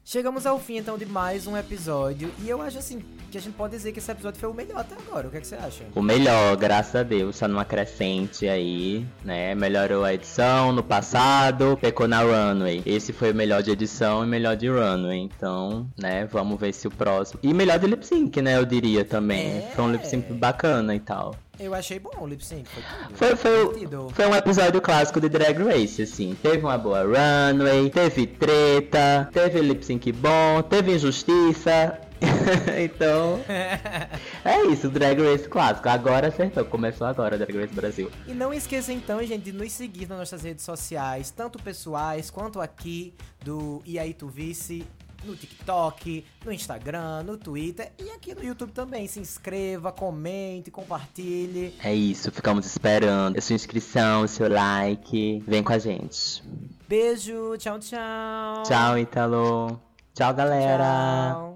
Chegamos 0.09 0.47
ao 0.47 0.57
fim 0.61 0.77
então 0.77 0.97
de 0.97 1.05
mais 1.05 1.49
um 1.49 1.57
episódio. 1.57 2.31
E 2.41 2.49
eu 2.49 2.63
acho 2.63 2.79
assim 2.79 3.03
que 3.29 3.37
a 3.37 3.41
gente 3.41 3.55
pode 3.55 3.75
dizer 3.75 3.91
que 3.91 3.99
esse 3.99 4.09
episódio 4.09 4.39
foi 4.39 4.49
o 4.49 4.55
melhor 4.55 4.79
até 4.79 4.95
agora. 4.95 5.27
O 5.27 5.31
que, 5.33 5.39
é 5.39 5.41
que 5.41 5.47
você 5.49 5.57
acha? 5.57 5.83
O 5.97 6.01
melhor, 6.01 6.57
graças 6.57 6.95
a 6.95 7.03
Deus, 7.03 7.37
tá 7.37 7.49
numa 7.49 7.65
crescente 7.65 8.47
aí, 8.47 9.05
né? 9.25 9.53
Melhorou 9.57 10.05
a 10.05 10.15
edição 10.15 10.71
no 10.71 10.81
passado, 10.81 11.77
pecou 11.81 12.07
na 12.07 12.21
runway. 12.23 12.85
Esse 12.87 13.13
foi 13.13 13.33
o 13.33 13.35
melhor 13.35 13.65
de 13.65 13.73
edição 13.73 14.23
e 14.23 14.29
melhor 14.29 14.57
de 14.57 14.69
runway. 14.69 15.19
Então, 15.19 15.91
né, 15.99 16.25
vamos 16.27 16.61
ver 16.61 16.73
se 16.73 16.87
o 16.87 16.91
próximo. 16.93 17.41
E 17.43 17.53
melhor 17.53 17.81
de 17.81 17.89
lip 17.89 18.07
sync, 18.07 18.41
né? 18.41 18.57
Eu 18.57 18.65
diria 18.65 19.05
também. 19.05 19.59
É. 19.59 19.73
Foi 19.75 19.85
um 19.85 19.91
lip 19.91 20.07
sync 20.07 20.33
bacana 20.35 20.95
e 20.95 21.01
tal. 21.01 21.35
Eu 21.59 21.75
achei 21.75 21.99
bom 21.99 22.11
o 22.21 22.27
lip 22.27 22.45
sync, 22.45 22.69
foi 22.69 22.83
tudo. 22.83 23.17
Foi, 23.17 23.37
foi, 23.37 23.89
foi 24.13 24.27
um 24.27 24.35
episódio 24.35 24.81
clássico 24.81 25.21
de 25.21 25.29
Drag 25.29 25.57
Race, 25.63 26.03
assim. 26.03 26.37
Teve 26.43 26.59
uma 26.59 26.77
boa 26.77 27.03
runway, 27.03 27.89
teve 27.89 28.27
treta, 28.27 29.29
teve 29.33 29.61
lip 29.61 29.85
sync 29.85 30.13
bom, 30.13 30.63
teve 30.69 30.95
injustiça. 30.95 31.99
então, 32.83 33.41
é 34.45 34.63
isso, 34.67 34.89
Drag 34.91 35.19
Race 35.21 35.49
clássico. 35.49 35.89
Agora 35.89 36.29
acertou, 36.29 36.65
começou 36.65 37.07
agora 37.07 37.39
Drag 37.39 37.57
Race 37.57 37.75
Brasil. 37.75 38.11
E 38.27 38.33
não 38.33 38.53
esqueça 38.53 38.93
então, 38.93 39.25
gente, 39.25 39.45
de 39.45 39.53
nos 39.53 39.73
seguir 39.73 40.07
nas 40.09 40.19
nossas 40.19 40.43
redes 40.43 40.65
sociais, 40.65 41.31
tanto 41.31 41.59
pessoais 41.63 42.31
quanto 42.31 42.61
aqui 42.61 43.15
do 43.43 43.83
E 43.87 43.99
aí 43.99 44.13
Tu 44.13 44.29
Vice, 44.29 44.87
no 45.27 45.37
TikTok, 45.37 46.25
no 46.45 46.53
Instagram, 46.53 47.23
no 47.25 47.37
Twitter 47.37 47.93
e 47.99 48.11
aqui 48.11 48.35
no 48.35 48.43
YouTube 48.45 48.73
também. 48.73 49.07
Se 49.07 49.21
inscreva, 49.21 49.93
comente, 49.93 50.71
compartilhe. 50.71 51.75
É 51.83 51.95
isso, 51.95 52.31
ficamos 52.31 52.67
esperando 52.67 53.37
a 53.37 53.41
sua 53.41 53.55
inscrição, 53.55 54.23
o 54.23 54.29
seu 54.29 54.49
like. 54.49 55.43
Vem 55.47 55.63
com 55.63 55.73
a 55.73 55.79
gente. 55.79 56.43
Beijo, 56.89 57.57
tchau, 57.59 57.79
tchau. 57.79 58.63
Tchau, 58.63 58.99
Italo. 58.99 59.81
Tchau, 60.15 60.33
galera. 60.33 61.33
Tchau. 61.35 61.47